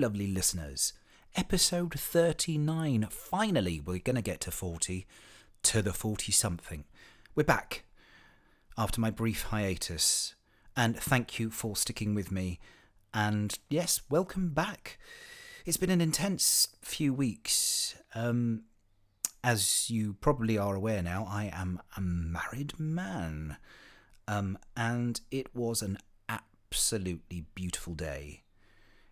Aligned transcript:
Lovely 0.00 0.28
listeners. 0.28 0.94
Episode 1.36 1.92
39. 1.92 3.06
Finally, 3.10 3.82
we're 3.84 3.98
going 3.98 4.16
to 4.16 4.22
get 4.22 4.40
to 4.40 4.50
40, 4.50 5.06
to 5.62 5.82
the 5.82 5.92
40 5.92 6.32
something. 6.32 6.84
We're 7.34 7.44
back 7.44 7.84
after 8.78 8.98
my 8.98 9.10
brief 9.10 9.42
hiatus, 9.42 10.34
and 10.74 10.96
thank 10.96 11.38
you 11.38 11.50
for 11.50 11.76
sticking 11.76 12.14
with 12.14 12.32
me. 12.32 12.60
And 13.12 13.58
yes, 13.68 14.00
welcome 14.08 14.54
back. 14.54 14.98
It's 15.66 15.76
been 15.76 15.90
an 15.90 16.00
intense 16.00 16.68
few 16.80 17.12
weeks. 17.12 17.94
Um, 18.14 18.62
as 19.44 19.90
you 19.90 20.14
probably 20.14 20.56
are 20.56 20.76
aware 20.76 21.02
now, 21.02 21.26
I 21.28 21.50
am 21.52 21.78
a 21.94 22.00
married 22.00 22.72
man. 22.80 23.58
Um, 24.26 24.56
and 24.74 25.20
it 25.30 25.54
was 25.54 25.82
an 25.82 25.98
absolutely 26.26 27.44
beautiful 27.54 27.92
day. 27.92 28.44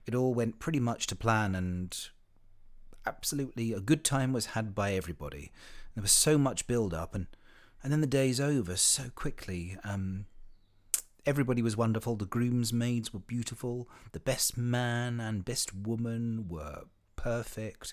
It 0.09 0.15
all 0.15 0.33
went 0.33 0.59
pretty 0.59 0.81
much 0.81 1.07
to 1.09 1.15
plan, 1.15 1.55
and 1.55 1.95
absolutely 3.05 3.75
a 3.75 3.81
good 3.81 4.05
time 4.05 4.33
was 4.33 4.47
had 4.47 4.75
by 4.75 4.95
everybody. 4.95 5.53
There 5.95 6.01
was 6.01 6.13
so 6.13 6.39
much 6.39 6.67
build 6.67 6.95
up, 6.95 7.15
and, 7.15 7.27
and 7.83 7.93
then 7.93 8.01
the 8.01 8.07
day's 8.07 8.41
over 8.41 8.75
so 8.77 9.11
quickly. 9.15 9.77
Um, 9.85 10.25
everybody 11.27 11.61
was 11.61 11.77
wonderful. 11.77 12.17
The 12.17 12.25
groomsmaids 12.25 13.13
were 13.13 13.21
beautiful. 13.21 13.87
The 14.13 14.21
best 14.21 14.57
man 14.57 15.21
and 15.21 15.45
best 15.45 15.75
woman 15.75 16.47
were 16.49 16.85
perfect. 17.17 17.93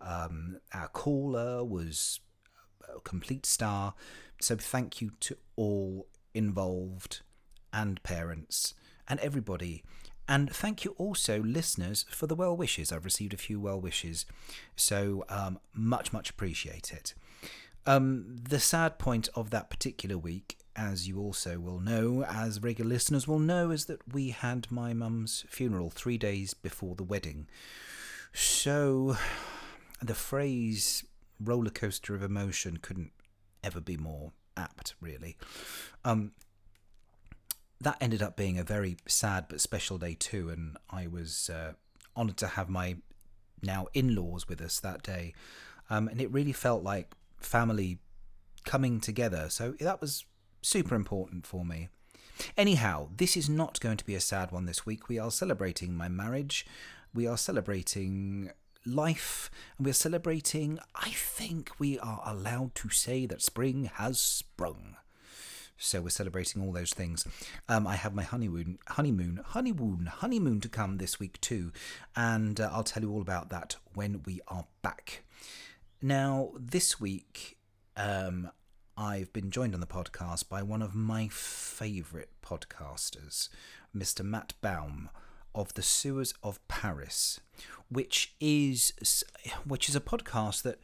Um, 0.00 0.58
our 0.72 0.88
caller 0.88 1.64
was 1.64 2.18
a 2.92 2.98
complete 2.98 3.46
star. 3.46 3.94
So 4.40 4.56
thank 4.56 5.00
you 5.00 5.12
to 5.20 5.36
all 5.54 6.08
involved 6.34 7.20
and 7.72 8.02
parents 8.02 8.74
and 9.06 9.20
everybody. 9.20 9.84
And 10.26 10.50
thank 10.50 10.84
you 10.84 10.94
also, 10.96 11.42
listeners, 11.42 12.06
for 12.08 12.26
the 12.26 12.34
well 12.34 12.56
wishes. 12.56 12.92
I've 12.92 13.04
received 13.04 13.34
a 13.34 13.38
few 13.38 13.60
well 13.60 13.80
wishes, 13.80 14.24
so 14.74 15.24
um, 15.28 15.58
much, 15.74 16.12
much 16.12 16.30
appreciate 16.30 16.92
it. 16.92 17.14
Um, 17.86 18.36
the 18.48 18.60
sad 18.60 18.98
point 18.98 19.28
of 19.34 19.50
that 19.50 19.68
particular 19.68 20.16
week, 20.16 20.56
as 20.74 21.06
you 21.06 21.20
also 21.20 21.58
will 21.58 21.78
know, 21.78 22.24
as 22.24 22.62
regular 22.62 22.88
listeners 22.88 23.28
will 23.28 23.38
know, 23.38 23.70
is 23.70 23.84
that 23.86 24.00
we 24.14 24.30
had 24.30 24.70
my 24.70 24.94
mum's 24.94 25.44
funeral 25.48 25.90
three 25.90 26.16
days 26.16 26.54
before 26.54 26.94
the 26.94 27.04
wedding. 27.04 27.46
So 28.32 29.16
the 30.00 30.14
phrase 30.14 31.04
roller 31.38 31.70
coaster 31.70 32.14
of 32.14 32.22
emotion 32.22 32.78
couldn't 32.78 33.12
ever 33.62 33.80
be 33.80 33.96
more 33.96 34.32
apt, 34.56 34.94
really. 35.00 35.36
Um, 36.04 36.32
that 37.84 37.98
ended 38.00 38.22
up 38.22 38.36
being 38.36 38.58
a 38.58 38.64
very 38.64 38.96
sad 39.06 39.46
but 39.48 39.60
special 39.60 39.98
day 39.98 40.14
too, 40.14 40.50
and 40.50 40.76
I 40.90 41.06
was 41.06 41.50
uh, 41.50 41.72
honoured 42.16 42.36
to 42.38 42.48
have 42.48 42.68
my 42.68 42.96
now 43.62 43.86
in-laws 43.94 44.48
with 44.48 44.60
us 44.60 44.80
that 44.80 45.02
day, 45.02 45.34
um, 45.88 46.08
and 46.08 46.20
it 46.20 46.30
really 46.30 46.52
felt 46.52 46.82
like 46.82 47.14
family 47.38 47.98
coming 48.64 49.00
together. 49.00 49.48
So 49.48 49.74
that 49.80 50.00
was 50.00 50.24
super 50.62 50.94
important 50.94 51.46
for 51.46 51.64
me. 51.64 51.88
Anyhow, 52.56 53.08
this 53.16 53.36
is 53.36 53.48
not 53.48 53.80
going 53.80 53.96
to 53.96 54.04
be 54.04 54.14
a 54.14 54.20
sad 54.20 54.50
one 54.50 54.66
this 54.66 54.84
week. 54.84 55.08
We 55.08 55.18
are 55.18 55.30
celebrating 55.30 55.94
my 55.96 56.08
marriage. 56.08 56.66
We 57.14 57.26
are 57.26 57.38
celebrating 57.38 58.50
life, 58.84 59.50
and 59.76 59.86
we're 59.86 59.94
celebrating. 59.94 60.78
I 60.94 61.10
think 61.10 61.70
we 61.78 61.98
are 61.98 62.22
allowed 62.26 62.74
to 62.76 62.88
say 62.90 63.26
that 63.26 63.42
spring 63.42 63.90
has 63.94 64.18
sprung. 64.18 64.96
So 65.84 66.00
we're 66.00 66.08
celebrating 66.08 66.62
all 66.62 66.72
those 66.72 66.94
things. 66.94 67.26
Um, 67.68 67.86
I 67.86 67.96
have 67.96 68.14
my 68.14 68.22
honeymoon, 68.22 68.78
honeymoon, 68.88 69.40
honeymoon, 69.44 70.06
honeymoon 70.06 70.60
to 70.60 70.68
come 70.68 70.96
this 70.96 71.20
week 71.20 71.38
too, 71.42 71.72
and 72.16 72.58
uh, 72.58 72.70
I'll 72.72 72.84
tell 72.84 73.02
you 73.02 73.12
all 73.12 73.20
about 73.20 73.50
that 73.50 73.76
when 73.92 74.22
we 74.24 74.40
are 74.48 74.64
back. 74.82 75.24
Now, 76.00 76.52
this 76.58 76.98
week, 76.98 77.58
um, 77.98 78.50
I've 78.96 79.32
been 79.32 79.50
joined 79.50 79.74
on 79.74 79.80
the 79.80 79.86
podcast 79.86 80.48
by 80.48 80.62
one 80.62 80.80
of 80.80 80.94
my 80.94 81.28
favourite 81.28 82.28
podcasters, 82.42 83.50
Mr. 83.94 84.24
Matt 84.24 84.54
Baume 84.62 85.10
of 85.54 85.74
the 85.74 85.82
Sewers 85.82 86.32
of 86.42 86.66
Paris, 86.66 87.40
which 87.90 88.34
is 88.40 88.92
which 89.66 89.88
is 89.88 89.94
a 89.94 90.00
podcast 90.00 90.62
that 90.62 90.80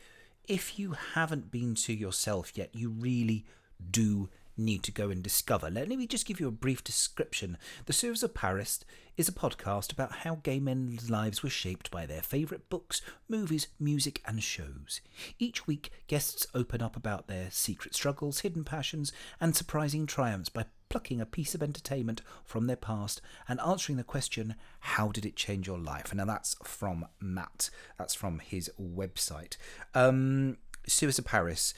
if 0.47 0.79
you 0.79 0.93
haven't 1.15 1.51
been 1.51 1.75
to 1.77 1.95
yourself 1.95 2.59
yet, 2.59 2.75
you 2.75 2.91
really 2.91 3.47
do 3.91 4.29
need 4.61 4.83
to 4.85 4.93
go 4.93 5.11
and 5.11 5.23
discover. 5.23 5.71
Let 5.71 5.89
me 5.89 6.07
just 6.07 6.27
give 6.27 6.39
you 6.39 6.49
a 6.49 6.53
brief 6.53 6.85
description. 6.85 7.59
The 7.87 7.93
Sewers 7.93 8.23
of 8.23 8.35
Paris 8.35 8.85
is 9.17 9.29
a 9.29 9.33
podcast 9.33 9.93
about 9.93 10.13
how 10.13 10.37
gay 10.37 10.61
men's 10.61 11.11
lives 11.11 11.43
were 11.43 11.51
shaped 11.51 11.91
by 11.91 12.07
their 12.07 12.23
favourite 12.23 12.69
books, 12.71 13.03
movies, 13.29 13.69
music, 13.79 14.23
and 14.25 14.43
shows. 14.43 15.01
Each 15.39 15.67
week, 15.67 15.91
guests 16.07 16.47
open 16.55 16.81
up 16.81 16.97
about 16.97 17.27
their 17.27 17.51
secret 17.51 17.95
struggles, 17.95 18.41
hidden 18.41 18.65
passions, 18.65 19.13
and 19.41 19.55
surprising 19.57 20.07
triumphs 20.07 20.49
by 20.49 20.67
plucking 20.89 21.21
a 21.21 21.27
piece 21.27 21.55
of 21.55 21.63
entertainment 21.63 22.21
from 22.45 22.67
their 22.67 22.77
past 22.77 23.21
and 23.49 23.61
answering 23.61 23.97
the 23.97 24.05
question, 24.05 24.55
How 24.81 25.09
did 25.09 25.25
it 25.25 25.37
change 25.37 25.67
your 25.67 25.79
life? 25.79 26.11
And 26.11 26.19
now 26.19 26.25
that's 26.25 26.57
from 26.65 27.07
Matt. 27.21 27.71
That's 27.99 28.15
from 28.15 28.41
his 28.41 28.71
website. 28.81 29.57
Um, 29.95 30.59
Of 31.03 31.25
Paris 31.25 31.73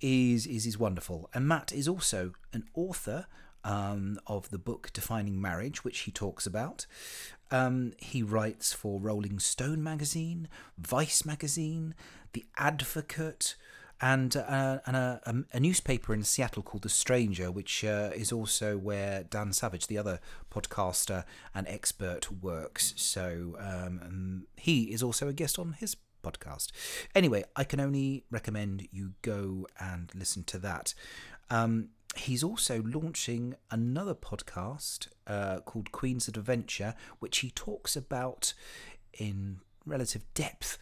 is, 0.00 0.46
is 0.46 0.66
is 0.66 0.78
wonderful, 0.78 1.28
and 1.34 1.48
Matt 1.48 1.72
is 1.72 1.88
also 1.88 2.32
an 2.52 2.64
author 2.74 3.26
um, 3.64 4.18
of 4.26 4.50
the 4.50 4.58
book 4.58 4.90
Defining 4.92 5.40
Marriage, 5.40 5.84
which 5.84 6.00
he 6.00 6.12
talks 6.12 6.46
about. 6.46 6.86
Um, 7.50 7.92
he 7.98 8.22
writes 8.22 8.72
for 8.72 9.00
Rolling 9.00 9.38
Stone 9.38 9.82
magazine, 9.82 10.48
Vice 10.78 11.24
magazine, 11.24 11.94
The 12.34 12.44
Advocate, 12.56 13.56
and 14.00 14.36
uh, 14.36 14.78
and 14.86 14.96
a, 14.96 15.44
a, 15.52 15.58
newspaper 15.58 16.14
in 16.14 16.22
Seattle 16.22 16.62
called 16.62 16.82
The 16.82 16.88
Stranger, 16.88 17.50
which 17.50 17.84
uh, 17.84 18.10
is 18.14 18.30
also 18.30 18.78
where 18.78 19.24
Dan 19.24 19.52
Savage, 19.52 19.88
the 19.88 19.98
other 19.98 20.20
podcaster 20.52 21.24
and 21.54 21.66
expert, 21.66 22.30
works. 22.42 22.94
So 22.96 23.56
um, 23.58 24.46
he 24.56 24.84
is 24.84 25.02
also 25.02 25.26
a 25.26 25.32
guest 25.32 25.58
on 25.58 25.72
his 25.72 25.96
podcast. 26.22 26.70
Anyway, 27.14 27.44
I 27.56 27.64
can 27.64 27.80
only 27.80 28.24
recommend 28.30 28.88
you 28.90 29.12
go 29.22 29.66
and 29.78 30.10
listen 30.14 30.44
to 30.44 30.58
that. 30.58 30.94
Um, 31.50 31.88
he's 32.16 32.42
also 32.42 32.82
launching 32.82 33.54
another 33.70 34.14
podcast 34.14 35.08
uh, 35.26 35.60
called 35.60 35.92
Queens 35.92 36.28
of 36.28 36.36
Adventure, 36.36 36.94
which 37.18 37.38
he 37.38 37.50
talks 37.50 37.96
about 37.96 38.54
in 39.18 39.60
relative 39.84 40.22
depth 40.34 40.78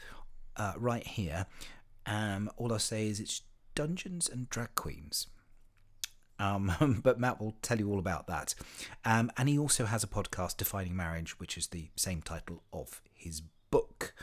uh, 0.57 0.75
right 0.77 1.07
here. 1.07 1.47
Um, 2.07 2.51
all 2.57 2.73
I'll 2.73 2.79
say 2.79 3.09
is 3.09 3.21
it's 3.21 3.43
Dungeons 3.75 4.29
and 4.29 4.49
Drag 4.49 4.75
Queens. 4.75 5.27
Um, 6.39 7.01
but 7.03 7.19
Matt 7.19 7.41
will 7.41 7.57
tell 7.63 7.79
you 7.79 7.91
all 7.91 7.99
about 7.99 8.27
that. 8.27 8.55
Um, 9.05 9.31
and 9.37 9.49
he 9.49 9.59
also 9.59 9.87
has 9.87 10.05
a 10.05 10.09
podcast, 10.09 10.57
Defining 10.57 10.97
Marriage, 10.97 11.39
which 11.39 11.57
is 11.57 11.69
the 11.69 11.91
same 11.97 12.23
title 12.23 12.63
of 12.73 13.01
his 13.15 13.43
book. 13.71 14.15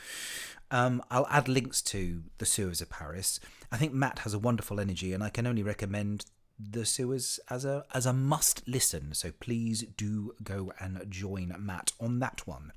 Um, 0.72 1.04
I'll 1.12 1.28
add 1.30 1.48
links 1.48 1.82
to 1.84 2.24
the 2.38 2.46
sewers 2.46 2.82
of 2.82 2.90
Paris. 2.90 3.40
I 3.72 3.78
think 3.78 3.94
Matt 3.94 4.20
has 4.20 4.34
a 4.34 4.40
wonderful 4.40 4.80
energy, 4.80 5.14
and 5.14 5.24
I 5.24 5.30
can 5.30 5.46
only 5.46 5.64
recommend 5.64 6.26
the 6.60 6.86
sewers 6.86 7.40
as 7.50 7.66
a 7.66 7.84
as 7.94 8.06
a 8.06 8.14
must 8.14 8.68
listen. 8.68 9.14
So 9.14 9.32
please 9.40 9.84
do 9.98 10.34
go 10.44 10.72
and 10.80 11.04
join 11.10 11.56
Matt 11.60 11.92
on 12.00 12.20
that 12.20 12.46
one. 12.46 12.72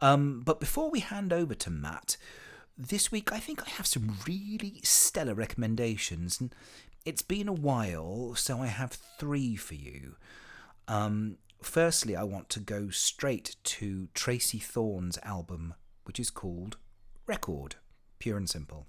Um, 0.00 0.42
but 0.44 0.60
before 0.60 0.90
we 0.90 1.00
hand 1.00 1.32
over 1.32 1.54
to 1.54 1.70
Matt, 1.70 2.16
this 2.76 3.10
week 3.10 3.32
I 3.32 3.38
think 3.38 3.66
I 3.66 3.70
have 3.70 3.86
some 3.86 4.16
really 4.26 4.80
stellar 4.84 5.34
recommendations, 5.34 6.40
it's 7.04 7.22
been 7.22 7.48
a 7.48 7.52
while, 7.52 8.34
so 8.34 8.60
I 8.60 8.66
have 8.66 8.92
three 9.18 9.56
for 9.56 9.74
you. 9.74 10.16
Um, 10.86 11.38
firstly, 11.62 12.14
I 12.14 12.22
want 12.22 12.48
to 12.50 12.60
go 12.60 12.90
straight 12.90 13.56
to 13.64 14.08
Tracey 14.14 14.58
Thorn's 14.58 15.18
album, 15.22 15.74
which 16.04 16.20
is 16.20 16.30
called 16.30 16.76
record, 17.28 17.76
pure 18.18 18.36
and 18.36 18.48
simple. 18.48 18.86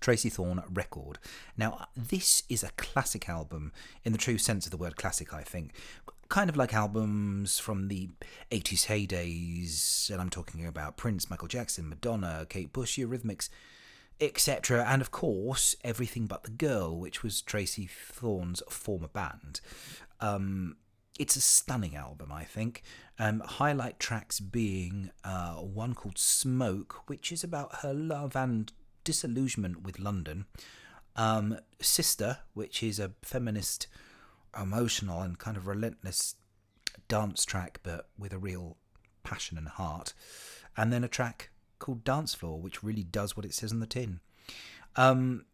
Tracey 0.00 0.30
Thorn 0.30 0.62
record. 0.72 1.18
Now, 1.56 1.88
this 1.96 2.44
is 2.48 2.62
a 2.62 2.70
classic 2.76 3.28
album 3.28 3.72
in 4.04 4.12
the 4.12 4.18
true 4.18 4.38
sense 4.38 4.64
of 4.64 4.70
the 4.70 4.76
word 4.76 4.96
classic, 4.96 5.34
I 5.34 5.42
think. 5.42 5.72
Kind 6.28 6.48
of 6.48 6.56
like 6.56 6.72
albums 6.72 7.58
from 7.58 7.88
the 7.88 8.10
80s 8.52 8.86
heydays, 8.86 10.10
and 10.10 10.20
I'm 10.20 10.30
talking 10.30 10.64
about 10.64 10.96
Prince, 10.96 11.28
Michael 11.28 11.48
Jackson, 11.48 11.88
Madonna, 11.88 12.46
Kate 12.48 12.72
Bush, 12.72 12.98
Eurythmics, 12.98 13.48
etc. 14.20 14.84
And 14.86 15.02
of 15.02 15.10
course, 15.10 15.74
Everything 15.82 16.26
But 16.26 16.44
the 16.44 16.50
Girl, 16.50 16.96
which 16.96 17.24
was 17.24 17.42
Tracey 17.42 17.88
Thorn's 17.90 18.62
former 18.68 19.08
band. 19.08 19.60
Um, 20.20 20.76
it's 21.20 21.36
a 21.36 21.40
stunning 21.42 21.94
album, 21.94 22.32
I 22.32 22.44
think. 22.44 22.82
Um, 23.18 23.40
highlight 23.40 24.00
tracks 24.00 24.40
being 24.40 25.10
uh, 25.22 25.56
one 25.56 25.94
called 25.94 26.16
Smoke, 26.16 27.02
which 27.08 27.30
is 27.30 27.44
about 27.44 27.80
her 27.82 27.92
love 27.92 28.34
and 28.34 28.72
disillusionment 29.04 29.82
with 29.82 29.98
London. 29.98 30.46
Um, 31.16 31.58
Sister, 31.78 32.38
which 32.54 32.82
is 32.82 32.98
a 32.98 33.12
feminist, 33.22 33.86
emotional, 34.58 35.20
and 35.20 35.38
kind 35.38 35.58
of 35.58 35.66
relentless 35.66 36.36
dance 37.06 37.44
track, 37.44 37.80
but 37.82 38.08
with 38.18 38.32
a 38.32 38.38
real 38.38 38.78
passion 39.22 39.58
and 39.58 39.68
heart. 39.68 40.14
and 40.76 40.92
then 40.92 41.04
a 41.04 41.08
track 41.08 41.50
called 41.78 42.04
Dance 42.04 42.34
Floor, 42.34 42.58
which 42.60 42.82
really 42.82 43.02
does 43.02 43.36
what 43.36 43.44
it 43.44 43.52
says 43.54 43.72
on 43.72 43.80
the 43.80 43.86
tin. 43.86 44.20
Um, 44.96 45.44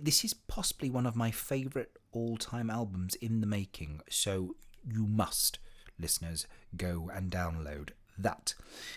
this 0.00 0.24
is 0.24 0.34
possibly 0.34 0.90
one 0.90 1.06
of 1.06 1.14
my 1.14 1.30
favourite 1.30 1.90
all 2.12 2.36
time 2.36 2.70
albums 2.70 3.14
in 3.16 3.40
the 3.40 3.46
making, 3.46 4.00
so 4.08 4.56
you 4.86 5.06
must, 5.06 5.58
listeners, 5.98 6.46
go 6.76 7.10
and 7.14 7.30
download 7.30 7.90
that. 8.16 8.54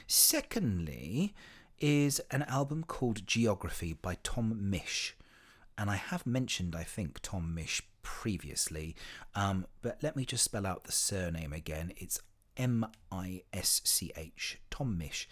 Secondly, 0.07 1.33
is 1.79 2.21
an 2.31 2.43
album 2.43 2.83
called 2.83 3.25
Geography 3.25 3.93
by 3.93 4.17
Tom 4.23 4.59
Misch. 4.71 5.13
And 5.77 5.89
I 5.89 5.95
have 5.95 6.25
mentioned, 6.25 6.75
I 6.75 6.83
think, 6.83 7.19
Tom 7.21 7.55
Misch 7.57 7.81
previously, 8.01 8.95
um, 9.35 9.65
but 9.81 10.01
let 10.01 10.15
me 10.15 10.25
just 10.25 10.43
spell 10.43 10.65
out 10.65 10.83
the 10.83 10.91
surname 10.91 11.53
again. 11.53 11.93
It's 11.97 12.19
M 12.57 12.85
I 13.11 13.43
S 13.53 13.81
C 13.85 14.11
H, 14.17 14.59
Tom 14.69 14.99
Misch. 15.01 15.25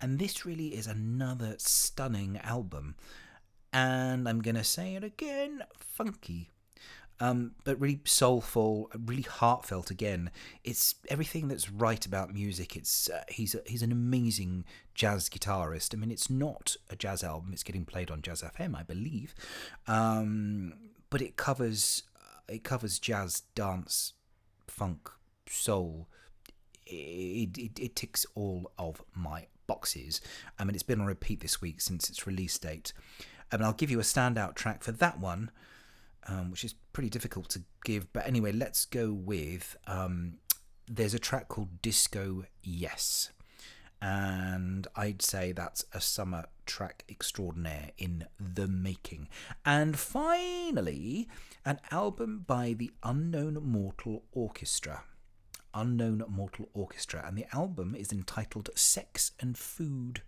And 0.00 0.18
this 0.18 0.44
really 0.44 0.68
is 0.68 0.86
another 0.86 1.54
stunning 1.58 2.38
album. 2.42 2.96
And 3.72 4.28
I'm 4.28 4.42
going 4.42 4.56
to 4.56 4.64
say 4.64 4.94
it 4.94 5.04
again 5.04 5.62
funky. 5.78 6.50
Um, 7.20 7.52
but 7.62 7.80
really 7.80 8.00
soulful, 8.04 8.90
really 9.06 9.22
heartfelt 9.22 9.90
again. 9.90 10.30
It's 10.64 10.96
everything 11.08 11.46
that's 11.46 11.70
right 11.70 12.04
about 12.04 12.34
music. 12.34 12.74
It's 12.76 13.08
uh, 13.08 13.22
he's 13.28 13.54
a, 13.54 13.60
he's 13.66 13.82
an 13.82 13.92
amazing 13.92 14.64
jazz 14.94 15.28
guitarist. 15.28 15.94
I 15.94 15.98
mean, 15.98 16.10
it's 16.10 16.28
not 16.28 16.76
a 16.90 16.96
jazz 16.96 17.22
album; 17.22 17.52
it's 17.52 17.62
getting 17.62 17.84
played 17.84 18.10
on 18.10 18.20
Jazz 18.20 18.42
FM, 18.42 18.76
I 18.76 18.82
believe. 18.82 19.34
Um, 19.86 20.74
but 21.08 21.22
it 21.22 21.36
covers 21.36 22.02
it 22.48 22.64
covers 22.64 22.98
jazz, 22.98 23.42
dance, 23.54 24.14
funk, 24.66 25.08
soul. 25.48 26.08
It, 26.86 27.56
it, 27.56 27.78
it 27.80 27.96
ticks 27.96 28.26
all 28.34 28.70
of 28.78 29.02
my 29.14 29.46
boxes. 29.66 30.20
I 30.58 30.64
mean, 30.64 30.74
it's 30.74 30.82
been 30.82 31.00
on 31.00 31.06
repeat 31.06 31.40
this 31.40 31.60
week 31.60 31.80
since 31.80 32.10
its 32.10 32.26
release 32.26 32.58
date. 32.58 32.92
I 33.50 33.56
mean, 33.56 33.64
I'll 33.64 33.72
give 33.72 33.90
you 33.90 34.00
a 34.00 34.04
standout 34.04 34.54
track 34.54 34.82
for 34.82 34.92
that 34.92 35.18
one, 35.18 35.50
um, 36.28 36.50
which 36.50 36.64
is 36.64 36.74
pretty 36.92 37.10
difficult 37.10 37.48
to 37.50 37.62
give. 37.84 38.12
But 38.12 38.26
anyway, 38.26 38.52
let's 38.52 38.84
go 38.84 39.12
with 39.12 39.76
um, 39.86 40.34
there's 40.90 41.14
a 41.14 41.18
track 41.18 41.48
called 41.48 41.82
Disco 41.82 42.44
Yes. 42.62 43.30
And 44.02 44.86
I'd 44.94 45.22
say 45.22 45.52
that's 45.52 45.84
a 45.92 46.00
summer 46.00 46.44
track 46.66 47.04
extraordinaire 47.08 47.90
in 47.96 48.26
the 48.38 48.68
making. 48.68 49.28
And 49.64 49.98
finally, 49.98 51.26
an 51.64 51.80
album 51.90 52.44
by 52.46 52.74
the 52.74 52.90
Unknown 53.02 53.54
Mortal 53.62 54.24
Orchestra. 54.32 55.04
Unknown 55.72 56.22
Mortal 56.28 56.68
Orchestra, 56.74 57.24
and 57.26 57.36
the 57.36 57.46
album 57.52 57.96
is 57.96 58.12
entitled 58.12 58.68
Sex 58.74 59.32
and 59.40 59.56
Food. 59.56 60.22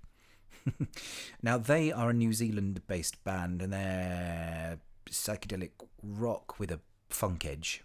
now, 1.42 1.58
they 1.58 1.92
are 1.92 2.10
a 2.10 2.14
New 2.14 2.32
Zealand 2.32 2.81
based 2.87 3.22
band 3.25 3.62
and 3.62 3.72
they're 3.72 4.78
psychedelic 5.10 5.70
rock 6.02 6.58
with 6.58 6.70
a 6.70 6.80
funk 7.08 7.44
edge. 7.44 7.82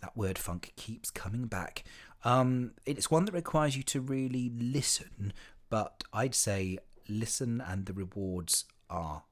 That 0.00 0.16
word 0.16 0.38
funk 0.38 0.72
keeps 0.76 1.10
coming 1.10 1.46
back. 1.46 1.84
Um, 2.24 2.72
it's 2.86 3.10
one 3.10 3.24
that 3.26 3.32
requires 3.34 3.76
you 3.76 3.82
to 3.84 4.00
really 4.00 4.50
listen, 4.58 5.32
but 5.70 6.04
I'd 6.12 6.34
say 6.34 6.78
listen 7.08 7.60
and 7.60 7.86
the 7.86 7.92
rewards 7.92 8.64
are 8.88 9.24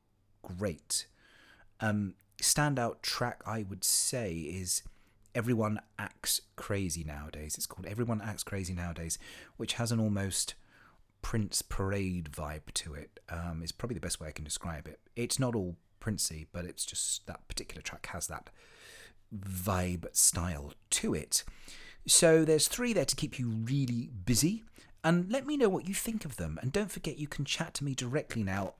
great. 0.43 1.07
Um, 1.81 2.15
standout 2.41 3.03
track 3.03 3.43
I 3.47 3.65
would 3.69 3.85
say 3.85 4.33
is 4.35 4.83
Everyone 5.35 5.81
Acts 5.99 6.43
Crazy 6.57 7.05
Nowadays. 7.05 7.55
It's 7.57 7.67
called 7.67 7.87
Everyone 7.87 8.21
Acts 8.21 8.43
Crazy 8.43 8.75
Nowadays, 8.75 9.19
which 9.57 9.75
has 9.75 9.91
an 9.91 10.01
almost 10.01 10.55
Prince 11.23 11.63
parade 11.63 12.31
vibe 12.31 12.73
to 12.75 12.95
it. 12.95 13.21
Um, 13.29 13.63
is 13.63 13.73
probably 13.73 13.95
the 13.95 14.01
best 14.01 14.21
way 14.21 14.29
I 14.29 14.33
can 14.33 14.45
describe 14.45 14.87
it. 14.87 15.01
It's 15.17 15.39
not 15.39 15.55
all 15.55 15.77
Princey, 16.03 16.47
but 16.51 16.65
it's 16.65 16.85
just 16.85 17.29
that 17.29 17.47
particular 17.47 17.81
track 17.81 18.07
has 18.07 18.27
that 18.27 18.51
vibe 19.33 20.07
style 20.13 20.73
to 20.91 21.15
it. 21.15 21.45
So 22.09 22.45
there's 22.45 22.67
three 22.67 22.93
there 22.93 23.05
to 23.05 23.15
keep 23.15 23.39
you 23.39 23.49
really 23.49 24.11
busy. 24.25 24.65
And 25.05 25.31
let 25.31 25.47
me 25.47 25.57
know 25.57 25.69
what 25.69 25.87
you 25.87 25.95
think 25.95 26.25
of 26.25 26.39
them. 26.39 26.59
And 26.61 26.73
don't 26.73 26.91
forget, 26.91 27.19
you 27.19 27.29
can 27.29 27.45
chat 27.45 27.75
to 27.75 27.85
me 27.85 27.95
directly 27.95 28.43
now 28.43 28.75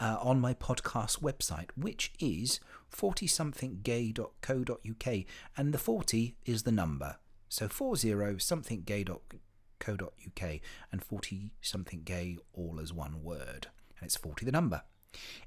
uh, 0.00 0.16
on 0.20 0.40
my 0.40 0.52
podcast 0.52 1.20
website, 1.20 1.70
which 1.76 2.12
is 2.18 2.58
40somethinggay.co.uk. 2.92 5.24
And 5.56 5.72
the 5.72 5.78
40 5.78 6.34
is 6.44 6.64
the 6.64 6.72
number. 6.72 7.18
So 7.48 7.68
40somethinggay.co.uk 7.68 10.60
and 10.90 11.04
40 11.04 11.52
something 11.60 12.02
gay 12.04 12.36
all 12.52 12.80
as 12.82 12.92
one 12.92 13.22
word. 13.22 13.68
And 13.96 14.06
it's 14.06 14.16
40 14.16 14.44
the 14.44 14.50
number. 14.50 14.82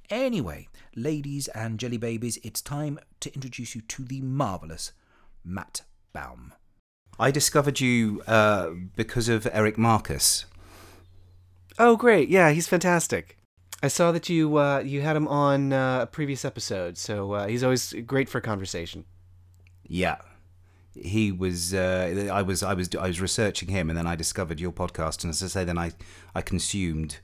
Anyway, 0.09 0.69
ladies 0.95 1.47
and 1.49 1.79
jelly 1.79 1.97
babies, 1.97 2.37
it's 2.43 2.61
time 2.61 2.99
to 3.19 3.33
introduce 3.33 3.75
you 3.75 3.81
to 3.81 4.03
the 4.03 4.21
marvellous 4.21 4.93
Matt 5.43 5.81
Baume. 6.13 6.53
I 7.19 7.31
discovered 7.31 7.79
you 7.79 8.21
uh, 8.27 8.69
because 8.95 9.27
of 9.27 9.47
Eric 9.51 9.77
Marcus. 9.77 10.45
Oh, 11.79 11.95
great! 11.95 12.29
Yeah, 12.29 12.51
he's 12.51 12.67
fantastic. 12.67 13.37
I 13.83 13.89
saw 13.89 14.11
that 14.11 14.29
you 14.29 14.57
uh, 14.57 14.79
you 14.79 15.01
had 15.01 15.15
him 15.15 15.27
on 15.27 15.71
uh, 15.73 16.01
a 16.01 16.07
previous 16.07 16.43
episode, 16.43 16.97
so 16.97 17.33
uh, 17.33 17.47
he's 17.47 17.63
always 17.63 17.93
great 18.05 18.29
for 18.29 18.41
conversation. 18.41 19.05
Yeah, 19.87 20.17
he 20.95 21.31
was. 21.31 21.73
Uh, 21.73 22.29
I 22.31 22.41
was. 22.41 22.63
I 22.63 22.73
was. 22.73 22.93
I 22.95 23.07
was 23.07 23.21
researching 23.21 23.69
him, 23.69 23.89
and 23.89 23.97
then 23.97 24.07
I 24.07 24.15
discovered 24.15 24.59
your 24.59 24.71
podcast, 24.71 25.23
and 25.23 25.29
as 25.29 25.43
I 25.43 25.47
say, 25.47 25.63
then 25.63 25.77
I 25.77 25.91
I 26.33 26.41
consumed 26.41 27.19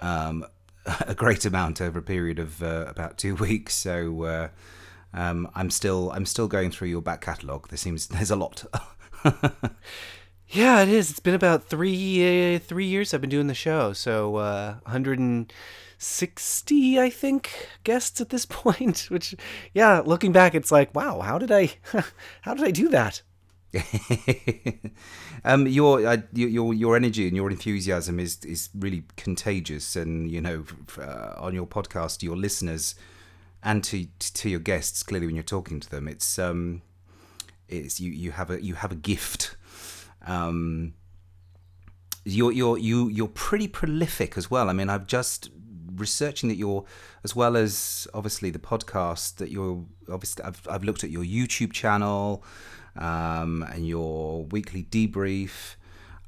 um, 0.00 0.46
a 1.06 1.14
great 1.14 1.44
amount 1.44 1.80
over 1.80 1.98
a 1.98 2.02
period 2.02 2.38
of 2.38 2.62
uh, 2.62 2.86
about 2.88 3.18
two 3.18 3.34
weeks. 3.36 3.74
So 3.74 4.24
uh, 4.24 4.48
um, 5.12 5.50
I'm 5.54 5.70
still 5.70 6.10
I'm 6.12 6.26
still 6.26 6.48
going 6.48 6.70
through 6.70 6.88
your 6.88 7.02
back 7.02 7.20
catalogue. 7.20 7.68
There 7.68 7.78
seems 7.78 8.08
there's 8.08 8.30
a 8.30 8.36
lot. 8.36 8.64
yeah, 10.48 10.82
it 10.82 10.88
is. 10.88 11.10
It's 11.10 11.20
been 11.20 11.34
about 11.34 11.64
three 11.64 12.56
uh, 12.56 12.58
three 12.58 12.86
years 12.86 13.14
I've 13.14 13.20
been 13.20 13.30
doing 13.30 13.46
the 13.46 13.54
show. 13.54 13.92
So 13.92 14.36
uh, 14.36 14.74
160, 14.84 17.00
I 17.00 17.10
think, 17.10 17.68
guests 17.84 18.20
at 18.20 18.30
this 18.30 18.46
point. 18.46 19.06
Which, 19.08 19.34
yeah, 19.74 20.02
looking 20.04 20.32
back, 20.32 20.54
it's 20.54 20.72
like, 20.72 20.94
wow, 20.94 21.20
how 21.20 21.38
did 21.38 21.52
I 21.52 21.74
how 22.42 22.54
did 22.54 22.64
I 22.64 22.70
do 22.70 22.88
that? 22.88 23.22
um, 25.44 25.66
your, 25.66 26.06
uh, 26.06 26.18
your 26.32 26.74
your 26.74 26.96
energy 26.96 27.26
and 27.26 27.36
your 27.36 27.50
enthusiasm 27.50 28.20
is 28.20 28.44
is 28.44 28.68
really 28.78 29.04
contagious, 29.16 29.96
and 29.96 30.30
you 30.30 30.40
know, 30.40 30.64
uh, 30.98 31.34
on 31.38 31.54
your 31.54 31.66
podcast, 31.66 32.22
your 32.22 32.36
listeners 32.36 32.94
and 33.62 33.84
to 33.84 34.06
to 34.18 34.48
your 34.48 34.60
guests, 34.60 35.02
clearly 35.02 35.26
when 35.26 35.36
you're 35.36 35.42
talking 35.42 35.80
to 35.80 35.88
them, 35.88 36.08
it's 36.08 36.38
um, 36.38 36.82
it's 37.68 38.00
you 38.00 38.10
you 38.10 38.32
have 38.32 38.50
a 38.50 38.62
you 38.62 38.74
have 38.74 38.92
a 38.92 38.96
gift. 38.96 39.56
Um, 40.26 40.94
you're 42.24 42.52
you're 42.52 42.78
you 42.78 43.08
you're 43.08 43.28
pretty 43.28 43.68
prolific 43.68 44.36
as 44.36 44.50
well. 44.50 44.68
I 44.68 44.72
mean, 44.72 44.88
I've 44.88 45.06
just 45.06 45.50
researching 45.94 46.48
that 46.48 46.56
you're 46.56 46.84
as 47.22 47.36
well 47.36 47.56
as 47.56 48.08
obviously 48.14 48.50
the 48.50 48.58
podcast 48.58 49.36
that 49.36 49.50
you're 49.50 49.84
obviously 50.10 50.44
I've 50.44 50.66
I've 50.68 50.84
looked 50.84 51.04
at 51.04 51.10
your 51.10 51.24
YouTube 51.24 51.72
channel 51.72 52.44
um, 52.96 53.62
and 53.62 53.86
your 53.86 54.44
weekly 54.44 54.84
debrief, 54.84 55.76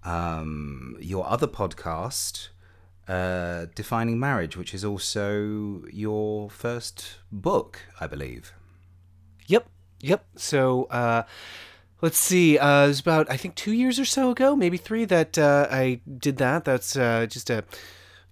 um, 0.04 0.97
your 1.00 1.26
other 1.26 1.47
podcast, 1.47 2.49
uh, 3.09 3.66
Defining 3.75 4.18
Marriage, 4.18 4.56
which 4.56 4.75
is 4.75 4.85
also 4.85 5.85
your 5.92 6.50
first 6.50 7.16
book, 7.30 7.80
I 8.00 8.06
believe. 8.06 8.52
Yep, 9.47 9.68
yep. 10.00 10.25
So, 10.37 10.85
uh, 10.85 11.25
let's 12.00 12.18
see. 12.18 12.59
Uh, 12.59 12.85
it 12.85 12.88
was 12.88 13.00
about 13.00 13.30
I 13.30 13.37
think 13.37 13.54
two 13.54 13.73
years 13.73 13.99
or 13.99 14.04
so 14.04 14.30
ago, 14.30 14.56
maybe 14.56 14.76
three, 14.76 15.04
that 15.06 15.38
uh, 15.38 15.66
I 15.71 16.00
did 16.18 16.37
that. 16.38 16.64
That's 16.64 16.97
uh, 16.97 17.26
just 17.26 17.50
a 17.50 17.64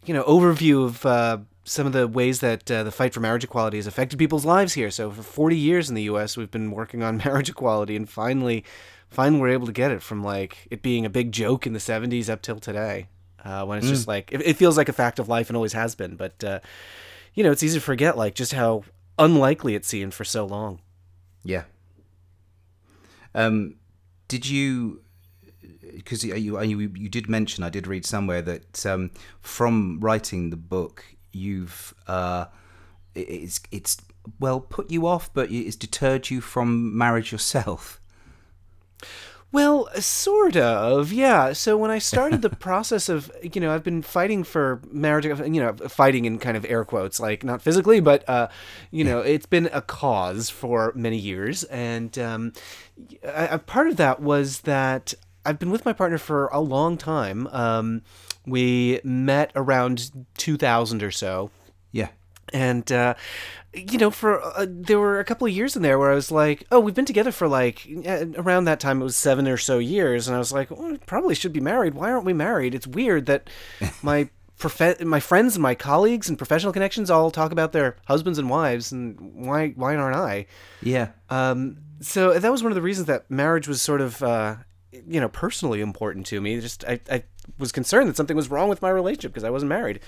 you 0.06 0.14
know 0.14 0.22
overview 0.24 0.84
of 0.84 1.04
uh, 1.06 1.38
some 1.64 1.86
of 1.86 1.92
the 1.92 2.08
ways 2.08 2.40
that 2.40 2.68
uh, 2.70 2.82
the 2.82 2.90
fight 2.90 3.14
for 3.14 3.20
marriage 3.20 3.44
equality 3.44 3.76
has 3.76 3.86
affected 3.86 4.18
people's 4.18 4.44
lives 4.44 4.74
here. 4.74 4.90
So 4.90 5.10
for 5.10 5.22
40 5.22 5.56
years 5.56 5.88
in 5.88 5.94
the 5.94 6.02
U.S., 6.04 6.36
we've 6.36 6.50
been 6.50 6.70
working 6.70 7.02
on 7.02 7.16
marriage 7.24 7.50
equality, 7.50 7.96
and 7.96 8.08
finally, 8.08 8.64
finally, 9.08 9.40
we're 9.40 9.48
able 9.48 9.66
to 9.66 9.72
get 9.72 9.90
it 9.90 10.02
from 10.02 10.22
like 10.22 10.66
it 10.70 10.82
being 10.82 11.06
a 11.06 11.10
big 11.10 11.32
joke 11.32 11.66
in 11.66 11.72
the 11.72 11.78
70s 11.78 12.28
up 12.28 12.42
till 12.42 12.58
today, 12.58 13.08
uh, 13.44 13.64
when 13.64 13.78
it's 13.78 13.86
mm. 13.86 13.90
just 13.90 14.08
like 14.08 14.32
it, 14.32 14.40
it, 14.42 14.56
feels 14.56 14.76
like 14.76 14.88
a 14.88 14.92
fact 14.92 15.18
of 15.18 15.28
life 15.28 15.48
and 15.48 15.56
always 15.56 15.72
has 15.72 15.94
been. 15.94 16.16
But 16.16 16.42
uh, 16.42 16.60
you 17.34 17.44
know, 17.44 17.52
it's 17.52 17.62
easy 17.62 17.78
to 17.78 17.84
forget 17.84 18.16
like 18.16 18.34
just 18.34 18.52
how 18.52 18.84
unlikely 19.18 19.74
it 19.74 19.84
seemed 19.84 20.14
for 20.14 20.24
so 20.24 20.44
long. 20.44 20.80
Yeah. 21.44 21.64
Um, 23.34 23.76
did 24.28 24.48
you? 24.48 25.02
Because 25.94 26.24
you, 26.24 26.60
you 26.60 26.78
you 26.78 27.08
did 27.08 27.28
mention 27.28 27.62
I 27.62 27.68
did 27.68 27.86
read 27.86 28.06
somewhere 28.06 28.42
that 28.42 28.84
um, 28.86 29.10
from 29.40 30.00
writing 30.00 30.50
the 30.50 30.56
book 30.56 31.04
you've 31.32 31.94
uh, 32.06 32.46
it's 33.14 33.60
it's 33.70 33.98
well 34.38 34.60
put 34.60 34.90
you 34.90 35.06
off, 35.06 35.32
but 35.32 35.50
it's 35.50 35.76
deterred 35.76 36.30
you 36.30 36.40
from 36.40 36.96
marriage 36.96 37.32
yourself. 37.32 38.00
Well, 39.52 39.90
sort 40.00 40.56
of, 40.56 41.12
yeah. 41.12 41.52
So 41.52 41.76
when 41.76 41.90
I 41.90 41.98
started 41.98 42.40
the 42.40 42.48
process 42.56 43.10
of, 43.10 43.30
you 43.42 43.60
know, 43.60 43.74
I've 43.74 43.84
been 43.84 44.00
fighting 44.00 44.44
for 44.44 44.80
marriage, 44.90 45.26
you 45.26 45.60
know, 45.60 45.74
fighting 45.74 46.24
in 46.24 46.38
kind 46.38 46.56
of 46.56 46.64
air 46.64 46.86
quotes, 46.86 47.20
like 47.20 47.44
not 47.44 47.60
physically, 47.60 48.00
but, 48.00 48.26
uh, 48.26 48.48
you 48.90 49.04
know, 49.04 49.18
it's 49.18 49.44
been 49.44 49.68
a 49.70 49.82
cause 49.82 50.48
for 50.48 50.90
many 50.96 51.18
years. 51.18 51.64
And 51.64 52.18
um, 52.18 52.54
a 53.22 53.58
part 53.58 53.88
of 53.88 53.98
that 53.98 54.22
was 54.22 54.60
that 54.62 55.12
I've 55.44 55.58
been 55.58 55.70
with 55.70 55.84
my 55.84 55.92
partner 55.92 56.16
for 56.16 56.46
a 56.46 56.60
long 56.60 56.96
time. 56.96 57.46
Um, 57.48 58.02
we 58.46 59.00
met 59.04 59.52
around 59.54 60.10
2000 60.36 61.02
or 61.02 61.10
so. 61.10 61.50
Yeah. 61.90 62.08
And, 62.52 62.90
uh, 62.90 63.14
you 63.74 63.98
know, 63.98 64.10
for 64.10 64.42
uh, 64.42 64.66
there 64.68 64.98
were 64.98 65.18
a 65.18 65.24
couple 65.24 65.46
of 65.46 65.52
years 65.52 65.76
in 65.76 65.82
there 65.82 65.98
where 65.98 66.12
I 66.12 66.14
was 66.14 66.30
like, 66.30 66.64
oh, 66.70 66.80
we've 66.80 66.94
been 66.94 67.06
together 67.06 67.32
for 67.32 67.48
like 67.48 67.88
around 68.36 68.64
that 68.64 68.80
time 68.80 69.00
it 69.00 69.04
was 69.04 69.16
seven 69.16 69.48
or 69.48 69.56
so 69.56 69.78
years, 69.78 70.28
and 70.28 70.34
I 70.34 70.38
was 70.38 70.52
like, 70.52 70.70
well, 70.70 70.90
we 70.90 70.98
probably 70.98 71.34
should 71.34 71.52
be 71.52 71.60
married. 71.60 71.94
Why 71.94 72.12
aren't 72.12 72.26
we 72.26 72.34
married? 72.34 72.74
It's 72.74 72.86
weird 72.86 73.26
that 73.26 73.48
my 74.02 74.28
prof- 74.58 75.00
my 75.00 75.20
friends 75.20 75.56
and 75.56 75.62
my 75.62 75.74
colleagues 75.74 76.28
and 76.28 76.36
professional 76.36 76.72
connections 76.72 77.10
all 77.10 77.30
talk 77.30 77.50
about 77.50 77.72
their 77.72 77.96
husbands 78.06 78.38
and 78.38 78.50
wives, 78.50 78.92
and 78.92 79.18
why 79.46 79.70
why 79.70 79.96
aren't 79.96 80.16
I? 80.16 80.46
Yeah. 80.82 81.08
Um. 81.30 81.78
So 82.00 82.38
that 82.38 82.52
was 82.52 82.62
one 82.62 82.72
of 82.72 82.76
the 82.76 82.82
reasons 82.82 83.06
that 83.06 83.30
marriage 83.30 83.68
was 83.68 83.80
sort 83.80 84.00
of, 84.00 84.22
uh, 84.22 84.56
you 84.90 85.20
know, 85.20 85.28
personally 85.28 85.80
important 85.80 86.26
to 86.26 86.40
me. 86.40 86.60
Just 86.60 86.84
I, 86.84 87.00
I 87.10 87.24
was 87.58 87.72
concerned 87.72 88.08
that 88.08 88.16
something 88.16 88.36
was 88.36 88.50
wrong 88.50 88.68
with 88.68 88.82
my 88.82 88.90
relationship 88.90 89.32
because 89.32 89.44
I 89.44 89.50
wasn't 89.50 89.70
married 89.70 90.00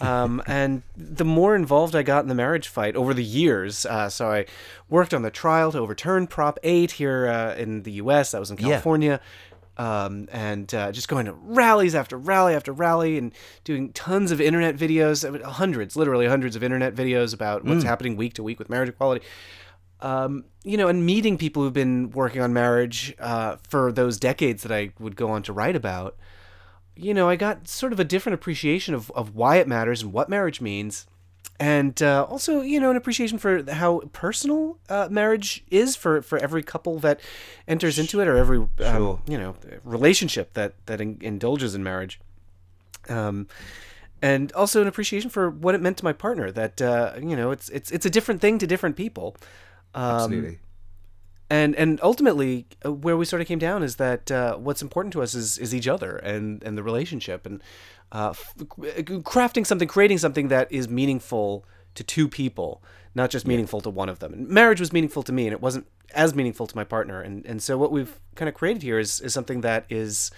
um, 0.00 0.42
and 0.46 0.82
the 0.96 1.24
more 1.24 1.54
involved 1.54 1.94
I 1.94 2.02
got 2.02 2.22
in 2.22 2.28
the 2.28 2.34
marriage 2.34 2.68
fight 2.68 2.96
over 2.96 3.14
the 3.14 3.24
years, 3.24 3.86
uh, 3.86 4.08
so 4.08 4.30
I 4.30 4.46
worked 4.88 5.14
on 5.14 5.22
the 5.22 5.30
trial 5.30 5.72
to 5.72 5.78
overturn 5.78 6.26
Prop 6.26 6.58
8 6.62 6.92
here 6.92 7.28
uh, 7.28 7.54
in 7.54 7.82
the 7.82 7.92
U.S. 7.92 8.32
That 8.32 8.40
was 8.40 8.50
in 8.50 8.56
California. 8.56 9.20
Yeah. 9.20 9.28
Um, 9.80 10.28
and 10.32 10.74
uh, 10.74 10.90
just 10.90 11.06
going 11.06 11.26
to 11.26 11.32
rallies 11.34 11.94
after 11.94 12.18
rally 12.18 12.52
after 12.52 12.72
rally 12.72 13.16
and 13.16 13.32
doing 13.62 13.92
tons 13.92 14.32
of 14.32 14.40
internet 14.40 14.76
videos, 14.76 15.40
hundreds, 15.44 15.94
literally 15.94 16.26
hundreds 16.26 16.56
of 16.56 16.64
internet 16.64 16.96
videos 16.96 17.32
about 17.32 17.64
what's 17.64 17.84
mm. 17.84 17.86
happening 17.86 18.16
week 18.16 18.34
to 18.34 18.42
week 18.42 18.58
with 18.58 18.68
marriage 18.68 18.88
equality. 18.88 19.24
Um, 20.00 20.46
you 20.64 20.76
know, 20.76 20.88
and 20.88 21.06
meeting 21.06 21.38
people 21.38 21.62
who've 21.62 21.72
been 21.72 22.10
working 22.10 22.42
on 22.42 22.52
marriage 22.52 23.14
uh, 23.20 23.56
for 23.68 23.92
those 23.92 24.18
decades 24.18 24.64
that 24.64 24.72
I 24.72 24.90
would 24.98 25.14
go 25.14 25.30
on 25.30 25.44
to 25.44 25.52
write 25.52 25.76
about 25.76 26.16
you 26.98 27.14
know, 27.14 27.28
I 27.28 27.36
got 27.36 27.68
sort 27.68 27.92
of 27.92 28.00
a 28.00 28.04
different 28.04 28.34
appreciation 28.34 28.94
of, 28.94 29.10
of 29.12 29.34
why 29.34 29.56
it 29.56 29.68
matters 29.68 30.02
and 30.02 30.12
what 30.12 30.28
marriage 30.28 30.60
means. 30.60 31.06
And 31.60 32.00
uh, 32.02 32.26
also, 32.28 32.60
you 32.60 32.78
know, 32.78 32.90
an 32.90 32.96
appreciation 32.96 33.38
for 33.38 33.64
how 33.72 34.02
personal 34.12 34.78
uh, 34.88 35.08
marriage 35.10 35.64
is 35.70 35.96
for, 35.96 36.22
for 36.22 36.38
every 36.38 36.62
couple 36.62 36.98
that 37.00 37.20
enters 37.66 37.98
into 37.98 38.20
it, 38.20 38.28
or 38.28 38.36
every 38.36 38.58
um, 38.58 38.68
sure. 38.78 39.20
you 39.26 39.36
know 39.36 39.56
relationship 39.82 40.54
that 40.54 40.74
that 40.86 41.00
in- 41.00 41.18
indulges 41.20 41.74
in 41.74 41.82
marriage. 41.82 42.20
Um, 43.08 43.48
and 44.22 44.52
also 44.52 44.82
an 44.82 44.88
appreciation 44.88 45.30
for 45.30 45.50
what 45.50 45.74
it 45.74 45.80
meant 45.80 45.96
to 45.96 46.04
my 46.04 46.12
partner. 46.12 46.52
That 46.52 46.80
uh, 46.80 47.14
you 47.20 47.34
know, 47.34 47.50
it's 47.50 47.68
it's 47.70 47.90
it's 47.90 48.06
a 48.06 48.10
different 48.10 48.40
thing 48.40 48.58
to 48.58 48.66
different 48.66 48.94
people. 48.94 49.36
Um, 49.94 50.04
Absolutely 50.04 50.58
and 51.50 51.74
and 51.76 51.98
ultimately 52.02 52.66
uh, 52.84 52.92
where 52.92 53.16
we 53.16 53.24
sort 53.24 53.40
of 53.40 53.48
came 53.48 53.58
down 53.58 53.82
is 53.82 53.96
that 53.96 54.30
uh, 54.30 54.56
what's 54.56 54.82
important 54.82 55.12
to 55.14 55.22
us 55.22 55.34
is 55.34 55.58
is 55.58 55.74
each 55.74 55.88
other 55.88 56.16
and 56.16 56.62
and 56.62 56.76
the 56.76 56.82
relationship. 56.82 57.46
And 57.46 57.62
uh, 58.12 58.30
f- 58.30 58.54
crafting 58.56 59.66
something 59.66 59.88
creating 59.88 60.18
something 60.18 60.48
that 60.48 60.70
is 60.70 60.88
meaningful 60.88 61.64
to 61.94 62.04
two 62.04 62.28
people 62.28 62.82
not 63.14 63.30
just 63.30 63.46
meaningful 63.46 63.80
to 63.80 63.90
one 63.90 64.08
of 64.08 64.20
them. 64.20 64.32
And 64.32 64.48
marriage 64.48 64.80
was 64.80 64.92
meaningful 64.92 65.22
to 65.24 65.32
me 65.32 65.46
and 65.46 65.52
it 65.52 65.60
wasn't 65.60 65.86
as 66.14 66.34
meaningful 66.34 66.66
to 66.66 66.76
my 66.76 66.84
partner. 66.84 67.20
And 67.20 67.44
and 67.46 67.62
so 67.62 67.76
what 67.76 67.90
we've 67.90 68.20
kind 68.34 68.48
of 68.48 68.54
created 68.54 68.82
here 68.82 68.98
is 68.98 69.20
is 69.20 69.32
something 69.32 69.62
that 69.62 69.86
is 69.88 70.30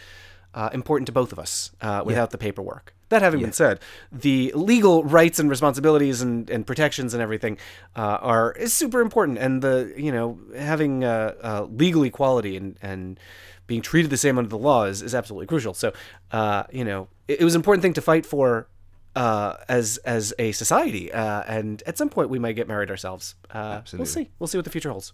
uh, 0.54 0.70
important 0.72 1.06
to 1.06 1.12
both 1.12 1.32
of 1.32 1.38
us 1.38 1.70
uh, 1.80 2.02
without 2.04 2.22
yeah. 2.22 2.26
the 2.26 2.38
paperwork 2.38 2.94
that 3.10 3.22
having 3.22 3.40
yeah. 3.40 3.46
been 3.46 3.52
said, 3.52 3.80
the 4.10 4.52
legal 4.54 5.04
rights 5.04 5.38
and 5.38 5.50
responsibilities 5.50 6.22
and, 6.22 6.48
and 6.48 6.66
protections 6.66 7.12
and 7.12 7.22
everything 7.22 7.58
uh, 7.94 8.18
are 8.20 8.52
is 8.52 8.72
super 8.72 9.00
important, 9.00 9.38
and 9.38 9.62
the 9.62 9.92
you 9.96 10.10
know 10.10 10.38
having 10.56 11.04
uh, 11.04 11.34
uh, 11.42 11.66
legal 11.70 12.02
equality 12.04 12.56
and 12.56 12.76
and 12.80 13.20
being 13.66 13.82
treated 13.82 14.10
the 14.10 14.16
same 14.16 14.38
under 14.38 14.48
the 14.48 14.58
law 14.58 14.84
is, 14.84 15.02
is 15.02 15.14
absolutely 15.14 15.46
crucial. 15.46 15.74
So 15.74 15.92
uh, 16.32 16.64
you 16.72 16.84
know 16.84 17.08
it, 17.28 17.40
it, 17.40 17.44
was 17.44 17.54
an 17.54 17.58
important 17.60 17.82
thing 17.82 17.92
to 17.94 18.00
fight 18.00 18.24
for 18.24 18.68
uh, 19.14 19.56
as 19.68 19.98
as 19.98 20.32
a 20.38 20.52
society, 20.52 21.12
uh, 21.12 21.42
and 21.46 21.82
at 21.86 21.98
some 21.98 22.08
point 22.08 22.30
we 22.30 22.38
might 22.38 22.54
get 22.54 22.68
married 22.68 22.90
ourselves. 22.90 23.34
absolutely, 23.52 23.98
we'll 23.98 24.06
see. 24.06 24.30
We'll 24.38 24.48
see 24.48 24.58
what 24.58 24.64
the 24.64 24.70
future 24.70 24.90
holds. 24.90 25.12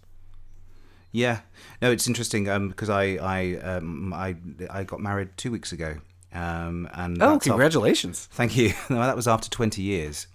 Yeah, 1.11 1.39
no, 1.81 1.89
it's 1.91 2.07
interesting 2.07 2.43
because 2.67 2.89
um, 2.89 2.95
I 2.95 3.17
I 3.17 3.55
um, 3.55 4.13
I 4.13 4.35
I 4.69 4.83
got 4.83 4.99
married 4.99 5.29
two 5.35 5.51
weeks 5.51 5.71
ago, 5.71 5.97
um, 6.37 6.87
and 6.93 7.21
oh, 7.21 7.39
congratulations! 7.39 8.27
After, 8.29 8.35
thank 8.35 8.57
you. 8.57 8.73
no, 8.89 8.97
that 9.01 9.15
was 9.15 9.27
after 9.27 9.49
twenty 9.49 9.81
years 9.81 10.27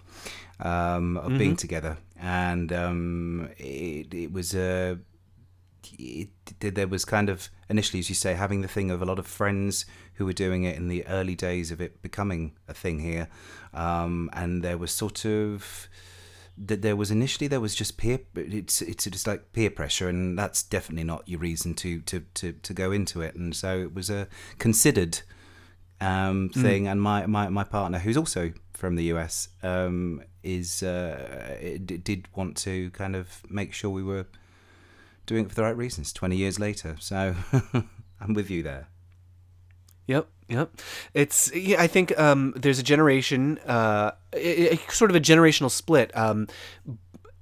um, 0.59 1.17
of 1.17 1.25
mm-hmm. 1.25 1.37
being 1.37 1.55
together, 1.55 1.97
and 2.19 2.73
um, 2.73 3.49
it, 3.57 4.13
it 4.13 4.31
was 4.31 4.53
a. 4.53 4.91
Uh, 4.91 4.95
it, 5.99 6.29
there 6.59 6.87
was 6.87 7.03
kind 7.03 7.29
of 7.29 7.49
initially, 7.69 7.99
as 7.99 8.07
you 8.07 8.15
say, 8.15 8.33
having 8.33 8.61
the 8.61 8.69
thing 8.69 8.89
of 8.89 9.01
a 9.01 9.05
lot 9.05 9.19
of 9.19 9.27
friends 9.27 9.85
who 10.13 10.25
were 10.25 10.33
doing 10.33 10.63
it 10.63 10.77
in 10.77 10.87
the 10.87 11.05
early 11.07 11.35
days 11.35 11.71
of 11.71 11.81
it 11.81 12.01
becoming 12.01 12.53
a 12.67 12.73
thing 12.73 12.99
here, 12.99 13.27
um, 13.73 14.29
and 14.33 14.63
there 14.63 14.77
was 14.77 14.91
sort 14.91 15.25
of 15.25 15.87
that 16.57 16.81
there 16.81 16.95
was 16.95 17.11
initially 17.11 17.47
there 17.47 17.59
was 17.59 17.73
just 17.73 17.97
peer 17.97 18.19
it's 18.35 18.81
it's 18.81 19.05
just 19.05 19.25
like 19.25 19.51
peer 19.53 19.71
pressure 19.71 20.07
and 20.07 20.37
that's 20.37 20.61
definitely 20.61 21.03
not 21.03 21.27
your 21.27 21.39
reason 21.39 21.73
to 21.73 21.99
to 22.01 22.19
to, 22.35 22.53
to 22.53 22.73
go 22.75 22.91
into 22.91 23.21
it 23.21 23.33
and 23.33 23.55
so 23.55 23.79
it 23.79 23.95
was 23.95 24.09
a 24.11 24.27
considered 24.59 25.21
um, 26.03 26.49
hmm. 26.49 26.61
thing, 26.61 26.83
mm. 26.85 26.91
and 26.91 27.01
my, 27.01 27.25
my, 27.25 27.49
my 27.49 27.63
partner, 27.63 27.99
who's 27.99 28.17
also 28.17 28.53
from 28.73 28.95
the 28.95 29.05
US, 29.05 29.49
um, 29.61 30.21
is 30.43 30.83
uh, 30.83 31.77
did 31.85 32.27
want 32.35 32.57
to 32.57 32.89
kind 32.91 33.15
of 33.15 33.41
make 33.49 33.73
sure 33.73 33.89
we 33.89 34.03
were 34.03 34.25
doing 35.25 35.45
it 35.45 35.49
for 35.49 35.55
the 35.55 35.63
right 35.63 35.77
reasons. 35.77 36.11
Twenty 36.11 36.35
years 36.35 36.59
later, 36.59 36.97
so 36.99 37.35
I'm 38.19 38.33
with 38.33 38.49
you 38.49 38.61
there. 38.61 38.87
Yep, 40.07 40.27
yep. 40.49 40.71
It's 41.13 41.53
yeah. 41.55 41.81
I 41.81 41.87
think 41.87 42.17
um, 42.19 42.53
there's 42.57 42.79
a 42.79 42.83
generation, 42.83 43.57
uh, 43.59 44.11
a, 44.33 44.73
a, 44.73 44.77
sort 44.91 45.11
of 45.11 45.15
a 45.15 45.21
generational 45.21 45.71
split. 45.71 46.15
Um, 46.15 46.47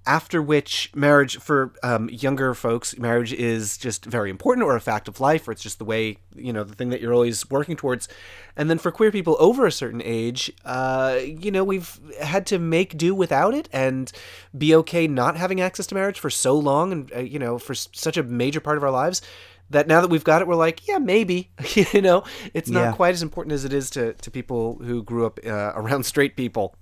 after 0.06 0.42
which 0.42 0.92
marriage 0.96 1.38
for 1.38 1.74
um, 1.84 2.10
younger 2.10 2.54
folks 2.54 2.98
marriage 2.98 3.32
is 3.34 3.78
just 3.78 4.06
very 4.06 4.30
important 4.30 4.66
or 4.66 4.76
a 4.76 4.82
fact 4.82 5.08
of 5.08 5.20
life 5.20 5.48
or 5.48 5.52
it's 5.52 5.62
just 5.62 5.78
the 5.78 5.86
way 5.86 6.18
you 6.36 6.52
know 6.52 6.64
the 6.64 6.74
thing 6.74 6.90
that 6.90 7.02
you're 7.02 7.14
always 7.14 7.50
working 7.50 7.76
towards. 7.76 8.08
And 8.56 8.70
then 8.70 8.78
for 8.78 8.92
queer 8.92 9.12
people 9.12 9.38
over 9.40 9.66
a 9.66 9.72
certain 9.72 10.02
age 10.04 10.52
uh, 10.66 11.20
you 11.22 11.52
know 11.52 11.64
we've 11.64 12.00
had 12.20 12.46
to 12.48 12.60
make 12.60 12.98
do 12.98 13.14
without 13.14 13.54
it 13.54 13.70
and 13.72 14.12
be 14.58 14.74
okay 14.76 15.08
not 15.08 15.38
having 15.38 15.62
access 15.62 15.86
to 15.88 15.96
marriage 15.96 16.20
for 16.20 16.30
so 16.30 16.58
long 16.58 16.92
and 16.92 17.14
uh, 17.16 17.20
you 17.20 17.38
know 17.38 17.60
for 17.60 17.76
such 17.76 18.18
a 18.18 18.24
major 18.24 18.60
part 18.60 18.78
of 18.78 18.84
our 18.84 18.92
lives 18.92 19.22
that 19.70 19.88
now 19.88 20.02
that 20.02 20.10
we've 20.10 20.24
got 20.24 20.42
it 20.42 20.48
we're 20.48 20.56
like 20.56 20.88
yeah 20.88 20.98
maybe 20.98 21.52
you 21.76 22.02
know? 22.02 22.24
It's 22.54 22.70
not 22.70 22.82
yeah. 22.82 22.92
quite 22.94 23.14
as 23.14 23.22
important 23.22 23.54
as 23.54 23.66
it 23.66 23.74
is 23.74 23.90
to, 23.92 24.14
to 24.14 24.32
people 24.32 24.80
who 24.82 25.04
grew 25.04 25.26
up 25.26 25.40
uh, 25.46 25.74
around 25.76 26.06
straight 26.06 26.36
people 26.36 26.76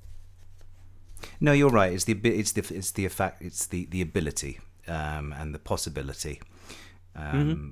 no, 1.40 1.52
you're 1.52 1.70
right. 1.70 1.94
It's 1.94 2.06
the 2.06 2.14
it's 2.24 2.52
the 2.54 2.62
it's 2.74 2.92
the 2.92 3.06
effect. 3.06 3.42
It's 3.42 3.66
the 3.68 3.86
the 3.86 4.02
ability 4.02 4.60
um, 4.88 5.34
and 5.38 5.54
the 5.54 5.60
possibility. 5.60 6.42
Um, 7.16 7.34
mm-hmm. 7.34 7.70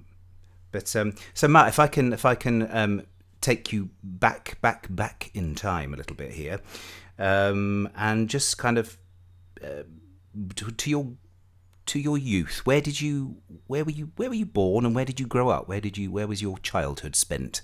But 0.71 0.95
um, 0.95 1.15
so 1.33 1.47
Matt, 1.47 1.69
if 1.69 1.79
I 1.79 1.87
can 1.87 2.13
if 2.13 2.25
I 2.25 2.35
can 2.35 2.69
um, 2.75 3.03
take 3.41 3.71
you 3.71 3.89
back 4.03 4.59
back 4.61 4.87
back 4.89 5.31
in 5.33 5.55
time 5.55 5.93
a 5.93 5.97
little 5.97 6.15
bit 6.15 6.31
here, 6.31 6.59
um, 7.17 7.89
and 7.95 8.29
just 8.29 8.57
kind 8.57 8.77
of 8.77 8.97
uh, 9.63 9.83
to, 10.55 10.71
to 10.71 10.89
your 10.89 11.13
to 11.87 11.99
your 11.99 12.17
youth. 12.17 12.61
Where 12.65 12.81
did 12.81 13.01
you 13.01 13.37
where 13.67 13.83
were 13.83 13.91
you 13.91 14.11
where 14.17 14.29
were 14.29 14.35
you 14.35 14.45
born 14.45 14.85
and 14.85 14.93
where 14.93 15.05
did 15.05 15.19
you 15.19 15.25
grow 15.25 15.49
up? 15.49 15.67
Where 15.67 15.81
did 15.81 15.97
you 15.97 16.11
where 16.11 16.27
was 16.27 16.41
your 16.41 16.57
childhood 16.59 17.15
spent? 17.15 17.61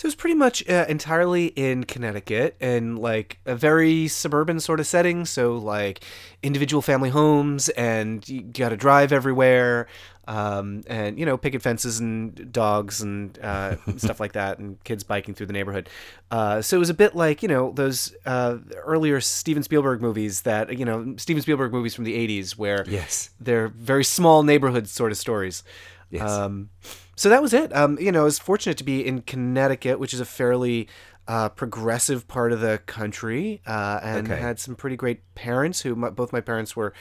So 0.00 0.06
it's 0.06 0.14
pretty 0.14 0.34
much 0.34 0.66
uh, 0.66 0.86
entirely 0.88 1.48
in 1.48 1.84
Connecticut 1.84 2.56
in 2.58 2.96
like 2.96 3.38
a 3.44 3.54
very 3.54 4.08
suburban 4.08 4.58
sort 4.58 4.80
of 4.80 4.86
setting. 4.86 5.26
So 5.26 5.58
like 5.58 6.00
individual 6.42 6.80
family 6.80 7.10
homes, 7.10 7.68
and 7.68 8.26
you 8.26 8.40
got 8.40 8.70
to 8.70 8.78
drive 8.78 9.12
everywhere, 9.12 9.88
um, 10.26 10.84
and 10.86 11.18
you 11.18 11.26
know 11.26 11.36
picket 11.36 11.60
fences 11.60 12.00
and 12.00 12.50
dogs 12.50 13.02
and 13.02 13.38
uh, 13.42 13.76
stuff 13.98 14.20
like 14.20 14.32
that, 14.32 14.58
and 14.58 14.82
kids 14.84 15.04
biking 15.04 15.34
through 15.34 15.48
the 15.48 15.52
neighborhood. 15.52 15.90
Uh, 16.30 16.62
so 16.62 16.76
it 16.76 16.80
was 16.80 16.88
a 16.88 16.94
bit 16.94 17.14
like 17.14 17.42
you 17.42 17.48
know 17.50 17.70
those 17.72 18.16
uh, 18.24 18.56
earlier 18.76 19.20
Steven 19.20 19.62
Spielberg 19.62 20.00
movies 20.00 20.40
that 20.42 20.78
you 20.78 20.86
know 20.86 21.14
Steven 21.18 21.42
Spielberg 21.42 21.72
movies 21.72 21.94
from 21.94 22.04
the 22.04 22.14
'80s, 22.14 22.52
where 22.52 22.86
yes, 22.88 23.28
they're 23.38 23.68
very 23.68 24.04
small 24.04 24.44
neighborhood 24.44 24.88
sort 24.88 25.12
of 25.12 25.18
stories. 25.18 25.62
Yes. 26.10 26.28
Um, 26.30 26.70
so 27.16 27.28
that 27.28 27.42
was 27.42 27.52
it. 27.54 27.74
Um, 27.74 27.98
you 28.00 28.10
know, 28.10 28.22
I 28.22 28.24
was 28.24 28.38
fortunate 28.38 28.78
to 28.78 28.84
be 28.84 29.06
in 29.06 29.22
Connecticut, 29.22 29.98
which 29.98 30.12
is 30.12 30.20
a 30.20 30.24
fairly 30.24 30.88
uh, 31.28 31.48
progressive 31.50 32.26
part 32.26 32.52
of 32.52 32.60
the 32.60 32.78
country, 32.86 33.62
uh, 33.66 34.00
and 34.02 34.30
okay. 34.30 34.40
had 34.40 34.58
some 34.58 34.74
pretty 34.74 34.96
great 34.96 35.34
parents 35.34 35.80
who 35.82 35.94
my, 35.94 36.10
both 36.10 36.32
my 36.32 36.40
parents 36.40 36.74
were 36.74 36.92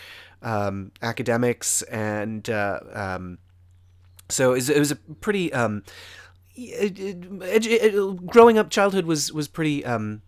um, 0.42 0.92
academics 1.02 1.82
and 1.84 2.50
uh, 2.50 2.80
um, 2.94 3.40
so 4.30 4.52
it 4.52 4.56
was, 4.56 4.70
it 4.70 4.80
was 4.80 4.92
a 4.92 4.96
pretty 4.96 5.52
um, 5.52 5.84
growing 8.28 8.58
up 8.58 8.70
childhood 8.70 9.06
was 9.06 9.34
was 9.34 9.48
pretty 9.48 9.84
um, 9.86 10.22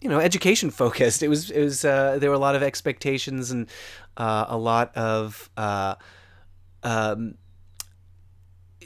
you 0.00 0.08
know 0.08 0.20
education 0.20 0.70
focused. 0.82 1.22
It 1.22 1.28
was 1.28 1.50
it 1.50 1.62
was 1.62 1.84
uh, 1.84 2.18
there 2.18 2.30
were 2.30 2.36
a 2.36 2.40
lot 2.40 2.54
of 2.54 2.62
expectations 2.62 3.50
and 3.50 3.68
uh, 4.16 4.46
a 4.48 4.58
lot 4.58 4.96
of 4.96 5.48
uh, 5.56 5.94
um, 6.82 7.34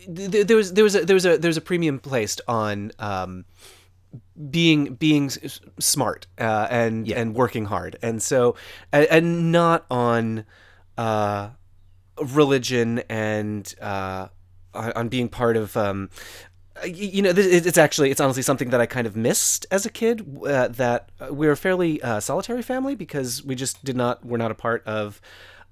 there 0.08 0.56
was 0.56 0.72
there 0.72 0.84
was 0.84 0.94
a, 0.94 1.04
there 1.04 1.14
was 1.14 1.26
a 1.26 1.38
there 1.38 1.48
was 1.48 1.56
a 1.56 1.62
premium 1.62 1.98
placed 1.98 2.40
on 2.48 2.92
um, 2.98 3.44
being 4.50 4.94
being 4.94 5.30
smart 5.78 6.26
uh, 6.38 6.66
and 6.70 7.06
yeah. 7.06 7.18
and 7.18 7.34
working 7.34 7.66
hard, 7.66 7.96
and 8.02 8.22
so 8.22 8.56
and, 8.92 9.06
and 9.10 9.52
not 9.52 9.86
on 9.90 10.44
uh, 10.98 11.50
religion 12.18 13.00
and 13.08 13.74
uh, 13.80 14.28
on 14.74 15.08
being 15.08 15.28
part 15.28 15.56
of 15.56 15.76
um, 15.76 16.10
you 16.84 17.22
know 17.22 17.32
it's 17.34 17.78
actually 17.78 18.10
it's 18.10 18.20
honestly 18.20 18.42
something 18.42 18.70
that 18.70 18.80
i 18.80 18.86
kind 18.86 19.06
of 19.06 19.14
missed 19.14 19.66
as 19.70 19.84
a 19.84 19.90
kid 19.90 20.26
uh, 20.46 20.68
that 20.68 21.10
we 21.30 21.46
are 21.46 21.52
a 21.52 21.56
fairly 21.56 22.00
uh, 22.02 22.18
solitary 22.18 22.62
family 22.62 22.94
because 22.94 23.44
we 23.44 23.54
just 23.54 23.84
did 23.84 23.96
not 23.96 24.24
we're 24.24 24.38
not 24.38 24.50
a 24.50 24.54
part 24.54 24.82
of 24.86 25.20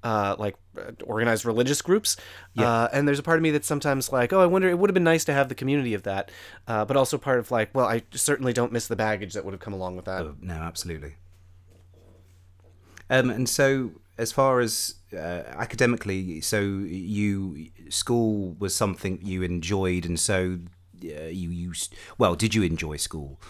uh, 0.03 0.35
like 0.39 0.57
organized 1.05 1.45
religious 1.45 1.83
groups. 1.83 2.17
Yeah. 2.55 2.69
Uh, 2.69 2.89
and 2.93 3.07
there's 3.07 3.19
a 3.19 3.23
part 3.23 3.39
of 3.39 3.43
me 3.43 3.51
that's 3.51 3.67
sometimes 3.67 4.13
like 4.13 4.33
oh 4.33 4.41
i 4.41 4.47
wonder 4.47 4.69
it 4.69 4.79
would 4.79 4.91
have 4.91 4.95
been 4.95 5.05
nice 5.05 5.25
to 5.25 5.33
have 5.33 5.49
the 5.49 5.55
community 5.55 5.95
of 5.95 6.03
that. 6.05 6.31
Uh, 6.67 6.85
but 6.85 6.97
also 6.97 7.19
part 7.19 7.39
of 7.39 7.51
like 7.51 7.75
well 7.75 7.87
i 7.87 8.03
certainly 8.13 8.53
don't 8.53 8.73
miss 8.73 8.87
the 8.89 8.97
baggage 8.97 9.35
that 9.35 9.45
would 9.45 9.53
have 9.53 9.61
come 9.61 9.75
along 9.75 9.97
with 9.97 10.05
that. 10.05 10.23
Oh, 10.23 10.37
no 10.41 10.55
absolutely. 10.55 11.15
Um, 13.09 13.29
and 13.29 13.49
so 13.49 13.91
as 14.19 14.31
far 14.31 14.61
as 14.61 14.95
uh, 15.13 15.43
academically 15.57 16.41
so 16.41 16.61
you 16.61 17.71
school 17.89 18.55
was 18.59 18.75
something 18.75 19.19
you 19.23 19.43
enjoyed 19.43 20.05
and 20.05 20.21
so 20.21 20.59
uh, 21.05 21.25
you 21.25 21.51
used 21.51 21.95
well 22.19 22.35
did 22.35 22.55
you 22.55 22.63
enjoy 22.63 22.97
school 22.97 23.41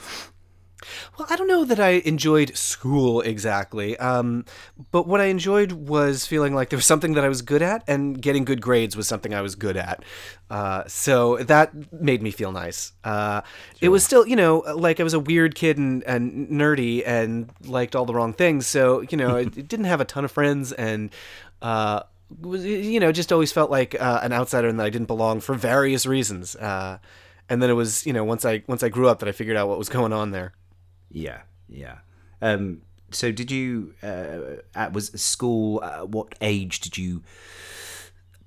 well, 1.19 1.27
I 1.31 1.37
don't 1.37 1.49
know 1.49 1.65
that 1.65 1.81
I 1.81 2.03
enjoyed 2.05 2.57
school 2.57 3.21
exactly, 3.21 3.97
um, 3.99 4.45
but 4.91 5.07
what 5.07 5.21
I 5.21 5.27
enjoyed 5.27 5.73
was 5.73 6.27
feeling 6.27 6.55
like 6.55 6.71
there 6.71 6.77
was 6.77 6.87
something 6.87 7.15
that 7.15 7.25
I 7.25 7.29
was 7.29 7.43
good 7.43 7.63
at, 7.63 7.85
and 7.87 8.21
getting 8.21 8.45
good 8.45 8.61
grades 8.61 8.97
was 8.97 9.07
something 9.09 9.35
I 9.35 9.43
was 9.43 9.55
good 9.55 9.77
at. 9.77 10.05
Uh, 10.51 10.85
so 10.87 11.37
that 11.39 11.93
made 11.93 12.23
me 12.23 12.31
feel 12.31 12.53
nice. 12.53 12.93
Uh, 13.05 13.43
sure. 13.43 13.79
It 13.81 13.89
was 13.89 14.05
still, 14.05 14.27
you 14.27 14.37
know, 14.37 14.59
like 14.75 14.99
I 15.01 15.05
was 15.05 15.15
a 15.15 15.21
weird 15.21 15.55
kid 15.55 15.79
and, 15.79 16.03
and 16.05 16.49
nerdy 16.49 17.03
and 17.07 17.51
liked 17.65 17.95
all 17.95 18.05
the 18.05 18.15
wrong 18.15 18.33
things. 18.33 18.67
So, 18.67 19.03
you 19.03 19.17
know, 19.17 19.37
it, 19.37 19.57
it, 19.57 19.69
didn't 19.69 19.87
have 19.87 20.01
a 20.01 20.05
ton 20.05 20.25
of 20.25 20.31
friends 20.31 20.73
and. 20.73 21.11
Uh, 21.63 22.03
was 22.41 22.65
you 22.65 23.01
know 23.01 23.11
just 23.11 23.33
always 23.33 23.51
felt 23.51 23.73
like 23.73 24.01
uh, 24.01 24.21
an 24.23 24.33
outsider 24.33 24.69
and 24.69 24.79
that 24.79 24.87
I 24.87 24.91
didn't 24.91 25.09
belong 25.09 25.41
for 25.41 25.55
various 25.55 26.07
reasons. 26.07 26.55
Uh, 26.55 26.99
and 27.49 27.61
then 27.61 27.71
it 27.71 27.75
was 27.75 28.07
you 28.07 28.13
know 28.13 28.25
once 28.25 28.45
I 28.45 28.63
once 28.67 28.83
I 28.83 28.89
grew 28.89 29.09
up 29.09 29.19
that 29.19 29.29
I 29.29 29.33
figured 29.33 29.57
out 29.57 29.69
what 29.69 29.79
was 29.79 29.89
going 29.89 30.13
on 30.13 30.31
there. 30.31 30.53
Yeah, 31.11 31.43
yeah. 31.69 31.99
Um, 32.41 32.83
so 33.11 33.33
did 33.33 33.51
you 33.51 33.95
uh, 34.03 34.63
at 34.75 34.93
was 34.93 35.09
school? 35.21 35.81
Uh, 35.83 36.07
what 36.07 36.35
age 36.41 36.81
did 36.81 36.97
you 36.97 37.23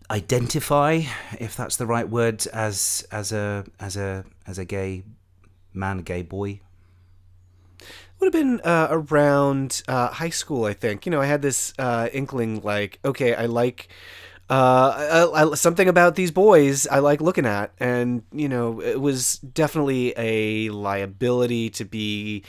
identify, 0.10 1.01
if 1.39 1.55
that's 1.55 1.75
the 1.75 1.86
right 1.86 2.08
word, 2.08 2.46
as 2.48 3.05
as 3.12 3.32
a 3.32 3.65
as 3.79 3.98
a 3.98 4.25
as 4.48 4.58
a 4.58 4.65
gay 4.65 5.03
man, 5.74 6.00
a 6.00 6.01
gay 6.03 6.22
boy? 6.22 6.62
Would 8.20 8.34
have 8.34 8.41
been 8.41 8.62
uh, 8.62 8.88
around 8.89 9.82
uh, 9.88 10.08
high 10.08 10.30
school, 10.30 10.63
I 10.63 10.73
think. 10.73 11.06
You 11.06 11.12
know, 11.12 11.19
I 11.19 11.26
had 11.26 11.41
this 11.41 11.73
uh, 11.78 12.08
inkling, 12.13 12.62
like, 12.62 12.99
okay, 13.04 13.36
I 13.36 13.47
like 13.47 13.89
uh, 14.49 15.29
I, 15.34 15.43
I, 15.43 15.56
something 15.56 15.88
about 15.88 16.15
these 16.15 16.32
boys 16.32 16.86
I 16.88 16.99
like 16.99 17.21
looking 17.21 17.45
at, 17.45 17.71
and 17.79 18.23
you 18.32 18.49
know, 18.49 18.82
it 18.82 18.99
was 18.99 19.38
definitely 19.38 20.13
a 20.17 20.69
liability 20.69 21.69
to 21.71 21.86
be. 21.86 22.43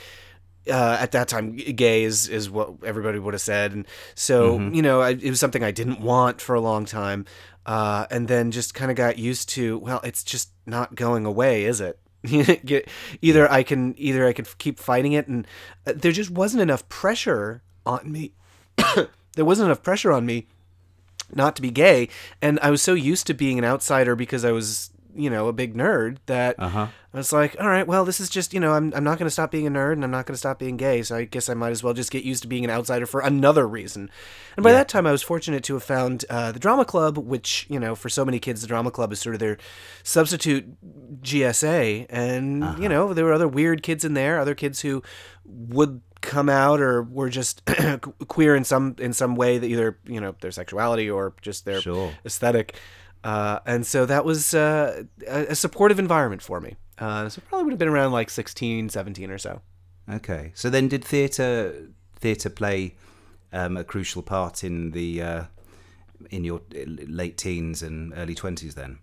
Uh, 0.67 0.97
at 0.99 1.11
that 1.11 1.27
time, 1.27 1.55
gay 1.55 2.03
is, 2.03 2.27
is 2.27 2.49
what 2.49 2.73
everybody 2.83 3.19
would 3.19 3.35
have 3.35 3.41
said, 3.41 3.71
and 3.73 3.85
so 4.15 4.57
mm-hmm. 4.57 4.73
you 4.73 4.81
know, 4.81 4.99
I, 4.99 5.11
it 5.11 5.29
was 5.29 5.39
something 5.39 5.63
I 5.63 5.69
didn't 5.69 6.01
want 6.01 6.41
for 6.41 6.55
a 6.55 6.59
long 6.59 6.85
time, 6.85 7.25
uh, 7.67 8.07
and 8.09 8.27
then 8.27 8.49
just 8.49 8.73
kind 8.73 8.89
of 8.89 8.97
got 8.97 9.19
used 9.19 9.47
to. 9.49 9.77
Well, 9.77 10.01
it's 10.03 10.23
just 10.23 10.49
not 10.65 10.95
going 10.95 11.23
away, 11.23 11.65
is 11.65 11.81
it? 11.81 11.99
either 13.21 13.51
I 13.51 13.61
can 13.61 13.93
either 13.99 14.25
I 14.25 14.33
can 14.33 14.45
keep 14.57 14.79
fighting 14.79 15.13
it, 15.13 15.27
and 15.27 15.45
uh, 15.85 15.93
there 15.95 16.11
just 16.11 16.31
wasn't 16.31 16.63
enough 16.63 16.89
pressure 16.89 17.61
on 17.85 18.11
me. 18.11 18.33
there 19.35 19.45
wasn't 19.45 19.67
enough 19.67 19.83
pressure 19.83 20.11
on 20.11 20.25
me 20.25 20.47
not 21.33 21.55
to 21.55 21.61
be 21.61 21.71
gay 21.71 22.07
and 22.41 22.59
i 22.61 22.69
was 22.69 22.81
so 22.81 22.93
used 22.93 23.27
to 23.27 23.33
being 23.33 23.57
an 23.57 23.65
outsider 23.65 24.15
because 24.15 24.45
i 24.45 24.51
was 24.51 24.91
you 25.15 25.29
know 25.29 25.47
a 25.47 25.53
big 25.53 25.75
nerd 25.75 26.17
that 26.25 26.55
uh-huh. 26.59 26.87
i 27.13 27.17
was 27.17 27.31
like 27.31 27.55
all 27.59 27.67
right 27.67 27.87
well 27.87 28.03
this 28.03 28.19
is 28.19 28.29
just 28.29 28.53
you 28.53 28.59
know 28.59 28.73
i'm, 28.73 28.93
I'm 28.93 29.03
not 29.03 29.17
going 29.17 29.27
to 29.27 29.31
stop 29.31 29.49
being 29.49 29.65
a 29.65 29.71
nerd 29.71 29.93
and 29.93 30.03
i'm 30.03 30.11
not 30.11 30.25
going 30.25 30.33
to 30.33 30.37
stop 30.37 30.59
being 30.59 30.77
gay 30.77 31.01
so 31.03 31.15
i 31.15 31.23
guess 31.23 31.49
i 31.49 31.53
might 31.53 31.71
as 31.71 31.81
well 31.81 31.93
just 31.93 32.11
get 32.11 32.23
used 32.23 32.41
to 32.43 32.47
being 32.47 32.65
an 32.65 32.69
outsider 32.69 33.05
for 33.05 33.21
another 33.21 33.67
reason 33.67 34.09
and 34.57 34.63
by 34.63 34.71
yeah. 34.71 34.77
that 34.77 34.89
time 34.89 35.07
i 35.07 35.11
was 35.11 35.23
fortunate 35.23 35.63
to 35.63 35.73
have 35.75 35.83
found 35.83 36.25
uh, 36.29 36.51
the 36.51 36.59
drama 36.59 36.83
club 36.83 37.17
which 37.17 37.65
you 37.69 37.79
know 37.79 37.95
for 37.95 38.09
so 38.09 38.25
many 38.25 38.39
kids 38.39 38.61
the 38.61 38.67
drama 38.67 38.91
club 38.91 39.11
is 39.13 39.19
sort 39.19 39.35
of 39.35 39.39
their 39.39 39.57
substitute 40.03 40.65
gsa 41.21 42.05
and 42.09 42.63
uh-huh. 42.63 42.81
you 42.81 42.89
know 42.89 43.13
there 43.13 43.25
were 43.25 43.33
other 43.33 43.47
weird 43.47 43.81
kids 43.81 44.03
in 44.03 44.13
there 44.13 44.37
other 44.39 44.55
kids 44.55 44.81
who 44.81 45.01
would 45.45 46.01
come 46.25 46.49
out 46.49 46.81
or 46.81 47.03
were 47.03 47.29
just 47.29 47.61
queer 48.27 48.55
in 48.55 48.63
some 48.63 48.95
in 48.99 49.13
some 49.13 49.35
way 49.35 49.57
that 49.57 49.67
either 49.67 49.97
you 50.05 50.19
know 50.19 50.35
their 50.41 50.51
sexuality 50.51 51.09
or 51.09 51.33
just 51.41 51.65
their 51.65 51.81
sure. 51.81 52.13
aesthetic. 52.25 52.75
Uh, 53.23 53.59
and 53.65 53.87
so 53.87 54.05
that 54.05 54.23
was 54.23 54.53
uh, 54.53 55.03
a 55.25 55.55
supportive 55.55 55.97
environment 55.97 56.43
for 56.43 56.61
me. 56.61 56.75
Uh, 56.99 57.27
so 57.27 57.41
probably 57.47 57.65
would 57.65 57.73
have 57.73 57.79
been 57.79 57.87
around 57.87 58.11
like 58.11 58.29
16 58.29 58.89
17 58.89 59.31
or 59.31 59.37
so. 59.37 59.61
Okay. 60.11 60.51
So 60.53 60.69
then 60.69 60.87
did 60.87 61.03
theater 61.03 61.89
theater 62.19 62.49
play 62.49 62.95
um, 63.51 63.77
a 63.77 63.83
crucial 63.83 64.21
part 64.21 64.63
in 64.63 64.91
the 64.91 65.21
uh, 65.21 65.43
in 66.29 66.43
your 66.43 66.61
late 66.73 67.37
teens 67.37 67.81
and 67.81 68.13
early 68.15 68.35
20s 68.35 68.73
then? 68.73 68.99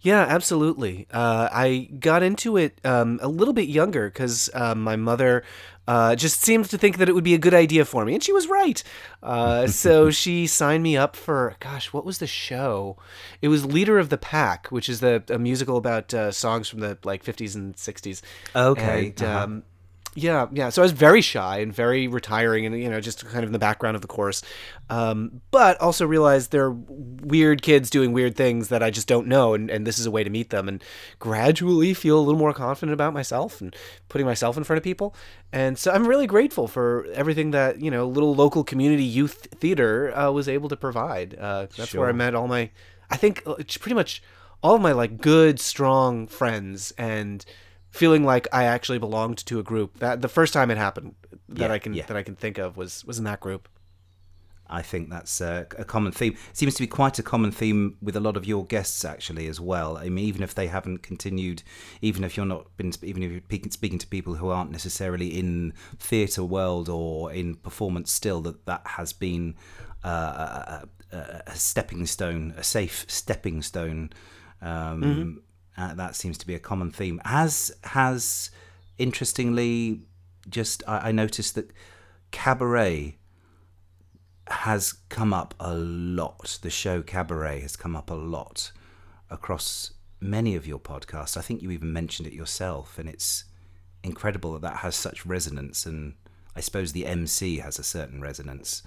Yeah, 0.00 0.22
absolutely. 0.22 1.06
Uh, 1.12 1.48
I 1.52 1.88
got 1.98 2.22
into 2.22 2.56
it 2.56 2.80
um, 2.84 3.18
a 3.22 3.28
little 3.28 3.54
bit 3.54 3.68
younger 3.68 4.08
because 4.08 4.50
uh, 4.54 4.74
my 4.74 4.96
mother 4.96 5.44
uh, 5.90 6.14
just 6.14 6.40
seemed 6.40 6.66
to 6.66 6.78
think 6.78 6.98
that 6.98 7.08
it 7.08 7.16
would 7.16 7.24
be 7.24 7.34
a 7.34 7.38
good 7.38 7.52
idea 7.52 7.84
for 7.84 8.04
me, 8.04 8.14
and 8.14 8.22
she 8.22 8.32
was 8.32 8.46
right. 8.46 8.80
Uh, 9.24 9.66
so 9.66 10.08
she 10.22 10.46
signed 10.46 10.84
me 10.84 10.96
up 10.96 11.16
for 11.16 11.56
gosh, 11.58 11.92
what 11.92 12.04
was 12.04 12.18
the 12.18 12.28
show? 12.28 12.96
It 13.42 13.48
was 13.48 13.66
Leader 13.66 13.98
of 13.98 14.08
the 14.08 14.16
Pack, 14.16 14.68
which 14.68 14.88
is 14.88 15.00
the 15.00 15.24
a 15.28 15.36
musical 15.36 15.76
about 15.76 16.14
uh, 16.14 16.30
songs 16.30 16.68
from 16.68 16.78
the 16.78 16.96
like 17.02 17.24
50s 17.24 17.56
and 17.56 17.74
60s. 17.74 18.22
Okay. 18.54 19.06
And, 19.08 19.20
uh-huh. 19.20 19.44
um, 19.44 19.62
yeah, 20.14 20.48
yeah. 20.52 20.70
So 20.70 20.82
I 20.82 20.84
was 20.84 20.92
very 20.92 21.20
shy 21.20 21.58
and 21.58 21.72
very 21.72 22.08
retiring, 22.08 22.66
and 22.66 22.80
you 22.80 22.90
know, 22.90 23.00
just 23.00 23.24
kind 23.26 23.44
of 23.44 23.48
in 23.48 23.52
the 23.52 23.60
background 23.60 23.94
of 23.94 24.02
the 24.02 24.08
course. 24.08 24.42
Um, 24.88 25.40
but 25.52 25.80
also 25.80 26.04
realized 26.04 26.50
there 26.50 26.64
are 26.64 26.72
weird 26.72 27.62
kids 27.62 27.90
doing 27.90 28.12
weird 28.12 28.34
things 28.34 28.68
that 28.68 28.82
I 28.82 28.90
just 28.90 29.06
don't 29.06 29.28
know, 29.28 29.54
and, 29.54 29.70
and 29.70 29.86
this 29.86 30.00
is 30.00 30.06
a 30.06 30.10
way 30.10 30.24
to 30.24 30.30
meet 30.30 30.50
them 30.50 30.68
and 30.68 30.82
gradually 31.20 31.94
feel 31.94 32.18
a 32.18 32.22
little 32.22 32.40
more 32.40 32.52
confident 32.52 32.92
about 32.92 33.14
myself 33.14 33.60
and 33.60 33.74
putting 34.08 34.26
myself 34.26 34.56
in 34.56 34.64
front 34.64 34.78
of 34.78 34.82
people. 34.82 35.14
And 35.52 35.78
so 35.78 35.92
I'm 35.92 36.06
really 36.06 36.26
grateful 36.26 36.66
for 36.66 37.06
everything 37.14 37.52
that 37.52 37.80
you 37.80 37.90
know, 37.90 38.06
little 38.06 38.34
local 38.34 38.64
community 38.64 39.04
youth 39.04 39.46
theater 39.54 40.16
uh, 40.16 40.32
was 40.32 40.48
able 40.48 40.68
to 40.70 40.76
provide. 40.76 41.36
Uh, 41.38 41.66
that's 41.76 41.90
sure. 41.90 42.00
where 42.00 42.08
I 42.08 42.12
met 42.12 42.34
all 42.34 42.48
my, 42.48 42.70
I 43.10 43.16
think, 43.16 43.44
uh, 43.46 43.54
pretty 43.78 43.94
much 43.94 44.22
all 44.60 44.74
of 44.74 44.80
my 44.80 44.92
like 44.92 45.20
good, 45.20 45.60
strong 45.60 46.26
friends 46.26 46.92
and 46.98 47.44
feeling 47.90 48.24
like 48.24 48.48
I 48.52 48.64
actually 48.64 48.98
belonged 48.98 49.38
to 49.46 49.58
a 49.58 49.62
group. 49.62 49.98
That 49.98 50.22
the 50.22 50.28
first 50.28 50.52
time 50.52 50.70
it 50.70 50.78
happened 50.78 51.14
that 51.48 51.68
yeah, 51.68 51.72
I 51.72 51.78
can 51.78 51.94
yeah. 51.94 52.06
that 52.06 52.16
I 52.16 52.22
can 52.22 52.36
think 52.36 52.58
of 52.58 52.76
was 52.76 53.04
was 53.04 53.18
in 53.18 53.24
that 53.24 53.40
group. 53.40 53.68
I 54.72 54.82
think 54.82 55.10
that's 55.10 55.40
a, 55.40 55.66
a, 55.78 55.84
common 55.84 56.12
theme. 56.12 56.34
It 56.34 56.56
seems 56.56 56.74
to 56.74 56.82
be 56.82 56.86
quite 56.86 57.18
a 57.18 57.24
common 57.24 57.50
theme 57.50 57.96
with 58.00 58.14
a 58.14 58.20
lot 58.20 58.36
of 58.36 58.46
your 58.46 58.64
guests, 58.64 59.04
actually, 59.04 59.48
as 59.48 59.60
well. 59.60 59.96
I 59.96 60.08
mean, 60.08 60.24
even 60.24 60.44
if 60.44 60.54
they 60.54 60.68
haven't 60.68 61.02
continued, 61.02 61.64
even 62.00 62.22
if 62.22 62.36
you're 62.36 62.46
not 62.46 62.76
been, 62.76 62.92
even 63.02 63.24
if 63.24 63.32
you're 63.32 63.70
speaking 63.70 63.98
to 63.98 64.06
people 64.06 64.36
who 64.36 64.48
aren't 64.48 64.70
necessarily 64.70 65.36
in 65.36 65.72
theatre 65.98 66.44
world 66.44 66.88
or 66.88 67.32
in 67.32 67.56
performance, 67.56 68.12
still 68.12 68.40
that 68.42 68.64
that 68.66 68.86
has 68.86 69.12
been 69.12 69.56
uh, 70.04 70.08
a, 70.08 71.16
a, 71.16 71.42
a, 71.48 71.56
stepping 71.56 72.06
stone, 72.06 72.54
a 72.56 72.62
safe 72.62 73.06
stepping 73.08 73.62
stone 73.62 74.10
um, 74.62 75.02
mm-hmm. 75.02 75.38
Uh, 75.76 75.94
that 75.94 76.14
seems 76.16 76.36
to 76.38 76.46
be 76.46 76.54
a 76.54 76.58
common 76.58 76.90
theme. 76.90 77.20
As 77.24 77.72
has 77.84 78.50
interestingly, 78.98 80.02
just 80.48 80.82
I, 80.86 81.08
I 81.08 81.12
noticed 81.12 81.54
that 81.54 81.70
cabaret 82.30 83.16
has 84.50 84.92
come 85.08 85.32
up 85.32 85.54
a 85.60 85.74
lot. 85.74 86.58
The 86.62 86.70
show 86.70 87.02
Cabaret 87.02 87.60
has 87.60 87.76
come 87.76 87.94
up 87.94 88.10
a 88.10 88.14
lot 88.14 88.72
across 89.30 89.92
many 90.20 90.56
of 90.56 90.66
your 90.66 90.78
podcasts. 90.78 91.36
I 91.36 91.40
think 91.40 91.62
you 91.62 91.70
even 91.70 91.92
mentioned 91.92 92.26
it 92.26 92.34
yourself, 92.34 92.98
and 92.98 93.08
it's 93.08 93.44
incredible 94.02 94.52
that 94.54 94.62
that 94.62 94.76
has 94.78 94.96
such 94.96 95.24
resonance. 95.24 95.86
And 95.86 96.14
I 96.56 96.60
suppose 96.60 96.92
the 96.92 97.06
MC 97.06 97.58
has 97.58 97.78
a 97.78 97.84
certain 97.84 98.20
resonance. 98.20 98.82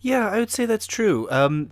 Yeah, 0.00 0.28
I 0.28 0.38
would 0.38 0.50
say 0.50 0.64
that's 0.64 0.86
true. 0.86 1.28
Um, 1.30 1.68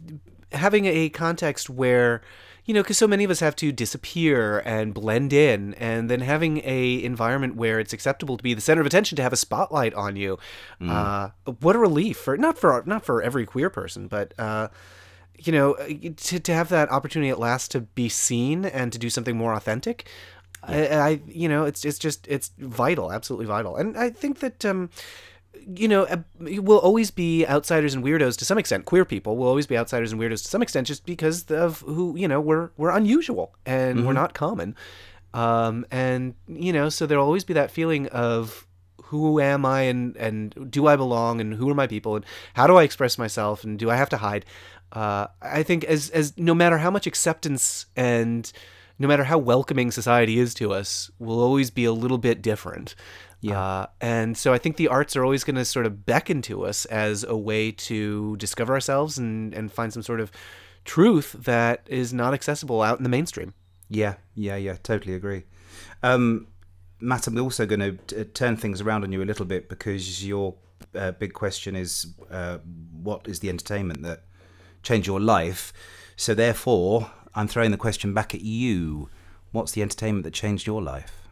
having 0.52 0.86
a 0.86 1.08
context 1.10 1.70
where 1.70 2.22
you 2.70 2.74
know 2.74 2.83
because 2.83 2.98
so 2.98 3.09
many 3.09 3.24
of 3.24 3.33
us 3.33 3.40
have 3.40 3.56
to 3.56 3.72
disappear 3.72 4.61
and 4.61 4.94
blend 4.94 5.33
in 5.33 5.74
and 5.74 6.09
then 6.09 6.20
having 6.20 6.59
a 6.64 7.02
environment 7.02 7.56
where 7.56 7.80
it's 7.80 7.92
acceptable 7.92 8.37
to 8.37 8.44
be 8.44 8.54
the 8.54 8.61
center 8.61 8.80
of 8.80 8.87
attention 8.87 9.16
to 9.16 9.22
have 9.22 9.33
a 9.33 9.37
spotlight 9.37 9.92
on 9.94 10.14
you 10.14 10.38
uh, 10.80 11.30
what 11.59 11.74
a 11.74 11.80
relief 11.80 12.16
for 12.16 12.37
not 12.37 12.56
for 12.56 12.80
not 12.87 13.04
for 13.04 13.20
every 13.22 13.44
queer 13.44 13.68
person 13.68 14.06
but 14.06 14.33
uh, 14.38 14.68
you 15.37 15.50
know 15.50 15.74
to, 16.16 16.38
to 16.38 16.54
have 16.54 16.68
that 16.68 16.88
opportunity 16.92 17.28
at 17.28 17.40
last 17.40 17.72
to 17.72 17.80
be 17.80 18.09
seen 18.09 18.64
and 18.64 18.92
to 18.92 19.00
do 19.00 19.11
something 19.11 19.37
more 19.37 19.52
authentic 19.52 20.09
I, 20.62 20.87
I 20.87 21.20
you 21.26 21.48
know 21.48 21.64
it's 21.64 21.85
it's 21.85 21.98
just 21.98 22.24
it's 22.28 22.52
vital 22.56 23.11
absolutely 23.11 23.46
vital. 23.46 23.74
And 23.74 23.96
i 23.96 24.11
think 24.11 24.38
that 24.38 24.64
um 24.64 24.90
you 25.66 25.88
know, 25.88 26.06
we'll 26.38 26.78
always 26.78 27.10
be 27.10 27.46
outsiders 27.46 27.94
and 27.94 28.04
weirdos 28.04 28.36
to 28.38 28.44
some 28.44 28.58
extent. 28.58 28.84
Queer 28.84 29.04
people 29.04 29.36
will 29.36 29.48
always 29.48 29.66
be 29.66 29.76
outsiders 29.76 30.12
and 30.12 30.20
weirdos 30.20 30.42
to 30.42 30.48
some 30.48 30.62
extent, 30.62 30.86
just 30.86 31.04
because 31.06 31.50
of 31.50 31.80
who 31.80 32.16
you 32.16 32.28
know 32.28 32.40
we're 32.40 32.70
we're 32.76 32.90
unusual 32.90 33.54
and 33.66 34.06
we're 34.06 34.12
not 34.12 34.34
common. 34.34 34.76
Um, 35.32 35.86
and 35.90 36.34
you 36.48 36.72
know, 36.72 36.88
so 36.88 37.06
there'll 37.06 37.24
always 37.24 37.44
be 37.44 37.54
that 37.54 37.70
feeling 37.70 38.08
of 38.08 38.66
who 39.04 39.40
am 39.40 39.64
I 39.64 39.82
and 39.82 40.16
and 40.16 40.70
do 40.70 40.86
I 40.86 40.96
belong 40.96 41.40
and 41.40 41.54
who 41.54 41.68
are 41.68 41.74
my 41.74 41.86
people 41.86 42.16
and 42.16 42.24
how 42.54 42.66
do 42.66 42.76
I 42.76 42.84
express 42.84 43.18
myself 43.18 43.64
and 43.64 43.78
do 43.78 43.90
I 43.90 43.96
have 43.96 44.08
to 44.10 44.18
hide? 44.18 44.44
Uh, 44.92 45.26
I 45.40 45.62
think 45.62 45.84
as 45.84 46.10
as 46.10 46.36
no 46.36 46.54
matter 46.54 46.78
how 46.78 46.90
much 46.90 47.06
acceptance 47.06 47.86
and 47.96 48.50
no 48.98 49.08
matter 49.08 49.24
how 49.24 49.38
welcoming 49.38 49.90
society 49.90 50.38
is 50.38 50.52
to 50.54 50.72
us, 50.72 51.10
we'll 51.18 51.40
always 51.40 51.70
be 51.70 51.86
a 51.86 51.92
little 51.92 52.18
bit 52.18 52.42
different. 52.42 52.94
Yeah. 53.40 53.61
Uh, 53.61 53.87
and 54.00 54.37
so 54.37 54.53
I 54.53 54.59
think 54.59 54.76
the 54.76 54.88
arts 54.88 55.16
are 55.16 55.24
always 55.24 55.44
going 55.44 55.57
to 55.57 55.64
sort 55.64 55.87
of 55.87 56.05
beckon 56.05 56.42
to 56.42 56.66
us 56.66 56.85
as 56.87 57.24
a 57.24 57.37
way 57.37 57.72
to 57.72 58.37
discover 58.37 58.74
ourselves 58.74 59.18
and, 59.18 59.55
and 59.55 59.72
find 59.72 59.92
some 59.92 60.03
sort 60.03 60.20
of 60.20 60.31
truth 60.85 61.33
that 61.33 61.87
is 61.87 62.12
not 62.12 62.35
accessible 62.35 62.83
out 62.83 62.98
in 62.98 63.03
the 63.03 63.09
mainstream. 63.09 63.55
Yeah, 63.88 64.14
yeah, 64.35 64.57
yeah, 64.57 64.76
totally 64.83 65.14
agree. 65.14 65.44
Um, 66.03 66.48
Matt, 67.00 67.26
I'm 67.26 67.38
also 67.40 67.66
going 67.66 67.81
to 67.81 67.92
t- 67.92 68.24
turn 68.24 68.57
things 68.57 68.81
around 68.81 69.05
on 69.05 69.12
you 69.12 69.22
a 69.22 69.24
little 69.24 69.46
bit 69.46 69.68
because 69.68 70.24
your 70.26 70.55
uh, 70.94 71.12
big 71.12 71.33
question 71.33 71.74
is 71.74 72.14
uh, 72.31 72.59
what 72.92 73.26
is 73.26 73.40
the 73.40 73.48
entertainment 73.48 74.03
that 74.03 74.24
changed 74.83 75.07
your 75.07 75.20
life? 75.20 75.72
So, 76.16 76.35
therefore, 76.35 77.11
I'm 77.35 77.48
throwing 77.48 77.70
the 77.70 77.76
question 77.76 78.12
back 78.12 78.35
at 78.35 78.42
you. 78.42 79.09
What's 79.53 79.72
the 79.72 79.83
entertainment 79.83 80.24
that 80.24 80.35
changed 80.35 80.66
your 80.66 80.83
life? 80.83 81.29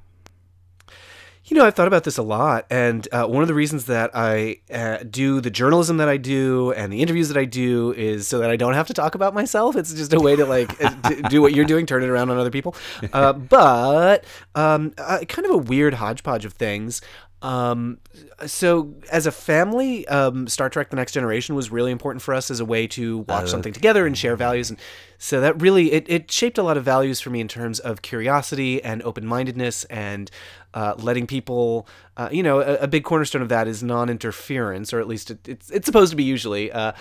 You 1.49 1.57
know, 1.57 1.65
I've 1.65 1.75
thought 1.75 1.87
about 1.89 2.05
this 2.05 2.19
a 2.19 2.23
lot, 2.23 2.67
and 2.69 3.09
uh, 3.11 3.27
one 3.27 3.43
of 3.43 3.49
the 3.49 3.55
reasons 3.55 3.87
that 3.87 4.11
I 4.13 4.61
uh, 4.71 4.99
do 5.09 5.41
the 5.41 5.51
journalism 5.51 5.97
that 5.97 6.09
I 6.09 6.19
do 6.19 6.73
and 6.73 6.93
the 6.93 7.01
interviews 7.01 7.29
that 7.29 7.39
I 7.39 7.47
do 7.47 7.95
is 7.95 8.29
so 8.29 8.39
that 8.41 8.51
I 8.51 8.57
don't 8.57 8.75
have 8.75 8.87
to 8.89 8.95
talk 8.95 9.15
about 9.15 9.33
myself. 9.33 9.75
It's 9.75 9.95
just 9.95 10.13
a 10.13 10.21
way 10.21 10.37
to 10.37 10.45
like 10.45 10.83
uh, 10.85 10.91
d- 11.09 11.23
do 11.31 11.41
what 11.41 11.55
you're 11.55 11.65
doing, 11.65 11.87
turn 11.87 12.03
it 12.03 12.09
around 12.09 12.29
on 12.29 12.37
other 12.37 12.51
people. 12.51 12.77
Uh, 13.15 13.33
but 13.59 14.27
um, 14.55 14.93
uh, 14.99 15.21
kind 15.27 15.47
of 15.47 15.53
a 15.53 15.59
weird 15.59 15.95
hodgepodge 15.95 16.45
of 16.45 16.53
things. 16.53 17.01
Um, 17.41 17.99
so 18.47 18.95
as 19.13 19.27
a 19.27 19.31
family, 19.31 20.07
um, 20.09 20.49
Star 20.49 20.69
Trek: 20.69 20.91
The 20.91 20.97
Next 20.97 21.13
Generation 21.13 21.55
was 21.55 21.71
really 21.71 21.93
important 21.93 22.21
for 22.21 22.35
us 22.35 22.51
as 22.51 22.59
a 22.59 22.65
way 22.65 22.89
to 22.89 23.19
watch 23.29 23.49
something 23.49 23.73
together 23.73 24.07
and 24.07 24.19
share 24.19 24.35
values, 24.35 24.71
and 24.71 24.79
so 25.19 25.41
that 25.41 25.61
really 25.63 25.93
it, 25.93 26.05
it 26.09 26.31
shaped 26.33 26.59
a 26.59 26.65
lot 26.65 26.77
of 26.77 26.85
values 26.85 27.21
for 27.21 27.31
me 27.31 27.41
in 27.41 27.47
terms 27.47 27.79
of 27.79 28.03
curiosity 28.03 28.83
and 28.83 29.03
open 29.05 29.25
mindedness 29.25 29.85
and 29.85 30.33
uh, 30.75 30.95
letting 30.99 31.27
people, 31.27 31.89
uh, 32.17 32.29
you 32.31 32.43
know, 32.43 32.61
a, 32.61 32.75
a 32.77 32.87
big 32.89 33.05
cornerstone 33.05 33.43
of 33.43 33.49
that 33.49 33.67
is 33.69 33.83
non 33.83 34.09
interference, 34.09 34.93
or 34.93 35.01
at 35.01 35.09
least 35.09 35.31
it, 35.31 35.49
it's 35.49 35.71
it's 35.71 35.87
supposed 35.87 36.11
to 36.11 36.17
be 36.17 36.25
usually, 36.25 36.71
uh, 36.73 36.93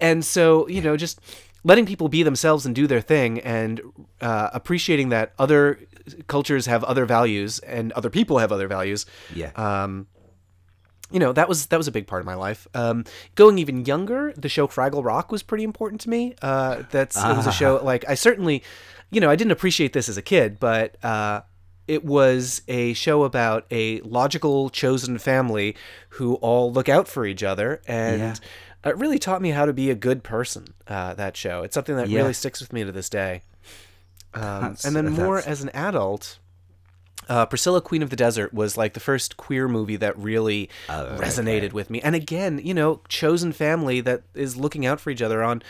and 0.00 0.24
so 0.24 0.68
you 0.68 0.80
know 0.80 0.96
just 0.96 1.20
letting 1.64 1.84
people 1.86 2.08
be 2.08 2.22
themselves 2.22 2.64
and 2.64 2.74
do 2.76 2.86
their 2.86 3.00
thing 3.00 3.40
and 3.40 3.80
uh, 4.20 4.50
appreciating 4.52 5.08
that 5.08 5.32
other 5.38 5.80
cultures 6.28 6.66
have 6.66 6.84
other 6.84 7.04
values 7.04 7.58
and 7.60 7.90
other 7.92 8.08
people 8.10 8.38
have 8.38 8.52
other 8.52 8.68
values 8.68 9.04
Yeah. 9.34 9.50
um, 9.56 10.06
you 11.10 11.18
know 11.18 11.32
that 11.32 11.48
was 11.48 11.66
that 11.66 11.76
was 11.76 11.88
a 11.88 11.92
big 11.92 12.06
part 12.06 12.20
of 12.20 12.26
my 12.26 12.34
life. 12.34 12.66
Um, 12.74 13.04
going 13.36 13.58
even 13.58 13.84
younger, 13.84 14.32
the 14.36 14.48
show 14.48 14.66
Fraggle 14.68 15.04
Rock 15.04 15.30
was 15.32 15.42
pretty 15.42 15.62
important 15.64 16.00
to 16.02 16.10
me. 16.10 16.34
Uh, 16.42 16.82
that's 16.90 17.16
it 17.16 17.36
was 17.36 17.46
a 17.46 17.52
show 17.52 17.80
like 17.82 18.04
I 18.08 18.14
certainly, 18.14 18.62
you 19.10 19.20
know, 19.20 19.30
I 19.30 19.36
didn't 19.36 19.52
appreciate 19.52 19.92
this 19.92 20.08
as 20.08 20.16
a 20.16 20.22
kid, 20.22 20.58
but 20.60 21.02
uh, 21.04 21.42
it 21.88 22.04
was 22.04 22.62
a 22.68 22.92
show 22.94 23.24
about 23.24 23.66
a 23.70 24.00
logical 24.00 24.70
chosen 24.70 25.18
family 25.18 25.76
who 26.10 26.34
all 26.36 26.72
look 26.72 26.88
out 26.88 27.08
for 27.08 27.24
each 27.26 27.42
other 27.42 27.80
and. 27.86 28.20
Yeah. 28.20 28.34
It 28.84 28.96
really 28.98 29.18
taught 29.18 29.42
me 29.42 29.50
how 29.50 29.64
to 29.66 29.72
be 29.72 29.90
a 29.90 29.96
good 29.96 30.22
person. 30.22 30.66
Uh, 30.86 31.12
that 31.14 31.36
show. 31.36 31.64
It's 31.64 31.74
something 31.74 31.96
that 31.96 32.08
Yeah. 32.08 32.20
really 32.20 32.32
sticks 32.32 32.60
with 32.60 32.72
me 32.72 32.84
to 32.84 32.92
this 32.92 33.08
day. 33.08 33.42
Um, 34.32 34.76
and 34.84 34.94
then 34.94 35.10
more 35.10 35.38
as 35.38 35.60
an 35.62 35.70
adult, 35.70 36.38
uh, 37.28 37.46
Priscilla, 37.46 37.80
Queen 37.80 38.00
of 38.00 38.10
the 38.10 38.16
Desert 38.16 38.54
was 38.54 38.76
like 38.76 38.94
the 38.94 39.00
first 39.00 39.36
queer 39.36 39.66
movie 39.66 39.96
that 39.96 40.16
really 40.16 40.70
Oh, 40.88 41.16
resonated 41.18 41.72
with 41.72 41.90
me. 41.90 42.00
And 42.00 42.14
again, 42.14 42.60
you 42.62 42.74
know, 42.74 43.00
chosen 43.08 43.50
family 43.52 44.00
that 44.02 44.22
is 44.34 44.56
looking 44.56 44.86
out 44.86 45.00
for 45.00 45.10
each 45.10 45.22
other 45.22 45.42
on 45.42 45.62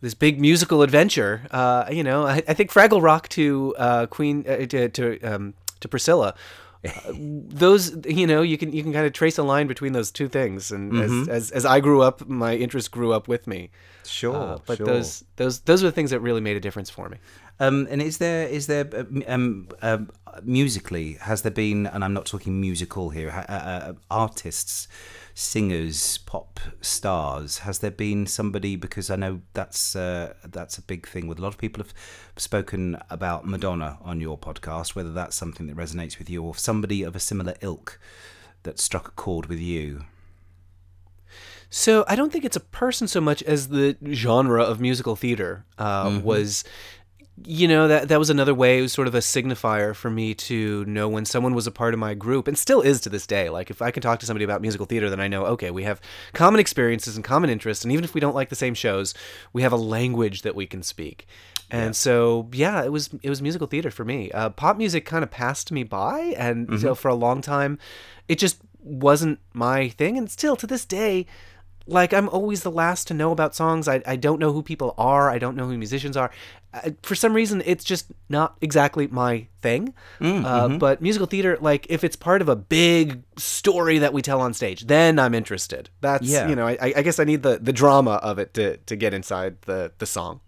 this 0.00 0.14
big 0.14 0.40
musical 0.40 0.80
adventure. 0.80 1.42
Uh, 1.50 1.84
you 1.90 2.02
know, 2.02 2.26
I, 2.26 2.42
I 2.48 2.54
think 2.54 2.70
Fraggle 2.72 3.02
Rock 3.02 3.28
to 3.30 3.74
uh, 3.76 4.06
Queen 4.06 4.46
uh, 4.48 4.64
to 4.66 4.88
to, 4.88 5.20
um, 5.20 5.54
to 5.82 5.88
Priscilla. 5.88 6.34
uh, 6.84 6.90
those 7.64 7.94
you 8.06 8.26
know 8.26 8.42
you 8.42 8.58
can 8.58 8.72
you 8.72 8.82
can 8.82 8.92
kind 8.92 9.06
of 9.06 9.12
trace 9.12 9.38
a 9.38 9.42
line 9.42 9.66
between 9.68 9.92
those 9.92 10.10
two 10.10 10.28
things 10.28 10.72
and 10.72 10.92
Mm-hmm. 10.92 11.30
as, 11.30 11.50
as 11.50 11.50
as 11.58 11.64
I 11.64 11.78
grew 11.80 12.02
up 12.02 12.26
my 12.26 12.56
interest 12.56 12.90
grew 12.90 13.12
up 13.12 13.28
with 13.28 13.46
me 13.46 13.70
Sure, 14.04 14.34
Uh, 14.34 14.58
but 14.66 14.76
sure. 14.78 14.86
those 14.86 15.24
those 15.36 15.60
those 15.60 15.80
are 15.84 15.86
the 15.90 15.92
things 15.98 16.10
that 16.10 16.20
really 16.20 16.40
made 16.40 16.56
a 16.56 16.60
difference 16.60 16.90
for 16.90 17.08
me 17.08 17.18
Um, 17.60 17.86
and 17.90 18.02
is 18.02 18.16
there 18.18 18.48
is 18.48 18.66
there 18.66 18.86
uh, 18.92 19.04
um, 19.34 19.68
um, 19.82 20.10
musically 20.42 21.18
has 21.20 21.42
there 21.42 21.52
been 21.54 21.86
and 21.86 22.02
I'm 22.04 22.14
not 22.14 22.26
talking 22.26 22.60
musical 22.60 23.10
here 23.10 23.30
uh, 23.30 23.52
uh, 23.52 23.92
artists 24.10 24.88
singers 25.34 26.18
pop 26.18 26.60
stars 26.80 27.58
has 27.58 27.78
there 27.78 27.90
been 27.90 28.26
somebody 28.26 28.76
because 28.76 29.10
I 29.10 29.16
know 29.16 29.40
that's 29.54 29.96
uh, 29.96 30.34
that's 30.44 30.78
a 30.78 30.82
big 30.82 31.08
thing 31.08 31.26
with 31.26 31.38
a 31.38 31.42
lot 31.42 31.48
of 31.48 31.58
people 31.58 31.82
have 31.82 31.94
spoken 32.36 32.98
about 33.10 33.46
Madonna 33.46 33.98
on 34.02 34.20
your 34.20 34.38
podcast 34.38 34.94
whether 34.94 35.12
that's 35.12 35.36
something 35.36 35.66
that 35.68 35.76
resonates 35.76 36.18
with 36.18 36.28
you 36.28 36.42
or 36.42 36.54
somebody 36.54 37.02
of 37.02 37.16
a 37.16 37.20
similar 37.20 37.54
ilk 37.60 37.98
that 38.64 38.78
struck 38.78 39.08
a 39.08 39.12
chord 39.12 39.46
with 39.46 39.58
you 39.60 40.04
So 41.70 42.04
I 42.06 42.16
don't 42.16 42.30
think 42.30 42.44
it's 42.44 42.56
a 42.56 42.60
person 42.60 43.08
so 43.08 43.18
much 43.20 43.42
as 43.44 43.68
the 43.68 43.96
genre 44.12 44.62
of 44.62 44.78
musical 44.78 45.16
theater 45.16 45.64
uh, 45.78 46.20
was. 46.22 46.64
You 47.44 47.66
know 47.66 47.88
that 47.88 48.08
that 48.08 48.18
was 48.18 48.30
another 48.30 48.54
way. 48.54 48.78
It 48.78 48.82
was 48.82 48.92
sort 48.92 49.08
of 49.08 49.14
a 49.14 49.18
signifier 49.18 49.94
for 49.94 50.10
me 50.10 50.34
to 50.34 50.84
know 50.84 51.08
when 51.08 51.24
someone 51.24 51.54
was 51.54 51.66
a 51.66 51.70
part 51.70 51.94
of 51.94 52.00
my 52.00 52.14
group, 52.14 52.46
and 52.46 52.58
still 52.58 52.82
is 52.82 53.00
to 53.00 53.08
this 53.08 53.26
day. 53.26 53.48
Like 53.48 53.70
if 53.70 53.80
I 53.80 53.90
can 53.90 54.02
talk 54.02 54.20
to 54.20 54.26
somebody 54.26 54.44
about 54.44 54.60
musical 54.60 54.86
theater, 54.86 55.08
then 55.08 55.18
I 55.20 55.28
know 55.28 55.46
okay, 55.46 55.70
we 55.70 55.84
have 55.84 56.00
common 56.34 56.60
experiences 56.60 57.16
and 57.16 57.24
common 57.24 57.48
interests, 57.48 57.84
and 57.84 57.92
even 57.92 58.04
if 58.04 58.14
we 58.14 58.20
don't 58.20 58.34
like 58.34 58.50
the 58.50 58.54
same 58.54 58.74
shows, 58.74 59.14
we 59.52 59.62
have 59.62 59.72
a 59.72 59.76
language 59.76 60.42
that 60.42 60.54
we 60.54 60.66
can 60.66 60.82
speak. 60.82 61.26
And 61.72 61.96
so, 61.96 62.50
yeah, 62.52 62.84
it 62.84 62.92
was 62.92 63.08
it 63.22 63.30
was 63.30 63.40
musical 63.40 63.66
theater 63.66 63.90
for 63.90 64.04
me. 64.04 64.30
Uh, 64.30 64.50
pop 64.50 64.76
music 64.76 65.06
kind 65.06 65.24
of 65.24 65.30
passed 65.30 65.72
me 65.72 65.84
by, 65.84 66.34
and 66.36 66.78
so 66.78 66.94
for 66.94 67.08
a 67.08 67.14
long 67.14 67.40
time, 67.40 67.78
it 68.28 68.38
just 68.38 68.58
wasn't 68.82 69.38
my 69.54 69.88
thing. 69.88 70.18
And 70.18 70.30
still 70.30 70.54
to 70.56 70.66
this 70.66 70.84
day, 70.84 71.26
like 71.86 72.12
I'm 72.12 72.28
always 72.28 72.62
the 72.62 72.70
last 72.70 73.08
to 73.08 73.14
know 73.14 73.32
about 73.32 73.54
songs. 73.54 73.88
I, 73.88 74.02
I 74.06 74.16
don't 74.16 74.38
know 74.38 74.52
who 74.52 74.62
people 74.62 74.94
are. 74.98 75.30
I 75.30 75.38
don't 75.38 75.56
know 75.56 75.66
who 75.66 75.76
musicians 75.76 76.16
are. 76.16 76.30
Uh, 76.74 76.90
for 77.02 77.14
some 77.14 77.34
reason, 77.34 77.62
it's 77.66 77.84
just 77.84 78.06
not 78.28 78.56
exactly 78.60 79.06
my 79.08 79.46
thing. 79.60 79.92
uh, 80.20 80.68
but 80.78 81.02
musical 81.02 81.26
theater, 81.26 81.58
like 81.60 81.86
if 81.90 82.02
it's 82.04 82.16
part 82.16 82.40
of 82.40 82.48
a 82.48 82.56
big 82.56 83.22
story 83.36 83.98
that 83.98 84.12
we 84.12 84.22
tell 84.22 84.40
on 84.40 84.54
stage, 84.54 84.86
then 84.86 85.18
I'm 85.18 85.34
interested. 85.34 85.90
That's 86.00 86.26
Yeah. 86.26 86.48
you 86.48 86.56
know, 86.56 86.66
I, 86.66 86.92
I 86.96 87.02
guess 87.02 87.18
I 87.18 87.24
need 87.24 87.42
the 87.42 87.58
the 87.58 87.72
drama 87.72 88.12
of 88.22 88.38
it 88.38 88.54
to 88.54 88.76
to 88.78 88.96
get 88.96 89.12
inside 89.12 89.60
the 89.62 89.92
the 89.98 90.06
song. 90.06 90.40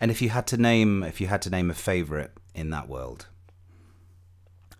and 0.00 0.10
if 0.10 0.20
you 0.22 0.28
had 0.28 0.46
to 0.48 0.56
name 0.56 1.02
if 1.02 1.20
you 1.20 1.26
had 1.28 1.40
to 1.42 1.50
name 1.50 1.70
a 1.70 1.74
favorite 1.74 2.32
in 2.54 2.70
that 2.70 2.88
world 2.88 3.26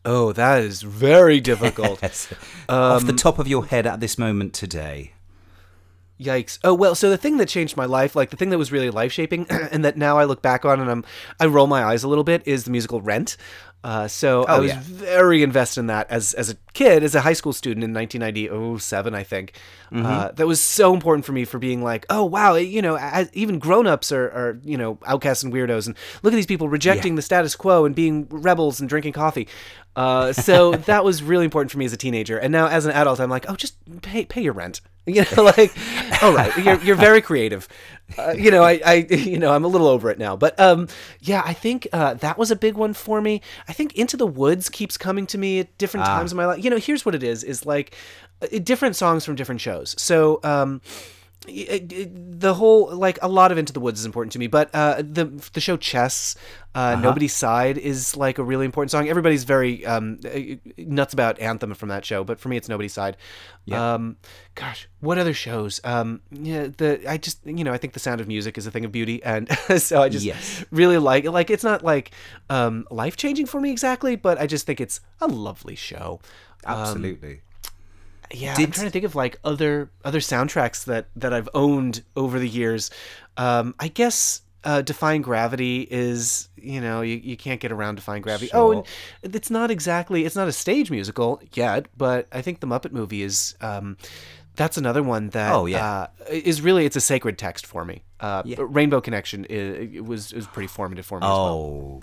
Oh, 0.06 0.32
that 0.32 0.60
is 0.62 0.82
very 0.82 1.40
difficult. 1.40 2.02
off 2.68 3.06
the 3.06 3.14
top 3.14 3.38
of 3.38 3.48
your 3.48 3.64
head 3.64 3.86
at 3.86 4.00
this 4.00 4.18
moment 4.18 4.52
today 4.52 5.13
Yikes. 6.20 6.60
Oh 6.62 6.74
well, 6.74 6.94
so 6.94 7.10
the 7.10 7.16
thing 7.16 7.38
that 7.38 7.48
changed 7.48 7.76
my 7.76 7.86
life, 7.86 8.14
like 8.14 8.30
the 8.30 8.36
thing 8.36 8.50
that 8.50 8.58
was 8.58 8.70
really 8.70 8.90
life 8.90 9.10
shaping, 9.12 9.46
and 9.50 9.84
that 9.84 9.96
now 9.96 10.16
I 10.16 10.24
look 10.24 10.42
back 10.42 10.64
on 10.64 10.80
and 10.80 10.90
I'm 10.90 11.04
I 11.40 11.46
roll 11.46 11.66
my 11.66 11.82
eyes 11.82 12.04
a 12.04 12.08
little 12.08 12.24
bit, 12.24 12.42
is 12.46 12.64
the 12.64 12.70
musical 12.70 13.00
Rent. 13.00 13.36
Uh, 13.84 14.08
so 14.08 14.44
I 14.44 14.56
Oh, 14.56 14.60
was 14.62 14.70
yeah. 14.70 14.80
very 14.82 15.42
invested 15.42 15.80
in 15.80 15.86
that 15.88 16.10
as 16.10 16.32
as 16.34 16.48
a 16.48 16.56
kid, 16.72 17.04
as 17.04 17.14
a 17.14 17.20
high 17.20 17.34
school 17.34 17.52
student 17.52 17.84
in 17.84 17.92
1997, 17.92 19.14
I 19.14 19.22
think. 19.22 19.52
Mm-hmm. 19.92 20.06
Uh, 20.06 20.28
that 20.32 20.46
was 20.46 20.58
so 20.60 20.94
important 20.94 21.26
for 21.26 21.32
me 21.32 21.44
for 21.44 21.58
being 21.58 21.82
like, 21.84 22.06
oh 22.08 22.24
wow, 22.24 22.54
you 22.54 22.80
know, 22.80 22.96
as, 22.96 23.28
even 23.34 23.58
grown 23.58 23.86
ups 23.86 24.10
are, 24.10 24.24
are 24.24 24.58
you 24.64 24.78
know 24.78 24.98
outcasts 25.04 25.44
and 25.44 25.52
weirdos, 25.52 25.86
and 25.86 25.94
look 26.22 26.32
at 26.32 26.36
these 26.36 26.46
people 26.46 26.68
rejecting 26.70 27.14
the 27.14 27.22
status 27.22 27.54
quo 27.54 27.84
and 27.84 27.94
being 27.94 28.26
rebels 28.30 28.80
and 28.80 28.88
drinking 28.88 29.12
coffee. 29.12 29.46
Uh, 29.96 30.32
so 30.32 30.72
that 30.86 31.04
was 31.04 31.22
really 31.22 31.44
important 31.44 31.70
for 31.70 31.76
me 31.76 31.84
as 31.84 31.92
a 31.92 31.98
teenager, 31.98 32.38
and 32.38 32.50
now 32.52 32.66
as 32.68 32.86
an 32.86 32.92
adult, 32.92 33.20
I'm 33.20 33.30
like, 33.30 33.44
oh, 33.50 33.54
just 33.54 33.76
pay 34.00 34.24
pay 34.24 34.42
your 34.42 34.54
rent. 34.54 34.80
You 35.06 35.22
know, 35.36 35.42
like 35.42 35.70
all 36.22 36.32
right, 36.32 36.56
you're 36.56 36.80
you're 36.80 36.96
very 36.96 37.20
creative. 37.20 37.68
Uh, 38.18 38.34
you 38.36 38.50
know, 38.50 38.62
I, 38.62 38.80
I 38.84 38.94
you 39.10 39.38
know 39.38 39.52
I'm 39.52 39.64
a 39.64 39.68
little 39.68 39.86
over 39.86 40.10
it 40.10 40.18
now, 40.18 40.36
but 40.36 40.58
um, 40.60 40.88
yeah, 41.20 41.42
I 41.44 41.52
think 41.52 41.88
uh, 41.92 42.14
that 42.14 42.38
was 42.38 42.50
a 42.50 42.56
big 42.56 42.74
one 42.74 42.94
for 42.94 43.20
me. 43.20 43.40
I 43.68 43.72
think 43.72 43.94
Into 43.94 44.16
the 44.16 44.26
Woods 44.26 44.68
keeps 44.68 44.96
coming 44.96 45.26
to 45.26 45.38
me 45.38 45.60
at 45.60 45.78
different 45.78 46.06
times 46.06 46.32
in 46.32 46.36
my 46.36 46.46
life. 46.46 46.62
You 46.62 46.70
know, 46.70 46.78
here's 46.78 47.04
what 47.04 47.14
it 47.14 47.22
is: 47.22 47.42
is 47.42 47.66
like 47.66 47.94
uh, 48.42 48.58
different 48.62 48.96
songs 48.96 49.24
from 49.24 49.34
different 49.34 49.60
shows. 49.60 49.94
So 50.00 50.40
um, 50.44 50.80
the 51.46 52.54
whole 52.54 52.94
like 52.94 53.18
a 53.22 53.28
lot 53.28 53.52
of 53.52 53.58
Into 53.58 53.72
the 53.72 53.80
Woods 53.80 54.00
is 54.00 54.06
important 54.06 54.32
to 54.32 54.38
me, 54.38 54.46
but 54.46 54.70
uh, 54.74 54.96
the 55.02 55.26
the 55.52 55.60
show 55.60 55.76
Chess, 55.76 56.36
uh, 56.74 56.96
Nobody's 57.00 57.34
Side 57.34 57.76
is 57.78 58.16
like 58.16 58.38
a 58.38 58.42
really 58.42 58.64
important 58.64 58.90
song. 58.90 59.08
Everybody's 59.08 59.44
very 59.44 59.84
um, 59.84 60.18
uh, 60.24 60.38
nuts 60.78 61.12
about 61.12 61.38
Anthem 61.38 61.74
from 61.74 61.90
that 61.90 62.04
show, 62.04 62.24
but 62.24 62.40
for 62.40 62.48
me, 62.48 62.56
it's 62.56 62.68
Nobody's 62.68 62.92
Side. 62.92 63.16
Um, 63.72 64.16
gosh, 64.54 64.88
what 65.00 65.18
other 65.18 65.34
shows? 65.34 65.80
Um, 65.84 66.20
yeah, 66.30 66.68
the 66.76 67.04
I 67.08 67.16
just 67.18 67.44
you 67.46 67.64
know 67.64 67.72
I 67.72 67.78
think 67.78 67.92
the 67.92 68.00
Sound 68.00 68.20
of 68.20 68.28
Music 68.28 68.56
is 68.58 68.66
a 68.66 68.70
thing 68.70 68.84
of 68.84 68.92
beauty, 68.92 69.22
and 69.22 69.48
so 69.78 70.02
I 70.02 70.08
just 70.08 70.24
Yes. 70.24 70.64
really 70.70 70.98
like 70.98 71.24
it. 71.24 71.30
like 71.30 71.50
it's 71.50 71.64
not 71.64 71.84
like 71.84 72.10
um, 72.50 72.86
life 72.90 73.16
changing 73.16 73.46
for 73.46 73.60
me 73.60 73.70
exactly, 73.70 74.16
but 74.16 74.40
I 74.40 74.46
just 74.46 74.66
think 74.66 74.80
it's 74.80 75.00
a 75.20 75.26
lovely 75.26 75.74
show. 75.76 76.20
Absolutely. 76.66 77.42
Yeah, 78.34 78.54
I'm 78.58 78.70
trying 78.70 78.86
to 78.86 78.90
think 78.90 79.04
of 79.04 79.14
like 79.14 79.38
other 79.44 79.90
other 80.04 80.20
soundtracks 80.20 80.84
that 80.84 81.06
that 81.16 81.32
I've 81.32 81.48
owned 81.54 82.02
over 82.16 82.38
the 82.38 82.48
years. 82.48 82.90
Um, 83.36 83.74
I 83.78 83.88
guess 83.88 84.42
uh, 84.64 84.82
Defying 84.82 85.22
Gravity 85.22 85.86
is 85.90 86.48
you 86.56 86.80
know 86.80 87.00
you, 87.02 87.16
you 87.16 87.36
can't 87.36 87.60
get 87.60 87.70
around 87.72 87.94
Defying 87.96 88.22
Gravity. 88.22 88.50
Oh, 88.52 88.84
and 89.22 89.34
it's 89.36 89.50
not 89.50 89.70
exactly 89.70 90.24
it's 90.24 90.36
not 90.36 90.48
a 90.48 90.52
stage 90.52 90.90
musical 90.90 91.40
yet, 91.52 91.86
but 91.96 92.26
I 92.32 92.42
think 92.42 92.60
the 92.60 92.66
Muppet 92.66 92.92
movie 92.92 93.22
is. 93.22 93.54
Um, 93.60 93.96
that's 94.56 94.76
another 94.76 95.02
one 95.02 95.30
that 95.30 95.52
Oh, 95.52 95.66
yeah. 95.66 95.84
uh, 95.84 96.06
is 96.30 96.62
really 96.62 96.84
it's 96.86 96.94
a 96.94 97.00
sacred 97.00 97.38
text 97.38 97.66
for 97.66 97.84
me. 97.84 98.04
Uh, 98.20 98.44
Rainbow 98.56 99.00
Connection 99.00 99.44
is, 99.46 99.94
it 99.96 100.04
was 100.04 100.30
it 100.30 100.36
was 100.36 100.46
pretty 100.46 100.68
formative 100.68 101.04
for 101.04 101.18
me. 101.18 101.26
as 101.26 101.28
well. 101.30 101.38
Oh, 101.48 102.02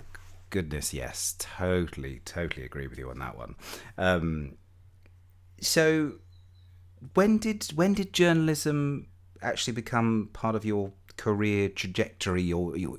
goodness, 0.50 0.92
yes. 0.92 1.34
Totally, 1.38 2.20
totally 2.26 2.66
agree 2.66 2.86
with 2.88 2.98
you 2.98 3.08
on 3.08 3.18
that 3.20 3.38
one. 3.38 3.54
Um, 3.96 4.56
so, 5.62 6.12
when 7.14 7.38
did 7.38 7.64
when 7.74 7.94
did 7.94 8.12
journalism 8.12 9.08
actually 9.40 9.72
become 9.72 10.30
part 10.32 10.54
of 10.54 10.64
your 10.64 10.92
career 11.16 11.68
trajectory, 11.68 12.52
or 12.52 12.76
your, 12.76 12.98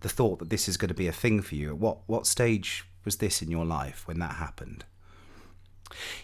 the 0.00 0.08
thought 0.08 0.38
that 0.38 0.50
this 0.50 0.68
is 0.68 0.76
going 0.76 0.88
to 0.88 0.94
be 0.94 1.08
a 1.08 1.12
thing 1.12 1.42
for 1.42 1.54
you? 1.54 1.74
What 1.74 1.98
what 2.06 2.26
stage 2.26 2.84
was 3.04 3.16
this 3.16 3.42
in 3.42 3.50
your 3.50 3.64
life 3.64 4.06
when 4.06 4.18
that 4.20 4.34
happened? 4.36 4.84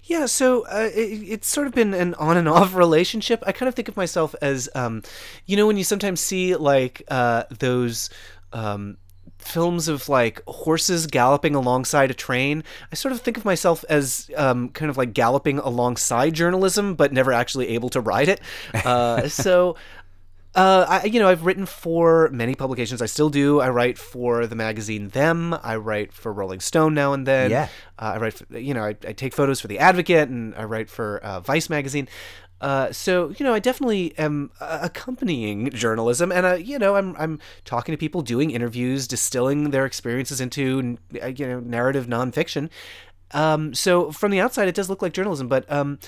Yeah, 0.04 0.26
so 0.26 0.62
uh, 0.66 0.88
it, 0.94 1.22
it's 1.28 1.48
sort 1.48 1.66
of 1.66 1.74
been 1.74 1.92
an 1.92 2.14
on 2.14 2.36
and 2.36 2.48
off 2.48 2.74
relationship. 2.74 3.42
I 3.46 3.52
kind 3.52 3.68
of 3.68 3.74
think 3.74 3.88
of 3.88 3.96
myself 3.96 4.34
as, 4.40 4.68
um, 4.74 5.02
you 5.44 5.56
know, 5.56 5.66
when 5.66 5.76
you 5.76 5.84
sometimes 5.84 6.20
see 6.20 6.56
like 6.56 7.02
uh, 7.08 7.44
those 7.58 8.08
um, 8.52 8.96
films 9.38 9.88
of 9.88 10.08
like 10.08 10.42
horses 10.46 11.06
galloping 11.06 11.54
alongside 11.54 12.10
a 12.10 12.14
train. 12.14 12.64
I 12.92 12.94
sort 12.94 13.12
of 13.12 13.20
think 13.20 13.36
of 13.36 13.44
myself 13.44 13.84
as 13.88 14.30
um, 14.36 14.68
kind 14.70 14.90
of 14.90 14.96
like 14.96 15.12
galloping 15.12 15.58
alongside 15.58 16.34
journalism, 16.34 16.94
but 16.94 17.12
never 17.12 17.32
actually 17.32 17.68
able 17.68 17.88
to 17.90 18.00
ride 18.00 18.28
it. 18.28 18.40
Uh, 18.74 19.28
so. 19.28 19.76
Uh, 20.54 20.86
I, 20.88 21.04
you 21.04 21.20
know, 21.20 21.28
I've 21.28 21.44
written 21.44 21.66
for 21.66 22.30
many 22.32 22.54
publications. 22.56 23.00
I 23.00 23.06
still 23.06 23.28
do. 23.28 23.60
I 23.60 23.68
write 23.68 23.96
for 23.96 24.46
the 24.46 24.56
magazine 24.56 25.08
Them. 25.08 25.54
I 25.62 25.76
write 25.76 26.12
for 26.12 26.32
Rolling 26.32 26.58
Stone 26.58 26.94
now 26.94 27.12
and 27.12 27.26
then. 27.26 27.50
Yeah. 27.50 27.68
Uh, 27.96 28.12
I 28.14 28.18
write, 28.18 28.32
for, 28.32 28.58
you 28.58 28.74
know, 28.74 28.82
I, 28.82 28.96
I 29.06 29.12
take 29.12 29.34
photos 29.34 29.60
for 29.60 29.68
the 29.68 29.78
Advocate, 29.78 30.28
and 30.28 30.54
I 30.56 30.64
write 30.64 30.88
for 30.88 31.18
uh, 31.18 31.40
Vice 31.40 31.70
magazine. 31.70 32.08
Uh, 32.60 32.90
so 32.92 33.32
you 33.38 33.44
know, 33.44 33.54
I 33.54 33.58
definitely 33.60 34.16
am 34.18 34.50
uh, 34.60 34.80
accompanying 34.82 35.70
journalism, 35.70 36.32
and 36.32 36.44
uh, 36.44 36.54
you 36.54 36.78
know, 36.78 36.96
I'm 36.96 37.14
I'm 37.16 37.38
talking 37.64 37.92
to 37.92 37.96
people, 37.96 38.22
doing 38.22 38.50
interviews, 38.50 39.06
distilling 39.06 39.70
their 39.70 39.86
experiences 39.86 40.40
into 40.40 40.98
uh, 41.22 41.26
you 41.26 41.46
know 41.46 41.60
narrative 41.60 42.06
nonfiction. 42.06 42.68
Um, 43.32 43.74
so 43.74 44.10
from 44.10 44.30
the 44.32 44.40
outside, 44.40 44.68
it 44.68 44.74
does 44.74 44.88
look 44.88 45.02
like 45.02 45.12
journalism, 45.12 45.48
but 45.48 45.70
um, 45.70 45.98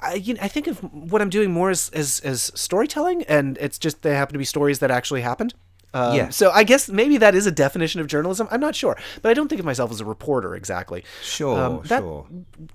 I, 0.00 0.14
you 0.14 0.34
know, 0.34 0.40
I 0.42 0.48
think 0.48 0.66
of 0.68 0.78
what 0.92 1.20
I'm 1.22 1.30
doing 1.30 1.50
more 1.50 1.70
as, 1.70 1.88
as 1.90 2.20
as 2.20 2.52
storytelling, 2.54 3.24
and 3.24 3.58
it's 3.58 3.78
just 3.78 4.02
they 4.02 4.14
happen 4.14 4.34
to 4.34 4.38
be 4.38 4.44
stories 4.44 4.78
that 4.80 4.90
actually 4.90 5.22
happened. 5.22 5.54
Um, 5.94 6.14
Yeah. 6.14 6.28
So 6.28 6.50
I 6.50 6.64
guess 6.64 6.88
maybe 6.90 7.16
that 7.16 7.34
is 7.34 7.46
a 7.46 7.50
definition 7.50 8.00
of 8.00 8.06
journalism. 8.06 8.46
I'm 8.50 8.60
not 8.60 8.76
sure, 8.76 8.96
but 9.22 9.30
I 9.30 9.34
don't 9.34 9.48
think 9.48 9.58
of 9.58 9.64
myself 9.64 9.90
as 9.90 10.00
a 10.00 10.04
reporter 10.04 10.54
exactly. 10.54 11.02
Sure, 11.22 11.58
Um, 11.58 11.80
that- 11.86 12.02
sure. 12.02 12.26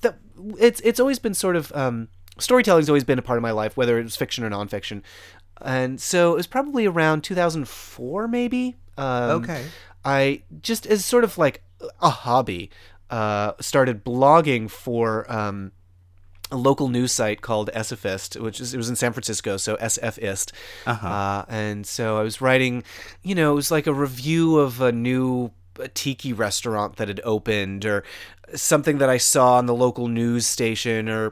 That 0.02 0.18
it's 0.60 0.82
it's 0.82 1.00
always 1.00 1.20
been 1.20 1.36
sort 1.36 1.56
of 1.56 1.72
um, 1.76 2.08
storytelling's 2.40 2.90
always 2.90 3.04
been 3.04 3.20
a 3.20 3.24
part 3.24 3.38
of 3.38 3.44
my 3.44 3.52
life, 3.52 3.78
whether 3.78 4.00
it 4.00 4.04
was 4.04 4.16
fiction 4.16 4.44
or 4.44 4.50
nonfiction. 4.50 5.02
And 5.62 6.02
so 6.02 6.34
it 6.34 6.38
was 6.38 6.48
probably 6.48 6.86
around 6.86 7.24
2004, 7.24 8.28
maybe. 8.28 8.76
Um, 8.98 9.44
Okay. 9.44 9.66
I 10.06 10.44
just 10.62 10.86
as 10.86 11.06
sort 11.06 11.24
of 11.24 11.38
like 11.38 11.64
a 12.02 12.10
hobby 12.10 12.70
uh, 13.10 13.54
started 13.60 14.04
blogging 14.04 14.70
for. 14.70 15.32
Um, 15.32 15.72
a 16.52 16.58
local 16.58 16.88
news 16.88 17.12
site 17.12 17.42
called 17.42 17.72
SFist, 17.74 18.40
which 18.40 18.62
is 18.62 18.76
it 18.76 18.78
was 18.78 18.88
in 18.88 18.96
San 18.96 19.12
Francisco, 19.12 19.58
so 19.58 19.76
SFist. 19.78 20.52
Uh-huh. 20.86 21.46
and 21.50 21.84
so 21.88 22.20
I 22.20 22.22
was 22.22 22.42
writing, 22.42 22.84
you 23.24 23.34
know, 23.34 23.54
it 23.54 23.56
was 23.56 23.72
like 23.72 23.88
a 23.88 23.94
review 23.94 24.60
of 24.60 24.80
a 24.80 24.92
new 24.92 25.50
uh, 25.80 25.88
tiki 25.94 26.34
restaurant 26.34 26.96
that 26.98 27.08
had 27.08 27.22
opened, 27.24 27.86
or 27.86 28.04
something 28.56 28.98
that 29.00 29.10
I 29.10 29.18
saw 29.18 29.56
on 29.56 29.66
the 29.66 29.76
local 29.76 30.08
news 30.08 30.46
station, 30.46 31.10
or 31.10 31.32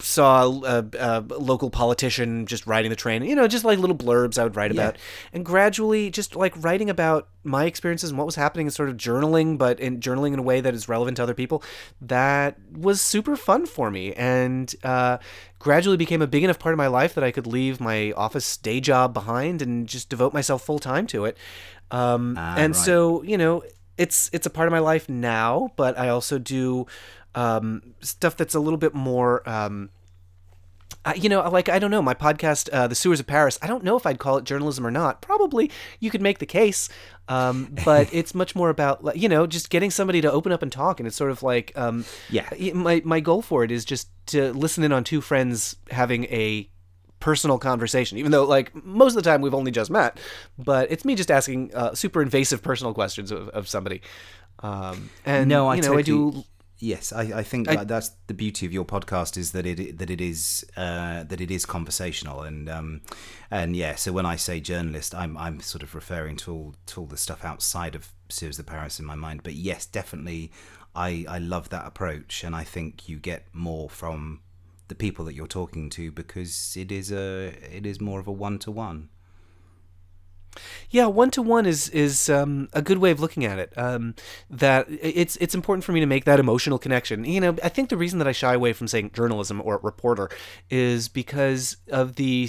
saw 0.00 0.62
a, 0.64 0.84
a 0.98 1.20
local 1.20 1.70
politician 1.70 2.44
just 2.44 2.66
riding 2.66 2.90
the 2.90 2.96
train. 2.96 3.22
You 3.24 3.34
know, 3.34 3.48
just 3.48 3.64
like 3.64 3.78
little 3.78 3.96
blurbs 3.96 4.38
I 4.38 4.44
would 4.44 4.56
write 4.56 4.70
about, 4.70 4.98
and 5.32 5.44
gradually 5.44 6.10
just 6.10 6.36
like 6.36 6.52
writing 6.62 6.90
about 6.90 7.28
my 7.42 7.64
experiences 7.64 8.10
and 8.10 8.18
what 8.18 8.26
was 8.26 8.34
happening 8.34 8.66
and 8.66 8.74
sort 8.74 8.90
of 8.90 8.96
journaling, 8.98 9.56
but 9.56 9.80
in 9.80 9.98
journaling 10.00 10.34
in 10.34 10.38
a 10.38 10.42
way 10.42 10.60
that 10.60 10.74
is 10.74 10.88
relevant 10.88 11.16
to 11.16 11.22
other 11.22 11.32
people. 11.32 11.62
That 12.02 12.58
was 12.70 13.00
super 13.00 13.34
fun 13.34 13.64
for 13.66 13.90
me, 13.90 14.12
and 14.12 14.74
uh, 14.84 15.18
gradually 15.58 15.96
became 15.96 16.20
a 16.20 16.26
big 16.26 16.44
enough 16.44 16.58
part 16.58 16.74
of 16.74 16.78
my 16.78 16.86
life 16.88 17.14
that 17.14 17.24
I 17.24 17.30
could 17.30 17.46
leave 17.46 17.80
my 17.80 18.12
office 18.12 18.56
day 18.58 18.80
job 18.80 19.14
behind 19.14 19.62
and 19.62 19.86
just 19.86 20.10
devote 20.10 20.34
myself 20.34 20.62
full 20.62 20.78
time 20.78 21.06
to 21.08 21.24
it. 21.24 21.36
Um, 21.90 22.36
and 22.38 22.74
right. 22.74 22.84
so 22.84 23.22
you 23.22 23.38
know, 23.38 23.62
it's 23.98 24.30
it's 24.32 24.46
a 24.46 24.50
part 24.50 24.68
of 24.68 24.72
my 24.72 24.78
life 24.78 25.08
now, 25.08 25.72
but 25.76 25.98
I 25.98 26.08
also 26.08 26.38
do 26.38 26.86
um, 27.34 27.94
stuff 28.00 28.36
that's 28.36 28.54
a 28.54 28.60
little 28.60 28.78
bit 28.78 28.94
more. 28.94 29.48
Um, 29.48 29.90
I, 31.04 31.14
you 31.14 31.28
know, 31.28 31.48
like 31.48 31.68
I 31.68 31.78
don't 31.78 31.90
know, 31.90 32.02
my 32.02 32.14
podcast, 32.14 32.68
uh, 32.72 32.86
"The 32.86 32.94
Sewers 32.94 33.20
of 33.20 33.26
Paris." 33.26 33.58
I 33.62 33.66
don't 33.66 33.84
know 33.84 33.96
if 33.96 34.04
I'd 34.06 34.18
call 34.18 34.36
it 34.36 34.44
journalism 34.44 34.86
or 34.86 34.90
not. 34.90 35.22
Probably, 35.22 35.70
you 35.98 36.10
could 36.10 36.20
make 36.20 36.38
the 36.40 36.46
case, 36.46 36.88
um, 37.28 37.74
but 37.84 38.12
it's 38.12 38.34
much 38.34 38.54
more 38.54 38.68
about 38.68 39.02
like, 39.02 39.16
you 39.16 39.28
know 39.28 39.46
just 39.46 39.70
getting 39.70 39.90
somebody 39.90 40.20
to 40.20 40.30
open 40.30 40.52
up 40.52 40.62
and 40.62 40.70
talk, 40.70 41.00
and 41.00 41.06
it's 41.06 41.16
sort 41.16 41.30
of 41.30 41.42
like 41.42 41.72
um, 41.76 42.04
Yeah. 42.28 42.48
My 42.74 43.00
my 43.04 43.20
goal 43.20 43.40
for 43.40 43.64
it 43.64 43.70
is 43.70 43.84
just 43.84 44.08
to 44.26 44.52
listen 44.52 44.84
in 44.84 44.92
on 44.92 45.04
two 45.04 45.20
friends 45.20 45.76
having 45.90 46.24
a 46.24 46.68
personal 47.20 47.58
conversation, 47.58 48.18
even 48.18 48.32
though 48.32 48.44
like 48.44 48.74
most 48.84 49.16
of 49.16 49.22
the 49.22 49.30
time 49.30 49.40
we've 49.40 49.54
only 49.54 49.70
just 49.70 49.90
met, 49.90 50.18
but 50.58 50.90
it's 50.90 51.04
me 51.04 51.14
just 51.14 51.30
asking 51.30 51.74
uh, 51.74 51.94
super 51.94 52.22
invasive 52.22 52.62
personal 52.62 52.92
questions 52.92 53.30
of, 53.30 53.48
of 53.50 53.68
somebody. 53.68 54.02
Um, 54.60 55.10
and 55.24 55.48
No, 55.48 55.68
I 55.68 55.76
you 55.76 55.82
know 55.82 55.96
I 55.96 56.02
do 56.02 56.44
Yes, 56.82 57.12
I, 57.12 57.40
I 57.40 57.42
think 57.42 57.66
that 57.68 57.88
that's 57.88 58.12
the 58.26 58.32
beauty 58.32 58.64
of 58.64 58.72
your 58.72 58.86
podcast 58.86 59.36
is 59.36 59.52
that 59.52 59.66
it 59.66 59.98
that 59.98 60.08
it 60.08 60.20
is 60.20 60.64
uh, 60.78 61.24
that 61.24 61.38
it 61.38 61.50
is 61.50 61.66
conversational 61.66 62.40
and 62.40 62.70
um, 62.70 63.02
and 63.50 63.76
yeah. 63.76 63.96
So 63.96 64.12
when 64.12 64.24
I 64.24 64.36
say 64.36 64.60
journalist, 64.60 65.14
I'm 65.14 65.36
I'm 65.36 65.60
sort 65.60 65.82
of 65.82 65.94
referring 65.94 66.36
to 66.38 66.52
all 66.52 66.74
to 66.86 67.00
all 67.00 67.06
the 67.06 67.18
stuff 67.18 67.44
outside 67.44 67.94
of 67.94 68.08
Sewers 68.30 68.58
of 68.58 68.64
Paris 68.64 68.98
in 68.98 69.04
my 69.04 69.14
mind. 69.14 69.42
But 69.42 69.54
yes, 69.54 69.84
definitely, 69.84 70.52
I 70.94 71.26
I 71.28 71.38
love 71.38 71.68
that 71.68 71.86
approach, 71.86 72.44
and 72.44 72.56
I 72.56 72.64
think 72.64 73.10
you 73.10 73.18
get 73.18 73.44
more 73.52 73.90
from 73.90 74.40
the 74.90 74.94
people 74.94 75.24
that 75.24 75.34
you're 75.34 75.46
talking 75.46 75.88
to 75.88 76.12
because 76.12 76.76
it 76.76 76.92
is 76.92 77.10
a 77.10 77.54
it 77.74 77.86
is 77.86 77.98
more 77.98 78.20
of 78.20 78.26
a 78.26 78.32
one 78.32 78.58
to 78.58 78.70
one. 78.70 79.08
Yeah, 80.90 81.06
one 81.06 81.30
to 81.30 81.42
one 81.42 81.64
is 81.64 81.88
is 81.90 82.28
um, 82.28 82.68
a 82.72 82.82
good 82.82 82.98
way 82.98 83.12
of 83.12 83.20
looking 83.20 83.44
at 83.46 83.58
it. 83.58 83.72
Um, 83.76 84.14
that 84.50 84.86
it's 84.90 85.36
it's 85.36 85.54
important 85.54 85.84
for 85.84 85.92
me 85.92 86.00
to 86.00 86.06
make 86.06 86.24
that 86.24 86.40
emotional 86.40 86.78
connection. 86.78 87.24
You 87.24 87.40
know, 87.40 87.56
I 87.62 87.70
think 87.70 87.88
the 87.88 87.96
reason 87.96 88.18
that 88.18 88.28
I 88.28 88.32
shy 88.32 88.52
away 88.52 88.72
from 88.72 88.88
saying 88.88 89.12
journalism 89.14 89.62
or 89.64 89.78
reporter 89.82 90.28
is 90.68 91.08
because 91.08 91.76
of 91.90 92.16
the 92.16 92.48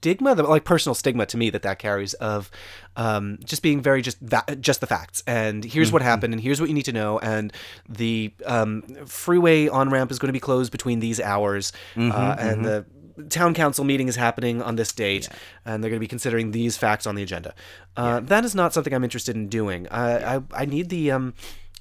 stigma, 0.00 0.34
the 0.34 0.42
like 0.42 0.64
personal 0.64 0.94
stigma 0.94 1.26
to 1.26 1.36
me 1.36 1.50
that 1.50 1.62
that 1.62 1.78
carries 1.78 2.14
of 2.14 2.50
um, 2.96 3.38
just 3.44 3.62
being 3.62 3.80
very 3.82 4.02
just 4.02 4.18
that, 4.28 4.60
just 4.60 4.80
the 4.80 4.86
facts. 4.86 5.22
And 5.26 5.64
here's 5.64 5.90
what 5.92 6.02
happened, 6.02 6.32
and 6.34 6.42
here's 6.42 6.60
what 6.60 6.68
you 6.68 6.74
need 6.74 6.84
to 6.84 6.92
know. 6.92 7.18
And 7.18 7.52
the 7.88 8.32
um, 8.44 8.82
freeway 9.06 9.68
on 9.68 9.90
ramp 9.90 10.10
is 10.10 10.18
going 10.18 10.28
to 10.28 10.32
be 10.32 10.40
closed 10.40 10.70
between 10.72 11.00
these 11.00 11.20
hours, 11.20 11.72
uh, 11.96 12.36
and 12.38 12.64
the 12.64 12.84
town 13.30 13.54
council 13.54 13.84
meeting 13.84 14.08
is 14.08 14.16
happening 14.16 14.60
on 14.62 14.76
this 14.76 14.92
date, 14.92 15.28
and 15.64 15.82
they're 15.82 15.90
going 15.90 15.98
to 15.98 16.04
be 16.04 16.06
considering 16.08 16.50
these 16.50 16.76
facts 16.76 17.06
on 17.06 17.14
the 17.14 17.22
agenda. 17.22 17.54
Uh, 17.96 18.20
That 18.20 18.44
is 18.44 18.54
not 18.54 18.74
something 18.74 18.92
I'm 18.92 19.04
interested 19.04 19.34
in 19.34 19.48
doing. 19.48 19.88
I, 19.90 20.36
I, 20.36 20.42
I 20.52 20.64
need 20.66 20.90
the 20.90 21.10
um, 21.12 21.32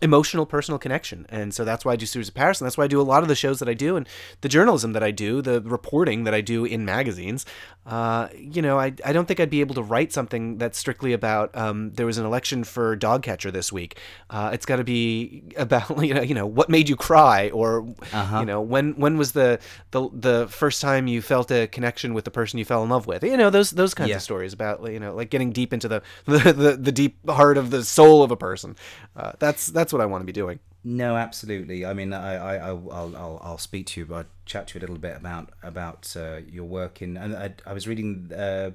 emotional 0.01 0.45
personal 0.45 0.77
connection. 0.77 1.25
And 1.29 1.53
so 1.53 1.63
that's 1.63 1.85
why 1.85 1.93
i 1.93 1.95
do 1.95 2.05
sewers 2.05 2.27
of 2.27 2.33
paris 2.33 2.59
and 2.59 2.65
that's 2.65 2.77
why 2.77 2.83
i 2.83 2.87
do 2.87 2.99
a 2.99 3.03
lot 3.13 3.23
of 3.23 3.29
the 3.29 3.35
shows 3.35 3.59
that 3.59 3.69
i 3.69 3.73
do 3.73 3.95
and 3.95 4.05
the 4.41 4.49
journalism 4.49 4.91
that 4.91 5.01
i 5.03 5.09
do 5.11 5.41
the 5.41 5.61
reporting 5.61 6.25
that 6.25 6.33
i 6.33 6.41
do 6.41 6.65
in 6.65 6.83
magazines. 6.83 7.45
Uh, 7.85 8.27
you 8.35 8.61
know 8.61 8.79
I, 8.79 8.93
I 9.05 9.13
don't 9.13 9.25
think 9.27 9.39
i'd 9.39 9.49
be 9.49 9.61
able 9.61 9.75
to 9.75 9.83
write 9.83 10.11
something 10.11 10.57
that's 10.57 10.77
strictly 10.77 11.13
about 11.13 11.55
um, 11.55 11.91
there 11.93 12.05
was 12.05 12.17
an 12.17 12.25
election 12.25 12.63
for 12.63 12.95
dog 12.95 13.23
catcher 13.23 13.51
this 13.51 13.71
week. 13.71 13.97
Uh, 14.29 14.49
it's 14.53 14.65
got 14.65 14.77
to 14.77 14.83
be 14.83 15.43
about 15.57 16.03
you 16.03 16.13
know, 16.13 16.21
you 16.21 16.35
know 16.35 16.45
what 16.47 16.67
made 16.69 16.89
you 16.89 16.95
cry 16.95 17.49
or 17.51 17.87
Uh-huh. 18.11 18.39
you 18.39 18.45
know 18.45 18.59
when 18.59 18.93
when 18.99 19.17
was 19.17 19.31
the, 19.31 19.59
the 19.91 20.09
the 20.13 20.47
first 20.49 20.81
time 20.81 21.07
you 21.07 21.21
felt 21.21 21.51
a 21.51 21.67
connection 21.67 22.13
with 22.13 22.25
the 22.25 22.31
person 22.31 22.59
you 22.59 22.65
fell 22.65 22.83
in 22.83 22.89
love 22.89 23.07
with? 23.07 23.23
You 23.23 23.37
know 23.37 23.49
those 23.49 23.71
those 23.71 23.93
kinds 23.93 24.09
Yeah. 24.09 24.17
of 24.17 24.23
stories 24.23 24.51
about 24.53 24.91
you 24.91 24.99
know 24.99 25.15
like 25.15 25.29
getting 25.29 25.51
deep 25.51 25.71
into 25.71 25.87
the 25.87 26.01
the, 26.25 26.51
the, 26.53 26.77
the 26.77 26.91
deep 26.91 27.15
heart 27.29 27.57
of 27.57 27.69
the 27.71 27.83
soul 27.85 28.23
of 28.23 28.31
a 28.31 28.35
person. 28.37 28.75
Uh, 29.15 29.31
that's 29.39 29.67
that's 29.67 29.84
what 29.93 30.01
i 30.01 30.05
want 30.05 30.21
to 30.21 30.25
be 30.25 30.31
doing 30.31 30.59
No, 30.87 31.15
absolutely. 31.17 31.83
I 31.83 31.93
mean, 31.95 32.13
I, 32.13 32.35
I, 32.35 32.55
I'll, 32.69 32.91
I'll, 32.91 33.39
I'll 33.43 33.57
speak 33.57 33.87
to 33.87 34.01
you. 34.01 34.13
I'll 34.13 34.25
chat 34.45 34.67
to 34.67 34.73
you 34.75 34.79
a 34.79 34.83
little 34.85 34.99
bit 34.99 35.17
about 35.17 35.49
about 35.63 36.15
uh, 36.15 36.41
your 36.47 36.67
work 36.69 37.01
in. 37.01 37.17
And 37.17 37.35
I, 37.35 37.55
I 37.65 37.73
was 37.73 37.87
reading 37.87 38.31
uh, 38.31 38.69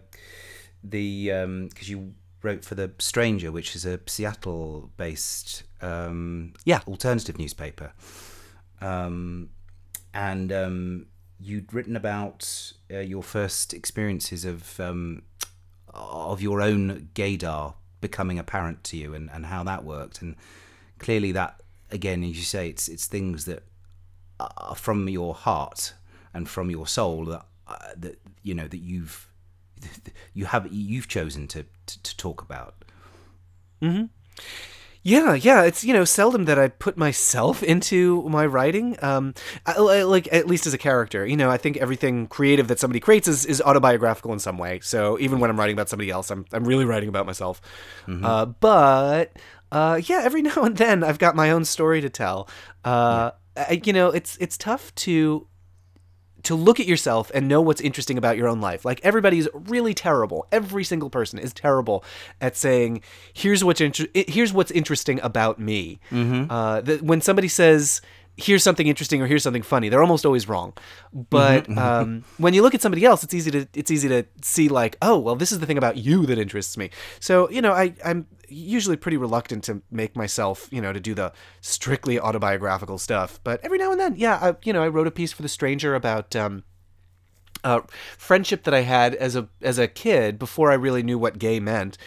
the 0.82 1.26
because 1.68 1.88
you 1.88 2.14
wrote 2.42 2.64
for 2.64 2.74
the 2.74 2.90
Stranger, 2.98 3.52
which 3.52 3.76
is 3.76 3.86
a 3.86 4.00
Seattle-based 4.06 5.62
um, 5.82 6.52
Yeah. 6.64 6.80
alternative 6.88 7.38
newspaper, 7.38 7.92
um, 8.80 9.50
and 10.12 10.50
um, 10.52 11.06
you'd 11.38 11.72
written 11.72 11.96
about 11.96 12.72
uh, 12.92 12.98
your 12.98 13.22
first 13.22 13.72
experiences 13.74 14.44
of 14.44 14.80
um, 14.80 15.22
of 15.94 16.40
your 16.42 16.60
own 16.60 17.10
gaydar 17.14 17.74
becoming 18.00 18.38
apparent 18.38 18.82
to 18.84 18.96
you 18.96 19.14
and, 19.14 19.30
and 19.30 19.46
how 19.46 19.62
that 19.64 19.84
worked 19.84 20.22
and 20.22 20.34
clearly 21.00 21.32
that 21.32 21.60
again 21.90 22.22
as 22.22 22.36
you 22.36 22.44
say 22.44 22.68
it's 22.68 22.86
it's 22.88 23.06
things 23.06 23.44
that 23.46 23.64
are 24.38 24.74
from 24.76 25.08
your 25.08 25.34
heart 25.34 25.94
and 26.32 26.48
from 26.48 26.70
your 26.70 26.86
soul 26.86 27.24
that 27.26 27.44
uh, 27.66 27.76
that 27.96 28.20
you 28.42 28.54
know 28.54 28.68
that 28.68 28.78
you've 28.78 29.28
you 30.34 30.44
have 30.46 30.72
you've 30.72 31.08
chosen 31.08 31.48
to 31.48 31.64
to, 31.86 32.02
to 32.02 32.16
talk 32.16 32.40
about 32.42 32.74
Hmm. 33.82 34.04
Yeah, 35.02 35.32
yeah, 35.32 35.62
it's 35.62 35.82
you 35.82 35.94
know 35.94 36.04
seldom 36.04 36.44
that 36.44 36.58
I 36.58 36.68
put 36.68 36.98
myself 36.98 37.62
into 37.72 38.28
my 38.28 38.44
writing. 38.44 39.02
Um, 39.02 39.32
I, 39.64 39.72
I- 39.72 40.02
like 40.02 40.28
at 40.30 40.46
least 40.46 40.66
as 40.66 40.74
a 40.74 40.78
character, 40.78 41.24
you 41.26 41.36
know, 41.38 41.48
I 41.50 41.56
think 41.56 41.78
everything 41.78 42.26
creative 42.26 42.68
that 42.68 42.78
somebody 42.78 43.00
creates 43.00 43.26
is, 43.26 43.46
is 43.46 43.62
autobiographical 43.62 44.30
in 44.34 44.38
some 44.38 44.58
way. 44.58 44.80
So 44.80 45.18
even 45.18 45.40
when 45.40 45.48
I'm 45.48 45.58
writing 45.58 45.74
about 45.74 45.88
somebody 45.88 46.10
else, 46.10 46.30
I'm 46.30 46.44
I'm 46.52 46.64
really 46.64 46.84
writing 46.84 47.08
about 47.08 47.24
myself. 47.24 47.62
Uh, 48.06 48.44
but 48.44 49.32
uh, 49.72 50.00
yeah, 50.04 50.20
every 50.22 50.42
now 50.50 50.62
and 50.62 50.76
then 50.76 51.02
I've 51.02 51.18
got 51.18 51.36
my 51.36 51.50
own 51.50 51.64
story 51.64 52.00
to 52.00 52.10
tell. 52.10 52.48
Uh, 52.84 53.32
I, 53.56 53.80
you 53.84 53.92
know, 53.92 54.08
it's 54.08 54.36
it's 54.38 54.56
tough 54.56 54.94
to 54.96 55.46
to 56.42 56.54
look 56.54 56.80
at 56.80 56.86
yourself 56.86 57.30
and 57.34 57.48
know 57.48 57.60
what's 57.60 57.80
interesting 57.80 58.16
about 58.16 58.36
your 58.36 58.48
own 58.48 58.60
life. 58.60 58.84
Like 58.84 59.00
everybody's 59.02 59.48
really 59.52 59.94
terrible. 59.94 60.46
Every 60.50 60.84
single 60.84 61.10
person 61.10 61.38
is 61.38 61.52
terrible 61.52 62.04
at 62.40 62.56
saying, 62.56 63.02
"Here's 63.32 63.62
what's 63.62 63.80
inter- 63.80 64.08
here's 64.14 64.52
what's 64.52 64.70
interesting 64.70 65.20
about 65.22 65.58
me." 65.58 66.00
Mm-hmm. 66.10 66.50
Uh, 66.50 66.80
that 66.82 67.02
when 67.02 67.20
somebody 67.20 67.48
says, 67.48 68.00
"Here's 68.36 68.62
something 68.62 68.86
interesting" 68.86 69.20
or 69.20 69.26
"Here's 69.26 69.42
something 69.42 69.62
funny," 69.62 69.88
they're 69.88 70.02
almost 70.02 70.24
always 70.24 70.48
wrong. 70.48 70.72
But 71.12 71.68
um, 71.76 72.24
when 72.38 72.54
you 72.54 72.62
look 72.62 72.74
at 72.74 72.80
somebody 72.80 73.04
else, 73.04 73.22
it's 73.22 73.34
easy 73.34 73.50
to 73.50 73.68
it's 73.74 73.90
easy 73.90 74.08
to 74.08 74.24
see 74.42 74.68
like, 74.68 74.96
"Oh, 75.02 75.18
well, 75.18 75.36
this 75.36 75.52
is 75.52 75.58
the 75.58 75.66
thing 75.66 75.78
about 75.78 75.96
you 75.96 76.24
that 76.26 76.38
interests 76.38 76.76
me." 76.76 76.90
So 77.18 77.50
you 77.50 77.60
know, 77.60 77.72
I 77.72 77.94
I'm 78.04 78.26
usually 78.50 78.96
pretty 78.96 79.16
reluctant 79.16 79.64
to 79.64 79.82
make 79.90 80.16
myself, 80.16 80.68
you 80.70 80.80
know, 80.80 80.92
to 80.92 81.00
do 81.00 81.14
the 81.14 81.32
strictly 81.60 82.18
autobiographical 82.18 82.98
stuff. 82.98 83.40
But 83.44 83.60
every 83.62 83.78
now 83.78 83.92
and 83.92 84.00
then, 84.00 84.14
yeah, 84.16 84.38
I, 84.40 84.56
you 84.64 84.72
know, 84.72 84.82
I 84.82 84.88
wrote 84.88 85.06
a 85.06 85.10
piece 85.10 85.32
for 85.32 85.42
the 85.42 85.48
Stranger 85.48 85.94
about 85.94 86.34
um, 86.36 86.64
uh, 87.64 87.80
friendship 88.18 88.64
that 88.64 88.74
I 88.74 88.80
had 88.80 89.14
as 89.14 89.36
a 89.36 89.48
as 89.62 89.78
a 89.78 89.88
kid 89.88 90.38
before 90.38 90.70
I 90.70 90.74
really 90.74 91.02
knew 91.02 91.18
what 91.18 91.38
gay 91.38 91.60
meant. 91.60 91.98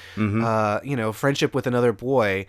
Uh, 0.44 0.80
you 0.84 0.96
know, 0.96 1.12
friendship 1.12 1.54
with 1.56 1.68
another 1.68 1.94
boy. 1.94 2.46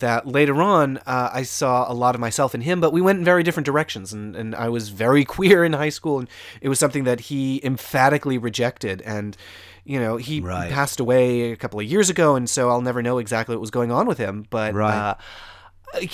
That 0.00 0.26
later 0.26 0.60
on, 0.60 0.98
uh, 1.06 1.30
I 1.32 1.44
saw 1.44 1.90
a 1.90 1.94
lot 1.94 2.14
of 2.14 2.20
myself 2.20 2.54
in 2.54 2.60
him, 2.60 2.78
but 2.78 2.92
we 2.92 3.00
went 3.00 3.20
in 3.20 3.24
very 3.24 3.42
different 3.42 3.64
directions, 3.64 4.12
and, 4.12 4.36
and 4.36 4.54
I 4.54 4.68
was 4.68 4.90
very 4.90 5.24
queer 5.36 5.64
in 5.64 5.72
high 5.72 5.88
school, 5.88 6.18
and 6.18 6.28
it 6.60 6.68
was 6.68 6.78
something 6.78 7.04
that 7.04 7.20
he 7.20 7.64
emphatically 7.64 8.36
rejected. 8.36 9.00
And 9.00 9.34
you 9.88 9.98
know, 9.98 10.16
he 10.18 10.40
Right. 10.40 10.70
passed 10.70 11.00
away 11.00 11.50
a 11.50 11.56
couple 11.56 11.80
of 11.80 11.86
years 11.86 12.10
ago, 12.10 12.36
and 12.36 12.48
so 12.48 12.68
I'll 12.68 12.82
never 12.82 13.02
know 13.02 13.16
exactly 13.18 13.54
what 13.56 13.60
was 13.62 13.70
going 13.70 13.90
on 13.90 14.06
with 14.06 14.18
him. 14.18 14.44
But 14.50 14.74
Right. 14.74 14.94
uh, 14.94 15.14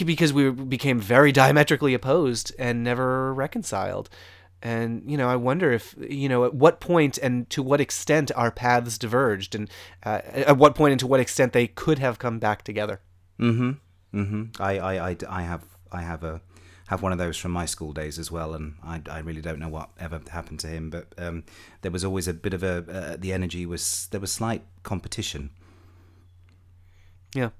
because 0.05 0.33
we 0.33 0.51
became 0.51 1.01
very 1.01 1.33
diametrically 1.43 1.95
opposed 1.95 2.53
and 2.59 2.85
never 2.85 3.35
reconciled. 3.35 4.09
And 4.63 5.03
you 5.11 5.17
know, 5.19 5.29
I 5.29 5.37
wonder 5.37 5.73
if 5.73 5.95
you 5.99 6.29
know 6.29 6.45
at 6.45 6.55
what 6.55 6.81
point 6.81 7.19
and 7.19 7.51
to 7.51 7.63
what 7.63 7.81
extent 7.81 8.31
our 8.37 8.51
paths 8.51 8.97
diverged, 8.97 9.55
and 9.55 9.69
uh, 10.07 10.21
at 10.33 10.57
what 10.57 10.75
point 10.75 10.93
and 10.93 11.01
to 11.01 11.07
what 11.07 11.21
extent 11.21 11.53
they 11.53 11.67
could 11.67 11.99
have 11.99 12.19
come 12.19 12.39
back 12.39 12.63
together. 12.63 13.01
Mm-hmm. 13.41 13.73
Mm-hmm. 14.19 14.63
I, 14.63 14.79
I, 14.79 15.09
I, 15.11 15.17
I 15.29 15.43
have 15.43 15.63
I 15.93 16.03
have 16.03 16.23
a 16.25 16.41
have 16.89 17.03
one 17.03 17.13
of 17.13 17.19
those 17.19 17.37
from 17.37 17.51
my 17.51 17.67
school 17.67 17.93
days 17.93 18.19
as 18.19 18.31
well, 18.31 18.55
and 18.55 18.75
I, 18.83 19.01
I 19.11 19.19
really 19.21 19.41
don't 19.41 19.59
know 19.59 19.69
what 19.69 19.91
ever 19.99 20.21
happened 20.31 20.61
to 20.61 20.69
him, 20.69 20.91
but 20.91 21.07
um, 21.19 21.45
there 21.83 21.91
was 21.91 22.05
always 22.05 22.29
a 22.29 22.35
bit 22.35 22.55
of 22.55 22.63
a 22.63 22.85
uh, 22.91 23.17
the 23.19 23.33
energy 23.33 23.65
was 23.67 24.09
there 24.11 24.21
was 24.21 24.33
slight 24.33 24.63
competition. 24.83 25.51
Yeah, 27.35 27.51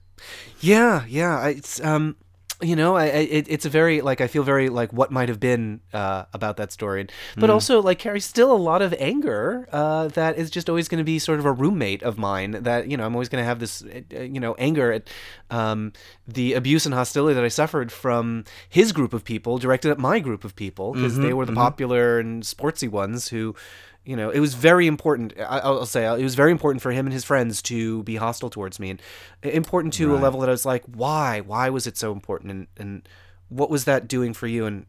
yeah, 0.61 1.05
yeah. 1.07 1.47
It's 1.47 1.83
um, 1.83 2.17
you 2.63 2.77
know, 2.77 2.95
I, 2.97 3.05
I 3.05 3.07
it, 3.07 3.47
it's 3.49 3.67
a 3.67 3.69
very 3.69 4.01
like 4.01 4.21
I 4.21 4.29
feel 4.29 4.45
very 4.45 4.69
like 4.69 4.93
what 4.93 5.11
might 5.11 5.29
have 5.29 5.41
been 5.41 5.81
uh, 5.93 6.25
about 6.33 6.57
that 6.59 6.71
story, 6.73 7.07
but 7.37 7.51
also 7.51 7.83
like 7.83 7.99
carries 7.99 8.25
still 8.25 8.53
a 8.53 8.57
lot 8.57 8.81
of 8.81 8.95
anger 8.99 9.69
uh, 9.73 10.09
that 10.09 10.39
is 10.39 10.51
just 10.51 10.69
always 10.69 10.89
going 10.89 10.99
to 10.99 11.05
be 11.05 11.19
sort 11.19 11.41
of 11.41 11.47
a 11.47 11.53
roommate 11.53 12.03
of 12.05 12.17
mine. 12.17 12.53
That 12.63 12.89
you 12.89 12.97
know, 12.97 13.05
I'm 13.05 13.15
always 13.15 13.29
going 13.29 13.43
to 13.43 13.47
have 13.47 13.59
this 13.59 13.83
uh, 13.83 14.21
you 14.21 14.39
know 14.39 14.55
anger 14.55 14.93
at 14.93 15.11
um, 15.51 15.93
the 16.29 16.55
abuse 16.55 16.87
and 16.87 16.95
hostility 16.95 17.35
that 17.35 17.45
I 17.45 17.49
suffered 17.49 17.91
from 17.91 18.45
his 18.69 18.93
group 18.93 19.13
of 19.13 19.25
people 19.25 19.59
directed 19.59 19.91
at 19.91 19.99
my 19.99 20.21
group 20.21 20.45
of 20.45 20.55
people 20.55 20.93
because 20.93 21.19
they 21.19 21.33
were 21.33 21.47
the 21.47 21.53
popular 21.53 22.19
and 22.21 22.43
sportsy 22.45 22.89
ones 22.89 23.29
who. 23.29 23.55
You 24.05 24.17
know, 24.17 24.29
it 24.31 24.41
was 24.41 24.55
very 24.55 24.87
important. 24.87 25.33
I- 25.39 25.61
I'll 25.61 25.87
say 25.87 26.05
it 26.05 26.23
was 26.23 26.35
very 26.35 26.53
important 26.53 26.83
for 26.83 26.93
him 26.93 27.07
and 27.07 27.13
his 27.13 27.25
friends 27.25 27.63
to 27.63 28.03
be 28.03 28.17
hostile 28.17 28.51
towards 28.51 28.79
me, 28.79 28.91
and 28.91 29.01
important 29.43 29.95
to 29.95 30.15
a 30.15 30.19
level 30.19 30.41
that 30.41 30.49
I 30.49 30.53
was 30.53 30.67
like, 30.67 30.85
why? 30.85 31.41
Why 31.41 31.71
was 31.71 31.87
it 31.87 31.97
so 31.97 32.13
important? 32.13 32.51
And 32.51 32.67
and 32.77 33.09
what 33.49 33.71
was 33.71 33.85
that 33.85 34.07
doing 34.09 34.35
for 34.35 34.47
you? 34.47 34.67
And 34.67 34.87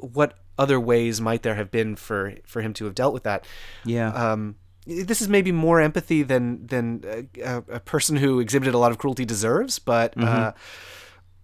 what 0.00 0.38
other 0.58 0.80
ways 0.80 1.20
might 1.20 1.42
there 1.42 1.56
have 1.56 1.70
been 1.70 1.94
for 1.96 2.34
for 2.46 2.62
him 2.62 2.72
to 2.74 2.84
have 2.86 2.94
dealt 2.94 3.12
with 3.12 3.24
that? 3.24 3.44
Yeah. 3.84 4.12
Um, 4.12 4.56
this 4.86 5.20
is 5.20 5.28
maybe 5.28 5.52
more 5.52 5.80
empathy 5.82 6.22
than 6.22 6.66
than 6.66 7.28
a, 7.42 7.56
a 7.68 7.80
person 7.80 8.16
who 8.16 8.40
exhibited 8.40 8.72
a 8.72 8.78
lot 8.78 8.90
of 8.92 8.98
cruelty 8.98 9.24
deserves, 9.26 9.78
but. 9.78 10.14
Uh, 10.16 10.52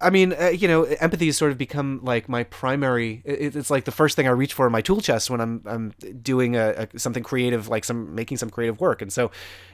I 0.04 0.10
mean, 0.10 0.34
uh, 0.34 0.48
you 0.48 0.68
know, 0.68 0.84
empathy 0.84 1.26
has 1.26 1.36
sort 1.36 1.50
of 1.50 1.58
become 1.58 2.00
like 2.02 2.28
my 2.28 2.44
primary. 2.44 3.22
It, 3.24 3.56
it's 3.56 3.70
like 3.70 3.84
the 3.84 3.90
first 3.92 4.16
thing 4.16 4.26
I 4.28 4.30
reach 4.30 4.52
for 4.52 4.66
in 4.66 4.72
my 4.72 4.82
tool 4.82 5.00
chest 5.00 5.30
when 5.30 5.40
I'm 5.40 5.62
I'm 5.64 5.92
doing 6.22 6.56
a, 6.56 6.88
a 6.94 6.98
something 6.98 7.22
creative, 7.22 7.68
like 7.68 7.84
some 7.84 8.14
making 8.14 8.36
some 8.36 8.50
creative 8.50 8.80
work. 8.80 9.02
And 9.02 9.12
so, 9.12 9.30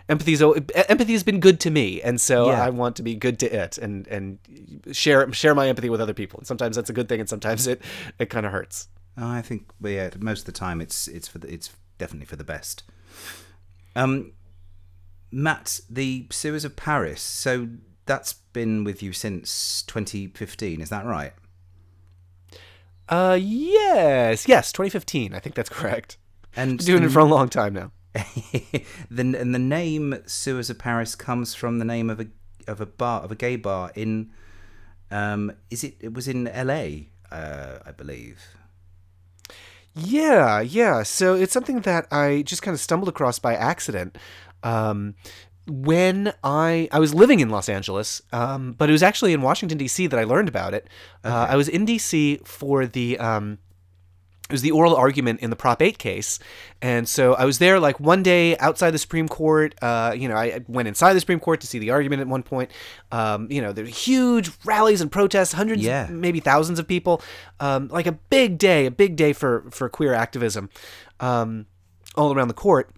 empathy's 0.08 0.40
empathy 0.40 1.12
has 1.12 1.22
been 1.22 1.40
good 1.40 1.58
to 1.60 1.70
me, 1.70 2.00
and 2.00 2.20
so 2.20 2.48
Yeah. 2.48 2.64
I 2.64 2.70
want 2.70 2.96
to 2.96 3.02
be 3.02 3.14
good 3.14 3.38
to 3.40 3.46
it 3.46 3.76
and 3.78 4.06
and 4.08 4.38
share 4.92 5.30
share 5.32 5.54
my 5.54 5.68
empathy 5.68 5.90
with 5.90 6.00
other 6.00 6.14
people. 6.14 6.38
And 6.38 6.46
sometimes 6.46 6.76
that's 6.76 6.90
a 6.90 6.94
good 6.94 7.08
thing, 7.08 7.20
and 7.20 7.28
sometimes 7.28 7.66
it 7.66 7.82
it 8.18 8.30
kind 8.30 8.46
of 8.46 8.52
hurts. 8.52 8.88
I 9.16 9.42
think, 9.42 9.70
well, 9.80 9.92
yeah, 9.92 10.10
most 10.18 10.40
of 10.40 10.46
the 10.46 10.52
time 10.52 10.80
it's 10.80 11.08
it's 11.08 11.28
for 11.28 11.38
the, 11.40 11.52
it's 11.52 11.70
definitely 11.98 12.26
for 12.26 12.36
the 12.36 12.44
best. 12.44 12.84
Um, 13.96 14.32
Matt, 15.32 15.80
the 15.90 16.26
Sewers 16.30 16.64
of 16.64 16.76
Paris. 16.76 17.20
So 17.20 17.68
that's 18.06 18.36
been 18.52 18.84
with 18.84 19.02
you 19.02 19.12
since 19.12 19.82
2015. 19.82 20.80
Is 20.80 20.88
that 20.90 21.04
right? 21.04 21.32
Uh, 23.08 23.38
yes, 23.40 24.46
yes, 24.46 24.72
2015. 24.72 25.34
I 25.34 25.40
think 25.40 25.54
that's 25.54 25.68
correct. 25.68 26.16
And 26.56 26.78
Been 26.78 26.86
doing 26.86 27.02
it 27.04 27.10
for 27.10 27.18
a 27.18 27.24
long 27.24 27.48
time 27.48 27.74
now. 27.74 27.92
the 28.14 29.20
and 29.20 29.54
the 29.54 29.58
name 29.58 30.16
Sewers 30.26 30.68
of 30.68 30.78
Paris 30.78 31.14
comes 31.14 31.54
from 31.54 31.78
the 31.78 31.84
name 31.84 32.10
of 32.10 32.18
a 32.18 32.26
of 32.66 32.80
a 32.80 32.86
bar 32.86 33.22
of 33.22 33.30
a 33.30 33.36
gay 33.36 33.54
bar 33.54 33.92
in 33.94 34.30
um 35.12 35.52
is 35.70 35.84
it 35.84 35.96
it 36.00 36.12
was 36.12 36.26
in 36.26 36.48
L.A. 36.48 37.08
Uh, 37.30 37.78
I 37.86 37.92
believe. 37.92 38.42
Yeah, 39.94 40.60
yeah. 40.60 41.02
So 41.02 41.34
it's 41.34 41.52
something 41.52 41.80
that 41.80 42.06
I 42.12 42.42
just 42.42 42.62
kind 42.62 42.74
of 42.74 42.80
stumbled 42.80 43.08
across 43.08 43.38
by 43.38 43.54
accident. 43.54 44.18
Um, 44.62 45.14
when 45.66 46.32
I 46.42 46.88
I 46.92 46.98
was 46.98 47.14
living 47.14 47.40
in 47.40 47.50
Los 47.50 47.68
Angeles, 47.68 48.22
um, 48.32 48.72
but 48.72 48.88
it 48.88 48.92
was 48.92 49.02
actually 49.02 49.32
in 49.32 49.42
Washington 49.42 49.78
D.C. 49.78 50.06
that 50.08 50.18
I 50.18 50.24
learned 50.24 50.48
about 50.48 50.74
it. 50.74 50.88
Uh, 51.24 51.46
I 51.50 51.56
was 51.56 51.68
in 51.68 51.84
D.C. 51.84 52.40
for 52.44 52.86
the 52.86 53.18
um, 53.18 53.58
it 54.48 54.52
was 54.54 54.62
the 54.62 54.72
oral 54.72 54.96
argument 54.96 55.38
in 55.42 55.50
the 55.50 55.54
Prop 55.54 55.80
8 55.80 55.96
case. 55.96 56.40
And 56.82 57.08
so 57.08 57.34
I 57.34 57.44
was 57.44 57.60
there 57.60 57.78
like 57.78 58.00
one 58.00 58.24
day 58.24 58.56
outside 58.58 58.90
the 58.90 58.98
Supreme 58.98 59.28
Court. 59.28 59.76
Uh, 59.80 60.12
you 60.16 60.28
know, 60.28 60.34
I 60.34 60.44
I 60.46 60.60
went 60.66 60.88
inside 60.88 61.12
the 61.12 61.20
Supreme 61.20 61.38
Court 61.38 61.60
to 61.60 61.68
see 61.68 61.78
the 61.78 61.90
argument 61.90 62.20
at 62.20 62.26
one 62.26 62.42
point. 62.42 62.72
Um, 63.12 63.46
you 63.48 63.62
know, 63.62 63.72
there 63.72 63.84
were 63.84 63.90
huge 63.90 64.50
rallies 64.64 65.00
and 65.00 65.12
protests, 65.12 65.52
hundreds, 65.52 65.82
Yeah. 65.82 66.08
maybe 66.10 66.40
thousands 66.40 66.80
of 66.80 66.88
people. 66.88 67.22
Um, 67.60 67.86
like 67.92 68.08
a 68.08 68.12
big 68.12 68.58
day, 68.58 68.86
a 68.86 68.90
big 68.90 69.14
day 69.14 69.32
for, 69.32 69.66
for 69.70 69.88
queer 69.88 70.14
activism 70.14 70.68
um, 71.20 71.66
all 72.16 72.34
around 72.34 72.48
the 72.48 72.54
court. 72.54 72.90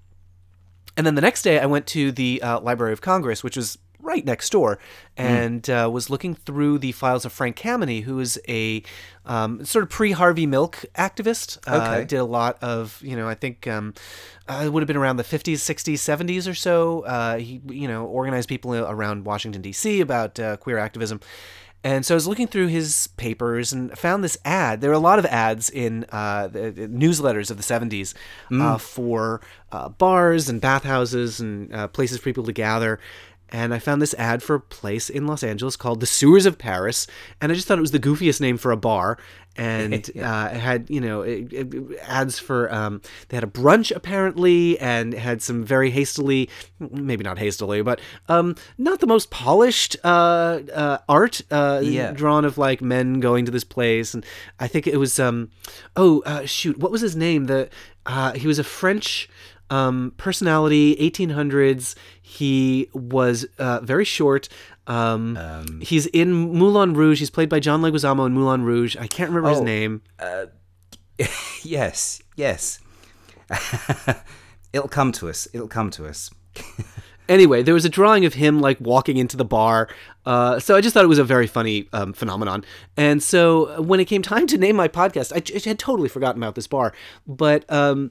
And 0.97 1.07
then 1.07 1.15
the 1.15 1.21
next 1.23 1.43
day, 1.43 1.59
I 1.59 1.67
went 1.67 1.87
to 1.89 2.13
the 2.13 2.43
uh, 2.43 2.61
Library 2.61 2.93
of 2.93 3.01
Congress, 3.01 3.43
which 3.43 3.57
was 3.57 3.79
right 4.01 4.25
next 4.25 4.51
door, 4.51 4.79
and 5.17 5.69
uh, 5.71 5.89
was 5.91 6.11
looking 6.11 6.35
through 6.35 6.79
the 6.79 6.91
files 6.93 7.25
of 7.25 7.33
Frank 7.33 7.57
Kameny, 7.57 8.03
who 8.03 8.19
is 8.19 8.39
a 8.49 8.83
um, 9.25 9.65
sort 9.65 9.85
of 9.85 9.91
pre-Harvey 9.91 10.45
Milk 10.45 10.85
activist. 10.97 11.59
Uh, 11.67 11.77
Okay. 11.77 12.05
did 12.05 12.17
a 12.19 12.25
lot 12.25 12.59
of, 12.63 13.01
you 13.03 13.15
know, 13.15 13.29
I 13.29 13.35
think 13.35 13.67
um, 13.69 13.95
uh, 14.49 14.63
it 14.67 14.73
would 14.73 14.83
have 14.83 14.89
been 14.89 14.97
around 14.97 15.17
the 15.19 15.23
50s, 15.23 15.55
60s, 15.55 15.95
70s 15.95 16.51
or 16.51 16.55
so. 16.55 17.03
Uh, 17.03 17.39
he, 17.39 17.63
you 17.69 17.87
know, 17.87 18.05
organized 18.05 18.49
people 18.49 18.75
around 18.75 19.25
Washington 19.25 19.63
D.C. 19.63 20.01
about 20.01 20.39
uh, 20.41 20.57
queer 20.57 20.79
activism. 20.79 21.21
And 21.85 22.07
so 22.07 22.15
I 22.15 22.17
was 22.17 22.29
looking 22.29 22.47
through 22.47 22.69
his 22.69 23.09
papers 23.17 23.73
and 23.73 23.97
found 23.99 24.23
this 24.23 24.39
ad. 24.45 24.81
There 24.81 24.91
were 24.91 24.95
a 24.95 25.01
lot 25.01 25.19
of 25.19 25.27
ads 25.27 25.69
in 25.69 26.07
uh, 26.13 26.47
the, 26.47 26.71
the 26.71 26.87
newsletters 26.87 27.51
of 27.51 27.57
the 27.57 27.63
70s 27.63 28.15
uh, 28.53 28.79
for 28.79 29.41
uh, 29.73 29.89
bars 29.89 30.49
and 30.49 30.61
bathhouses 30.61 31.41
and 31.41 31.75
uh, 31.75 31.89
places 31.89 32.19
for 32.19 32.25
people 32.25 32.45
to 32.45 32.53
gather. 32.53 33.01
And 33.53 33.75
I 33.75 33.79
found 33.79 34.01
this 34.01 34.15
ad 34.15 34.43
for 34.43 34.55
a 34.57 34.61
place 34.61 35.11
in 35.11 35.27
Los 35.27 35.43
Angeles 35.43 35.77
called 35.77 36.01
the 36.01 36.07
Sewers 36.07 36.47
of 36.47 36.57
Paris. 36.57 37.07
And 37.41 37.53
I 37.53 37.55
just 37.55 37.69
thought 37.69 37.77
it 37.79 37.83
was 37.83 37.91
the 37.91 37.99
goofiest 38.01 38.41
name 38.41 38.57
for 38.57 38.73
a 38.73 38.77
bar. 38.79 39.19
And 39.57 39.93
uh, 40.17 40.49
it 40.55 40.59
had, 40.59 40.89
you 40.89 41.03
know, 41.03 41.21
it, 41.21 41.53
it- 41.53 41.99
ads 42.01 42.39
for, 42.39 42.73
um, 42.73 43.03
they 43.29 43.37
had 43.37 43.45
a 43.45 43.49
brunch 43.49 43.95
apparently 43.95 44.79
and 44.81 45.13
had 45.13 45.43
some 45.43 45.63
very 45.65 45.91
hastily, 45.91 46.49
maybe 46.81 47.23
not 47.23 47.39
hastily, 47.39 47.83
but 47.83 48.01
um, 48.31 48.57
not 48.79 49.01
the 49.01 49.07
most 49.07 49.31
polished 49.31 49.99
uh, 50.03 50.61
uh, 50.75 50.99
art 51.07 51.43
uh, 51.51 51.81
Yeah. 51.85 52.13
drawn 52.13 52.47
of 52.47 52.57
like 52.57 52.81
men 52.81 53.21
going 53.21 53.45
to 53.45 53.51
this 53.53 53.65
place. 53.65 54.15
And 54.15 54.25
I 54.59 54.67
think 54.67 54.87
it 54.87 54.97
was, 54.97 55.21
um, 55.21 55.51
oh, 55.95 56.23
uh, 56.25 56.47
shoot, 56.47 56.79
what 56.79 56.91
was 56.91 57.03
his 57.03 57.15
name? 57.15 57.45
The 57.45 57.69
uh, 58.07 58.33
He 58.33 58.47
was 58.47 58.59
a 58.59 58.65
French 58.65 59.29
um, 59.73 60.13
personality, 60.17 60.95
1800s. 60.97 61.95
He 62.21 62.89
was 62.93 63.47
uh, 63.59 63.81
very 63.83 64.05
short. 64.05 64.49
Um, 64.87 65.81
he's 65.83 66.07
in 66.07 66.33
Moulin 66.33 66.95
Rouge. 66.95 67.19
He's 67.21 67.31
played 67.31 67.49
by 67.49 67.61
John 67.61 67.81
Leguizamo 67.83 68.27
in 68.27 68.33
Moulin 68.33 68.65
Rouge. 68.65 68.97
I 68.97 69.07
can't 69.07 69.31
remember 69.31 69.51
his 69.51 69.61
Oh. 69.61 69.65
name. 69.65 70.03
Yes, 71.63 72.21
yes. 72.37 72.81
It'll 74.73 74.89
come 74.89 75.13
to 75.13 75.29
us. 75.29 75.47
It'll 75.53 75.69
come 75.69 75.91
to 75.91 76.07
us. 76.07 76.31
Anyway, 77.29 77.63
there 77.63 77.73
was 77.73 77.85
a 77.85 77.89
drawing 77.89 78.25
of 78.25 78.35
him 78.35 78.61
like 78.61 78.77
walking 78.81 79.17
into 79.17 79.37
the 79.37 79.45
bar. 79.45 79.89
Uh, 80.27 80.59
so 80.59 80.75
I 80.77 80.81
just 80.81 80.93
thought 80.93 81.05
it 81.05 81.09
was 81.09 81.21
a 81.21 81.25
very 81.25 81.47
funny 81.47 81.89
um, 81.93 82.13
phenomenon. 82.13 82.65
And 82.97 83.23
so 83.23 83.77
uh, 83.79 83.81
when 83.81 84.01
it 84.01 84.07
came 84.07 84.23
time 84.23 84.47
to 84.49 84.59
name 84.59 84.75
my 84.75 84.89
podcast, 84.89 85.33
I, 85.33 85.37
I 85.57 85.61
had 85.67 85.79
totally 85.79 86.09
forgotten 86.09 86.43
about 86.43 86.57
this 86.57 86.67
bar, 86.67 86.93
but 87.27 87.65
um, 87.73 88.11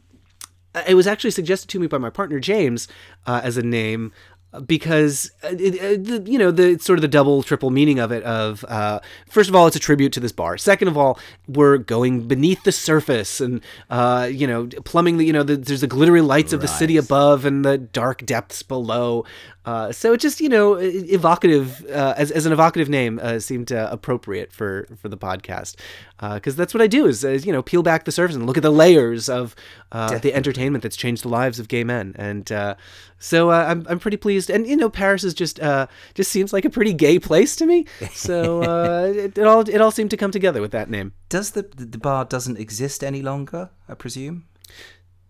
it 0.88 0.96
was 0.96 1.08
actually 1.08 1.32
suggested 1.32 1.68
to 1.70 1.80
me 1.80 1.88
by 1.88 1.98
my 1.98 2.10
partner 2.10 2.40
James 2.40 2.88
uh, 3.26 3.42
as 3.44 3.58
a 3.58 3.64
name 3.64 4.12
uh, 4.54 4.60
because 4.60 5.32
uh, 5.44 5.50
it, 5.58 5.80
uh, 5.80 6.02
the, 6.02 6.30
you 6.30 6.38
know 6.38 6.52
the 6.52 6.72
it's 6.72 6.86
sort 6.86 7.00
of 7.00 7.02
the 7.02 7.08
double 7.08 7.42
triple 7.42 7.70
meaning 7.70 8.00
of 8.00 8.12
it 8.12 8.22
of 8.24 8.66
uh, 8.68 9.00
first 9.30 9.50
of 9.50 9.56
all 9.56 9.66
it's 9.68 9.78
a 9.78 9.80
tribute 9.80 10.12
to 10.12 10.20
this 10.20 10.34
bar. 10.34 10.58
Second 10.58 10.90
of 10.90 10.98
all 10.98 11.18
we're 11.48 11.78
going 11.78 12.28
beneath 12.28 12.62
the 12.64 12.72
surface 12.72 13.40
and 13.40 13.62
uh, 13.90 14.30
you 14.30 14.46
know 14.46 14.68
plumbing 14.84 15.18
the 15.18 15.26
you 15.26 15.32
know 15.32 15.44
the, 15.44 15.56
there's 15.56 15.82
the 15.82 15.88
glittery 15.88 16.22
lights 16.22 16.52
of 16.52 16.62
the 16.62 16.68
city 16.68 16.98
above 16.98 17.46
and 17.46 17.64
the 17.64 17.78
dark 17.78 18.26
depths 18.26 18.62
below. 18.62 19.26
Uh, 19.64 19.92
so 19.92 20.12
it 20.12 20.20
just 20.20 20.42
you 20.42 20.50
know 20.50 20.74
evocative 20.76 21.86
uh, 21.90 22.16
as, 22.18 22.32
as 22.32 22.46
an 22.46 22.52
evocative 22.52 22.90
name 22.90 23.20
uh, 23.22 23.40
seemed 23.40 23.72
uh, 23.72 23.88
appropriate 23.92 24.52
for 24.52 24.88
for 25.00 25.08
the 25.08 25.18
podcast 25.18 25.76
because 26.22 26.56
that's 26.56 26.74
what 26.74 26.82
I 26.82 26.88
do 26.88 27.06
is 27.08 27.26
uh, 27.26 27.30
you 27.30 27.52
know 27.52 27.62
peel 27.62 27.84
back 27.84 28.06
the 28.06 28.12
surface 28.12 28.36
and 28.36 28.46
look 28.46 28.58
at 28.58 28.64
the 28.64 28.72
layers 28.72 29.28
of 29.28 29.56
uh, 29.92 30.18
the 30.20 30.34
entertainment 30.34 30.84
that's 30.84 30.96
changed 30.96 31.24
the 31.24 31.30
lives 31.30 31.60
of 31.60 31.68
gay 31.68 31.84
men 31.84 32.16
and 32.18 32.52
uh, 32.52 32.76
so 33.18 33.50
uh, 33.50 33.66
I'm, 33.68 33.86
I'm 33.90 34.00
pretty 34.00 34.18
pleased 34.18 34.50
and 34.50 34.68
you 34.68 34.78
know 34.78 34.90
Paris 34.90 35.24
is 35.24 35.34
just 35.34 35.60
uh, 35.60 35.88
just 36.14 36.32
seems 36.32 36.54
like 36.54 36.66
a 36.66 36.70
pretty 36.70 36.94
gay 36.94 37.20
place 37.20 37.56
to 37.58 37.66
me 37.66 37.86
so 38.14 38.62
uh, 38.72 39.12
it, 39.14 39.38
it 39.38 39.46
all 39.46 39.62
it 39.62 39.82
all 39.82 39.92
seemed 39.92 40.12
to 40.12 40.18
come 40.18 40.32
together 40.32 40.62
with 40.62 40.72
that 40.72 40.90
name 40.90 41.14
Does 41.30 41.52
the 41.52 41.64
the 41.64 41.98
bar 41.98 42.26
doesn't 42.26 42.58
exist 42.58 43.04
any 43.04 43.22
longer? 43.22 43.72
I 43.90 43.96
presume. 43.96 44.46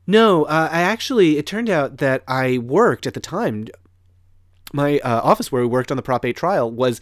No, 0.07 0.43
uh, 0.45 0.67
I 0.71 0.81
actually, 0.81 1.37
it 1.37 1.45
turned 1.45 1.69
out 1.69 1.97
that 1.97 2.23
I 2.27 2.57
worked 2.57 3.05
at 3.05 3.13
the 3.13 3.19
time. 3.19 3.67
My 4.73 4.99
uh, 4.99 5.21
office 5.23 5.51
where 5.51 5.61
we 5.61 5.67
worked 5.67 5.91
on 5.91 5.97
the 5.97 6.03
Prop 6.03 6.25
8 6.25 6.35
trial 6.35 6.71
was 6.71 6.99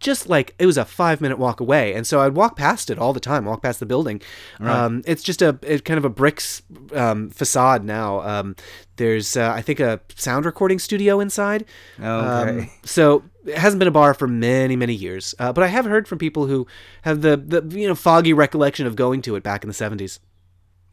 just 0.00 0.28
like, 0.28 0.54
it 0.58 0.66
was 0.66 0.76
a 0.76 0.84
five 0.84 1.20
minute 1.20 1.38
walk 1.38 1.60
away. 1.60 1.94
And 1.94 2.06
so 2.06 2.20
I'd 2.20 2.34
walk 2.34 2.56
past 2.56 2.90
it 2.90 2.98
all 2.98 3.12
the 3.12 3.20
time, 3.20 3.44
walk 3.44 3.62
past 3.62 3.80
the 3.80 3.86
building. 3.86 4.20
Um, 4.58 5.02
it's 5.06 5.22
just 5.22 5.42
a 5.42 5.58
it, 5.62 5.84
kind 5.84 5.98
of 5.98 6.04
a 6.04 6.08
bricks 6.08 6.62
um, 6.92 7.30
facade 7.30 7.84
now. 7.84 8.20
Um, 8.22 8.56
there's, 8.96 9.36
uh, 9.36 9.52
I 9.54 9.62
think, 9.62 9.78
a 9.78 10.00
sound 10.16 10.46
recording 10.46 10.78
studio 10.78 11.20
inside. 11.20 11.66
Okay. 11.98 12.06
Um, 12.06 12.70
so 12.84 13.22
it 13.46 13.56
hasn't 13.56 13.78
been 13.78 13.88
a 13.88 13.92
bar 13.92 14.14
for 14.14 14.26
many, 14.26 14.74
many 14.76 14.94
years. 14.94 15.34
Uh, 15.38 15.52
but 15.52 15.62
I 15.62 15.68
have 15.68 15.84
heard 15.84 16.08
from 16.08 16.18
people 16.18 16.46
who 16.46 16.66
have 17.02 17.20
the, 17.22 17.36
the, 17.36 17.78
you 17.78 17.86
know, 17.86 17.94
foggy 17.94 18.32
recollection 18.32 18.86
of 18.86 18.96
going 18.96 19.22
to 19.22 19.36
it 19.36 19.42
back 19.42 19.62
in 19.62 19.68
the 19.68 19.74
70s. 19.74 20.18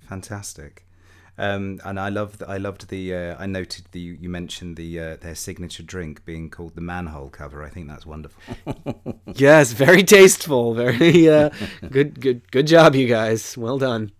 Fantastic. 0.07 0.86
Um, 1.39 1.79
and 1.85 1.99
I 1.99 2.09
loved 2.09 2.41
I 2.41 2.57
loved 2.57 2.89
the 2.89 3.13
uh, 3.13 3.35
I 3.37 3.45
noted 3.45 3.85
the 3.91 3.99
you 3.99 4.27
mentioned 4.27 4.75
the 4.75 4.99
uh, 4.99 5.17
their 5.17 5.35
signature 5.35 5.83
drink 5.83 6.25
being 6.25 6.49
called 6.49 6.73
the 6.73 6.81
manhole 6.81 7.29
cover. 7.29 7.63
I 7.63 7.69
think 7.69 7.87
that's 7.87 8.05
wonderful. 8.05 8.41
Yes, 9.35 9.73
very 9.73 10.03
tasteful. 10.03 10.73
Very 10.73 11.29
uh, 11.29 11.49
good, 11.91 12.19
good, 12.19 12.49
good 12.51 12.65
job, 12.65 12.95
you 12.95 13.07
guys. 13.07 13.55
Well 13.55 13.77
done. 13.77 14.11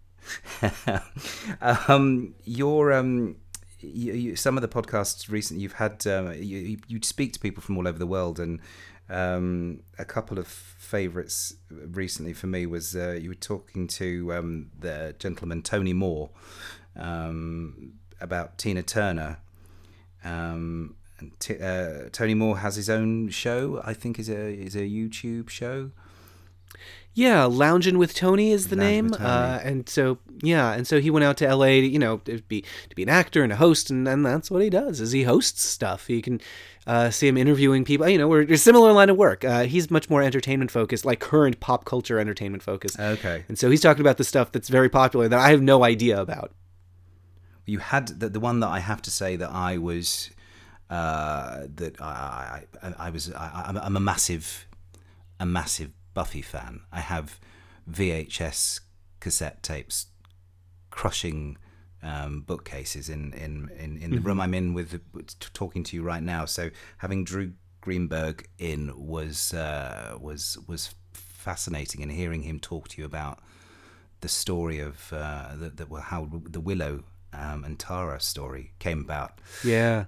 um, 1.62 2.36
your 2.44 2.94
um, 2.94 3.38
you, 3.80 4.14
you, 4.14 4.36
some 4.36 4.58
of 4.58 4.62
the 4.62 4.68
podcasts 4.68 5.32
recently 5.32 5.64
you've 5.64 5.74
had 5.74 6.06
um, 6.06 6.34
you, 6.34 6.78
you 6.88 7.00
speak 7.02 7.34
to 7.34 7.40
people 7.40 7.64
from 7.64 7.78
all 7.78 7.88
over 7.88 7.98
the 7.98 8.06
world, 8.06 8.40
and 8.40 8.60
um, 9.10 9.82
a 9.98 10.06
couple 10.06 10.38
of 10.38 10.48
favourites 10.48 11.56
recently 11.72 12.34
for 12.34 12.48
me 12.48 12.66
was 12.66 12.96
uh, 12.96 13.18
you 13.20 13.30
were 13.30 13.36
talking 13.36 13.88
to 13.88 14.34
um, 14.34 14.70
the 14.78 15.16
gentleman 15.18 15.62
Tony 15.62 15.94
Moore 15.94 16.30
um, 16.98 17.94
about 18.20 18.58
Tina 18.58 18.84
Turner. 18.84 19.38
Um, 20.24 20.96
and 21.20 21.32
t- 21.40 21.60
uh, 21.60 22.10
Tony 22.12 22.34
Moore 22.34 22.60
has 22.60 22.76
his 22.76 22.90
own 22.90 23.30
show. 23.30 23.82
I 23.84 23.94
think 23.94 24.20
is 24.20 24.30
a 24.30 24.54
is 24.54 24.76
a 24.76 24.82
YouTube 24.82 25.50
show. 25.50 25.92
Yeah, 27.14 27.46
lounging 27.46 27.98
with 27.98 28.14
Tony 28.14 28.52
is 28.52 28.68
the 28.68 28.76
name, 28.76 29.16
uh, 29.20 29.60
and 29.64 29.90
so 29.90 30.20
yeah, 30.44 30.74
and 30.74 30.86
so 30.86 31.00
he 31.00 31.10
went 31.10 31.24
out 31.24 31.38
to 31.38 31.48
L.A. 31.48 31.82
To, 31.82 31.88
you 31.88 31.98
know, 31.98 32.18
to 32.18 32.44
be 32.44 32.64
to 32.90 32.96
be 32.96 33.02
an 33.02 33.10
actor 33.10 33.42
and 33.42 33.52
a 33.52 33.56
host, 33.56 33.90
and, 33.90 34.08
and 34.08 34.24
that's 34.24 34.52
what 34.52 34.62
he 34.62 34.70
does. 34.70 35.02
Is 35.02 35.14
he 35.14 35.24
hosts 35.24 35.64
stuff. 35.64 36.12
You 36.12 36.22
can 36.22 36.40
uh, 36.86 37.10
see 37.10 37.28
him 37.28 37.36
interviewing 37.36 37.84
people. 37.84 38.08
You 38.08 38.20
know, 38.20 38.28
we're, 38.28 38.46
we're 38.46 38.54
a 38.54 38.58
similar 38.58 38.92
line 38.92 39.10
of 39.10 39.18
work. 39.18 39.44
Uh, 39.44 39.64
he's 39.64 39.90
much 39.90 40.12
more 40.12 40.22
entertainment 40.22 40.70
focused, 40.70 41.06
like 41.06 41.20
current 41.20 41.60
pop 41.60 41.86
culture 41.86 42.20
entertainment 42.20 42.62
focused. 42.62 43.00
Okay. 43.00 43.44
And 43.48 43.58
so 43.58 43.72
he's 43.72 43.82
talking 43.82 44.02
about 44.02 44.18
the 44.18 44.24
stuff 44.24 44.52
that's 44.52 44.70
very 44.70 44.90
popular 44.90 45.28
that 45.28 45.40
I 45.40 45.50
have 45.50 45.62
no 45.64 45.84
idea 45.84 46.22
about. 46.22 46.54
You 47.68 47.80
had 47.80 48.08
the, 48.20 48.30
the 48.30 48.40
one 48.40 48.60
that 48.62 48.70
I 48.70 48.80
have 48.80 49.02
to 49.04 49.12
say 49.12 49.36
that 49.36 49.52
I 49.52 49.78
was 49.78 50.32
uh, 50.90 51.66
that 51.76 52.02
I 52.02 52.64
I, 52.82 52.94
I 53.08 53.10
was 53.10 53.32
I, 53.34 53.64
I'm- 53.68 53.78
I'm 53.78 53.98
a 53.98 54.00
massive 54.00 54.66
a 55.40 55.46
massive 55.46 55.92
Buffy 56.16 56.42
fan. 56.42 56.80
I 56.92 57.02
have 57.02 57.40
VHS 57.92 58.80
cassette 59.20 59.62
tapes 59.62 60.08
crushing 60.90 61.58
um, 62.04 62.42
bookcases 62.42 63.10
in 63.10 63.34
in 63.34 63.70
in, 63.78 63.98
in 63.98 64.12
the 64.16 64.22
room 64.22 64.40
I'm 64.40 64.54
in 64.54 64.74
with 64.74 65.00
talking 65.54 65.84
to 65.86 65.96
you 65.96 66.04
right 66.04 66.24
now. 66.24 66.46
So 66.46 66.70
having 67.00 67.24
Drew 67.24 67.54
Greenberg 67.82 68.48
in 68.60 68.92
was 68.96 69.54
uh, 69.54 70.18
was 70.20 70.58
was 70.68 70.96
fascinating, 71.14 72.02
and 72.04 72.12
hearing 72.12 72.44
him 72.44 72.60
talk 72.60 72.88
to 72.90 73.02
you 73.02 73.06
about 73.06 73.40
the 74.22 74.28
story 74.30 74.80
of 74.80 75.12
uh, 75.14 75.50
the, 75.56 75.86
how 76.02 76.28
the 76.50 76.60
Willow 76.60 77.04
um, 77.34 77.64
and 77.64 77.78
Tara 77.80 78.20
story 78.20 78.74
came 78.80 79.00
about. 79.02 79.40
Yeah. 79.64 80.06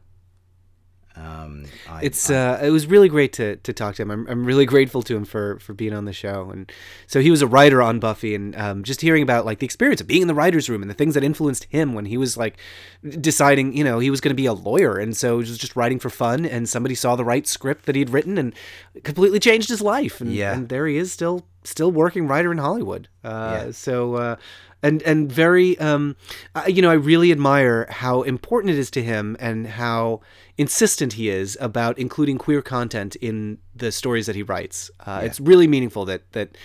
Um, 1.16 1.66
I, 1.90 2.02
it's 2.04 2.30
uh, 2.30 2.60
it 2.64 2.70
was 2.70 2.88
really 2.88 3.10
great 3.10 3.34
to, 3.34 3.58
to 3.58 3.74
talk 3.74 3.96
to 3.96 4.04
him. 4.04 4.12
I'm, 4.12 4.28
I'm 4.30 4.46
really 4.46 4.66
grateful 4.66 5.02
to 5.04 5.18
him 5.18 5.26
for, 5.26 5.60
for 5.60 5.74
being 5.74 5.94
on 5.94 6.06
the 6.06 6.14
show. 6.14 6.50
And 6.50 6.72
so 7.08 7.20
he 7.20 7.30
was 7.30 7.42
a 7.42 7.48
writer 7.48 7.82
on 7.82 8.00
Buffy, 8.00 8.36
and 8.36 8.56
um, 8.56 8.84
just 8.84 9.02
hearing 9.02 9.22
about 9.24 9.46
like 9.46 9.60
the 9.60 9.66
experience 9.66 10.00
of 10.00 10.08
being 10.08 10.22
in 10.22 10.30
the 10.30 10.36
writers' 10.36 10.70
room 10.70 10.82
and 10.82 10.90
the 10.90 10.94
things 10.94 11.16
that 11.16 11.24
influenced 11.24 11.66
him 11.66 11.94
when 11.94 12.06
he 12.06 12.16
was 12.16 12.38
like 12.38 12.58
deciding, 13.20 13.76
you 13.76 13.84
know, 13.84 14.00
he 14.00 14.10
was 14.10 14.22
going 14.22 14.30
to 14.32 14.36
be 14.36 14.46
a 14.46 14.54
lawyer, 14.54 14.98
and 14.98 15.18
so 15.18 15.40
he 15.40 15.50
was 15.50 15.58
just 15.58 15.76
writing 15.76 16.00
for 16.00 16.10
fun. 16.10 16.46
And 16.46 16.70
somebody 16.70 16.96
saw 16.96 17.18
the 17.18 17.26
right 17.26 17.46
script 17.46 17.86
that 17.88 17.96
he'd 17.98 18.12
written 18.12 18.38
and 18.38 18.54
completely 19.04 19.40
changed 19.40 19.68
his 19.68 19.82
life. 19.82 20.22
And, 20.22 20.32
Yeah. 20.32 20.54
and 20.54 20.70
there 20.70 20.88
he 20.88 20.96
is, 20.96 21.12
still 21.12 21.46
still 21.66 21.92
working 21.92 22.28
writer 22.28 22.52
in 22.54 22.60
Hollywood. 22.60 23.10
Uh, 23.26 23.64
Yeah. 23.66 23.72
So 23.72 24.16
uh, 24.16 24.36
and 24.82 25.02
and 25.04 25.32
very 25.32 25.78
um, 25.80 26.16
you 26.68 26.82
know 26.82 26.90
I 26.90 26.96
really 26.96 27.32
admire 27.32 27.88
how 27.90 28.22
important 28.24 28.74
it 28.74 28.80
is 28.80 28.90
to 28.92 29.04
him 29.04 29.36
and 29.40 29.68
how 29.68 30.22
insistent 30.58 31.14
he 31.14 31.30
is 31.30 31.58
about 31.62 31.98
including 31.98 32.38
queer 32.38 32.62
content 32.62 33.16
in 33.18 33.60
the 33.76 33.92
stories 33.92 34.26
that 34.26 34.36
he 34.36 34.44
writes. 34.44 34.92
Uh, 35.06 35.22
It's 35.24 35.40
really 35.40 35.68
meaningful 35.68 36.06
that 36.06 36.32
that 36.32 36.58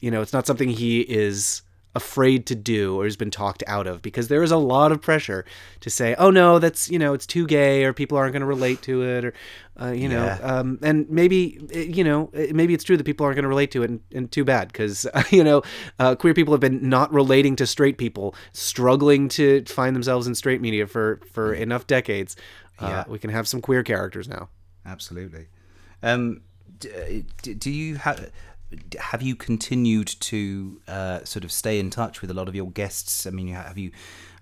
you 0.00 0.10
know 0.10 0.20
it's 0.22 0.32
not 0.32 0.46
something 0.46 0.70
he 0.70 1.00
is 1.00 1.62
afraid 1.96 2.44
to 2.46 2.54
do 2.54 3.00
or 3.00 3.04
has 3.04 3.16
been 3.16 3.30
talked 3.30 3.62
out 3.66 3.86
of 3.86 4.02
because 4.02 4.28
there 4.28 4.42
is 4.42 4.50
a 4.50 4.56
lot 4.74 4.92
of 4.92 5.00
pressure 5.00 5.44
to 5.80 5.88
say 5.90 6.14
oh 6.18 6.30
no 6.30 6.58
that's 6.58 6.90
you 6.90 6.98
know 6.98 7.14
it's 7.14 7.26
too 7.26 7.46
gay 7.46 7.84
or 7.84 7.92
people 7.92 8.16
aren't 8.18 8.32
going 8.32 8.40
to 8.42 8.46
relate 8.46 8.80
to 8.82 9.02
it 9.02 9.24
or 9.24 9.32
uh, 9.80 9.90
you 9.92 10.08
know 10.08 10.38
um, 10.42 10.78
and 10.82 11.08
maybe 11.10 11.38
uh, 11.74 11.78
you 11.78 12.04
know 12.04 12.30
uh, 12.36 12.46
maybe 12.52 12.74
it's 12.74 12.84
true 12.84 12.96
that 12.96 13.04
people 13.04 13.24
aren't 13.24 13.36
going 13.36 13.42
to 13.42 13.48
relate 13.56 13.70
to 13.70 13.82
it 13.82 13.90
and, 13.90 14.00
and 14.12 14.30
too 14.30 14.44
bad 14.44 14.68
because 14.68 15.06
you 15.30 15.42
know 15.42 15.62
uh, 15.98 16.14
queer 16.14 16.34
people 16.34 16.52
have 16.52 16.60
been 16.60 16.88
not 16.88 17.12
relating 17.12 17.56
to 17.56 17.66
straight 17.66 17.98
people 17.98 18.34
struggling 18.52 19.28
to 19.28 19.64
find 19.64 19.96
themselves 19.96 20.26
in 20.26 20.34
straight 20.34 20.60
media 20.60 20.86
for 20.86 21.20
for 21.32 21.54
enough 21.54 21.86
decades 21.86 22.36
uh, 22.80 22.86
Yeah. 22.88 23.04
we 23.08 23.18
can 23.18 23.30
have 23.30 23.48
some 23.48 23.60
queer 23.60 23.82
characters 23.82 24.28
now 24.28 24.48
Absolutely. 24.84 25.48
Um, 26.02 26.42
d- 26.78 27.24
d- 27.42 27.54
do 27.54 27.70
you 27.70 27.96
have 27.96 28.30
have 28.98 29.22
you 29.22 29.36
continued 29.36 30.08
to 30.20 30.80
uh, 30.88 31.24
sort 31.24 31.44
of 31.44 31.52
stay 31.52 31.78
in 31.78 31.90
touch 31.90 32.20
with 32.20 32.30
a 32.30 32.34
lot 32.34 32.48
of 32.48 32.54
your 32.54 32.70
guests? 32.70 33.26
I 33.26 33.30
mean, 33.30 33.48
have 33.48 33.78
you 33.78 33.90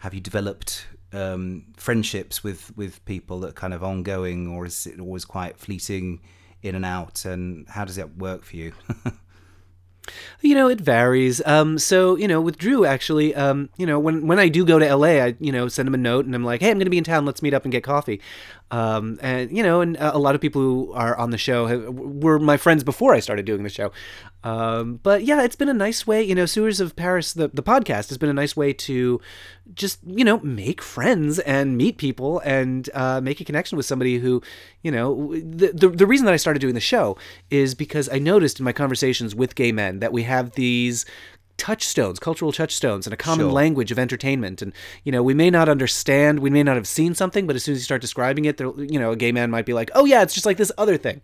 have 0.01 0.15
you 0.15 0.21
developed 0.21 0.87
um, 1.13 1.67
friendships 1.77 2.45
with 2.45 2.77
with 2.77 3.05
people 3.05 3.41
that 3.41 3.51
are 3.51 3.53
kind 3.53 3.75
of 3.75 3.83
ongoing, 3.83 4.49
or 4.49 4.67
is 4.67 4.87
it 4.87 5.01
always 5.01 5.25
quite 5.25 5.59
fleeting 5.59 6.21
in 6.63 6.75
and 6.75 6.85
out? 6.85 7.25
And 7.25 7.69
how 7.69 7.85
does 7.85 7.97
that 7.97 8.17
work 8.17 8.45
for 8.45 8.57
you? 8.57 8.73
You 10.43 10.55
know, 10.55 10.69
it 10.69 10.81
varies. 10.81 11.41
Um, 11.47 11.79
so 11.79 12.17
you 12.17 12.29
know, 12.29 12.41
with 12.41 12.59
Drew, 12.59 12.85
actually, 12.85 13.35
um, 13.35 13.71
you 13.79 13.87
know, 13.87 13.99
when 13.99 14.27
when 14.27 14.39
I 14.39 14.49
do 14.49 14.65
go 14.65 14.79
to 14.79 14.95
LA, 14.95 15.25
I 15.25 15.37
you 15.41 15.53
know 15.53 15.69
send 15.69 15.89
him 15.89 15.95
a 15.95 15.99
note 15.99 16.27
and 16.27 16.35
I'm 16.35 16.45
like, 16.45 16.61
hey, 16.61 16.71
I'm 16.71 16.77
going 16.77 16.85
to 16.85 16.91
be 16.91 16.99
in 16.99 17.05
town. 17.05 17.25
Let's 17.25 17.43
meet 17.43 17.55
up 17.55 17.65
and 17.65 17.73
get 17.73 17.83
coffee. 17.83 18.21
Um, 18.71 19.19
and 19.23 19.57
you 19.57 19.63
know, 19.63 19.81
and 19.81 19.97
a 20.01 20.19
lot 20.19 20.35
of 20.35 20.41
people 20.41 20.61
who 20.61 20.93
are 20.95 21.17
on 21.17 21.31
the 21.31 21.39
show 21.39 21.67
have, 21.67 21.85
were 21.95 22.39
my 22.39 22.57
friends 22.57 22.83
before 22.83 23.15
I 23.15 23.21
started 23.21 23.45
doing 23.45 23.63
the 23.63 23.69
show. 23.69 23.93
Um, 24.43 25.01
but 25.03 25.25
yeah, 25.25 25.43
it's 25.43 25.57
been 25.57 25.69
a 25.69 25.75
nice 25.75 26.07
way. 26.07 26.23
You 26.23 26.35
know, 26.35 26.45
Sewers 26.45 26.81
of 26.81 26.97
Paris, 26.97 27.33
the 27.33 27.49
the 27.49 27.63
podcast 27.63 28.09
has 28.09 28.19
been 28.19 28.29
a 28.29 28.35
nice 28.35 28.57
way 28.57 28.73
to 28.73 29.21
just 29.75 30.01
you 30.05 30.25
know 30.25 30.41
make 30.41 30.83
friends 30.83 31.39
and 31.41 31.77
meet 31.77 31.99
people 31.99 32.41
and 32.41 32.91
uh, 32.95 33.21
make 33.21 33.41
a 33.41 33.45
connection 33.45 33.77
with 33.77 33.87
somebody 33.87 34.19
who 34.19 34.43
you 34.83 34.91
know 34.91 35.35
the, 35.35 35.73
the 35.73 35.89
the 35.89 36.07
reason 36.07 36.27
that 36.27 36.35
I 36.35 36.39
started 36.39 36.61
doing 36.61 36.75
the 36.75 36.81
show 36.81 37.17
is 37.51 37.75
because 37.75 38.09
I 38.11 38.19
noticed 38.19 38.59
in 38.59 38.65
my 38.65 38.73
conversations 38.73 39.35
with 39.35 39.55
gay 39.55 39.73
men 39.73 40.01
that 40.01 40.13
we 40.13 40.25
have 40.25 40.53
these 40.53 41.07
touchstones 41.57 42.19
cultural 42.19 42.53
touchstones 42.53 43.07
and 43.07 43.15
a 43.15 43.17
common 43.17 43.47
Sure. 43.47 43.53
language 43.53 43.93
of 43.93 43.99
entertainment. 43.99 44.61
And 44.63 44.73
you 45.05 45.13
know 45.13 45.23
we 45.23 45.35
may 45.35 45.51
not 45.51 45.69
understand 45.69 46.41
we 46.41 46.51
may 46.51 46.63
not 46.63 46.77
have 46.77 46.89
seen 46.89 47.15
something 47.15 47.47
but 47.47 47.57
as 47.57 47.65
soon 47.65 47.75
as 47.75 47.81
you 47.81 47.85
start 47.85 48.01
describing 48.01 48.45
it 48.45 48.61
you 48.61 48.99
know 48.99 49.13
a 49.13 49.17
gay 49.17 49.33
man 49.33 49.51
might 49.51 49.67
be 49.67 49.73
like 49.73 49.91
oh 49.95 50.05
yeah 50.05 50.23
it's 50.23 50.35
just 50.35 50.47
like 50.47 50.57
this 50.57 50.73
other 50.79 50.97
thing. 50.97 51.21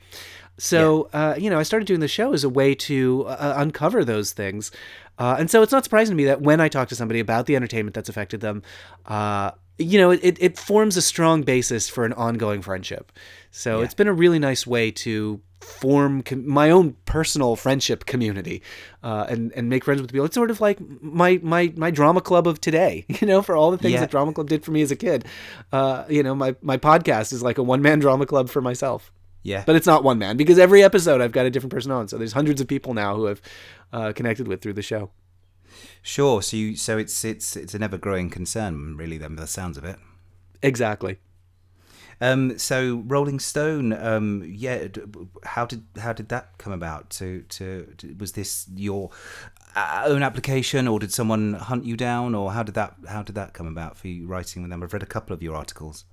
So 0.58 1.08
uh, 1.12 1.34
you 1.38 1.48
know 1.50 1.58
i 1.58 1.62
started 1.62 1.86
doing 1.86 2.00
the 2.00 2.08
show 2.08 2.32
as 2.32 2.44
a 2.44 2.48
way 2.48 2.74
to 2.74 3.24
uh, 3.26 3.54
uncover 3.56 4.04
those 4.04 4.32
things. 4.32 4.70
Uh, 5.18 5.36
and 5.38 5.50
so 5.50 5.62
it's 5.62 5.72
not 5.72 5.84
surprising 5.84 6.12
to 6.12 6.16
me 6.16 6.24
that 6.24 6.40
when 6.40 6.60
i 6.60 6.68
talk 6.68 6.88
to 6.88 6.94
somebody 6.94 7.20
about 7.20 7.46
the 7.46 7.56
entertainment 7.56 7.94
that's 7.94 8.08
affected 8.08 8.40
them 8.40 8.62
uh, 9.06 9.50
you 9.78 9.98
know 9.98 10.10
it, 10.10 10.36
it 10.40 10.58
forms 10.58 10.96
a 10.96 11.02
strong 11.02 11.42
basis 11.42 11.88
for 11.88 12.04
an 12.04 12.12
ongoing 12.12 12.62
friendship. 12.62 13.10
So 13.50 13.80
it's 13.80 13.94
been 13.94 14.08
a 14.08 14.12
really 14.12 14.38
nice 14.38 14.66
way 14.66 14.90
to 14.92 15.40
form 15.60 16.22
com- 16.22 16.48
my 16.48 16.70
own 16.70 16.96
personal 17.04 17.54
friendship 17.56 18.06
community 18.06 18.62
uh, 19.02 19.26
and 19.28 19.52
and 19.52 19.68
make 19.68 19.84
friends 19.84 20.00
with 20.02 20.10
people. 20.12 20.24
It's 20.26 20.34
sort 20.34 20.50
of 20.50 20.60
like 20.60 20.78
my 21.02 21.38
my 21.42 21.72
my 21.76 21.90
drama 21.90 22.20
club 22.20 22.46
of 22.48 22.60
today. 22.60 23.04
You 23.20 23.26
know, 23.26 23.42
for 23.42 23.54
all 23.56 23.70
the 23.70 23.78
things 23.78 23.94
Yeah. 23.94 24.00
that 24.00 24.10
drama 24.10 24.32
club 24.32 24.48
did 24.48 24.64
for 24.64 24.70
me 24.72 24.80
as 24.82 24.90
a 24.90 24.96
kid. 24.96 25.26
Uh, 25.72 26.04
you 26.08 26.22
know, 26.22 26.34
my 26.34 26.56
my 26.62 26.76
podcast 26.78 27.32
is 27.32 27.42
like 27.42 27.58
a 27.58 27.62
one 27.62 27.82
man 27.82 27.98
drama 27.98 28.24
club 28.26 28.48
for 28.48 28.60
myself. 28.62 29.12
yeah, 29.42 29.62
But 29.66 29.76
it's 29.76 29.86
not 29.86 30.02
one 30.04 30.18
man 30.18 30.36
because 30.36 30.58
every 30.58 30.82
episode 30.82 31.20
I've 31.20 31.32
got 31.32 31.46
a 31.46 31.50
different 31.50 31.72
person 31.72 31.90
on. 31.92 32.08
So 32.08 32.16
there's 32.18 32.32
hundreds 32.32 32.60
of 32.60 32.66
people 32.68 32.94
now 32.94 33.14
who 33.16 33.24
have 33.26 33.40
uh, 33.92 34.12
connected 34.12 34.48
with 34.48 34.60
through 34.62 34.74
the 34.74 34.82
show. 34.82 35.10
sure. 36.02 36.42
So 36.42 36.56
you 36.56 36.76
so 36.76 36.98
it's 36.98 37.24
it's 37.24 37.56
it's 37.56 37.74
an 37.74 37.82
ever 37.82 37.98
growing 37.98 38.30
concern, 38.30 38.96
really. 38.96 39.18
Then, 39.18 39.34
by 39.36 39.42
the 39.42 39.46
sounds 39.48 39.76
of 39.78 39.84
it. 39.84 39.98
Exactly. 40.62 41.18
Um, 42.20 42.58
so 42.58 43.02
Rolling 43.06 43.40
Stone, 43.40 43.92
um, 43.94 44.44
yeah. 44.46 44.88
How 45.44 45.64
did 45.66 45.84
how 45.98 46.12
did 46.12 46.28
that 46.28 46.58
come 46.58 46.72
about? 46.72 47.10
To 47.10 47.42
to 47.42 47.94
to- 47.96 48.14
was 48.18 48.32
this 48.32 48.66
your 48.74 49.10
uh, 49.74 50.02
own 50.06 50.22
application, 50.22 50.86
or 50.86 50.98
did 50.98 51.12
someone 51.12 51.54
hunt 51.54 51.84
you 51.84 51.96
down, 51.96 52.34
or 52.34 52.52
how 52.52 52.62
did 52.62 52.74
that 52.74 52.96
how 53.08 53.22
did 53.22 53.34
that 53.36 53.54
come 53.54 53.66
about 53.66 53.96
for 53.96 54.08
you 54.08 54.26
writing 54.26 54.62
with 54.62 54.70
them? 54.70 54.82
I've 54.82 54.92
read 54.92 55.02
a 55.02 55.06
couple 55.06 55.32
of 55.34 55.42
your 55.42 55.56
articles. 55.56 56.04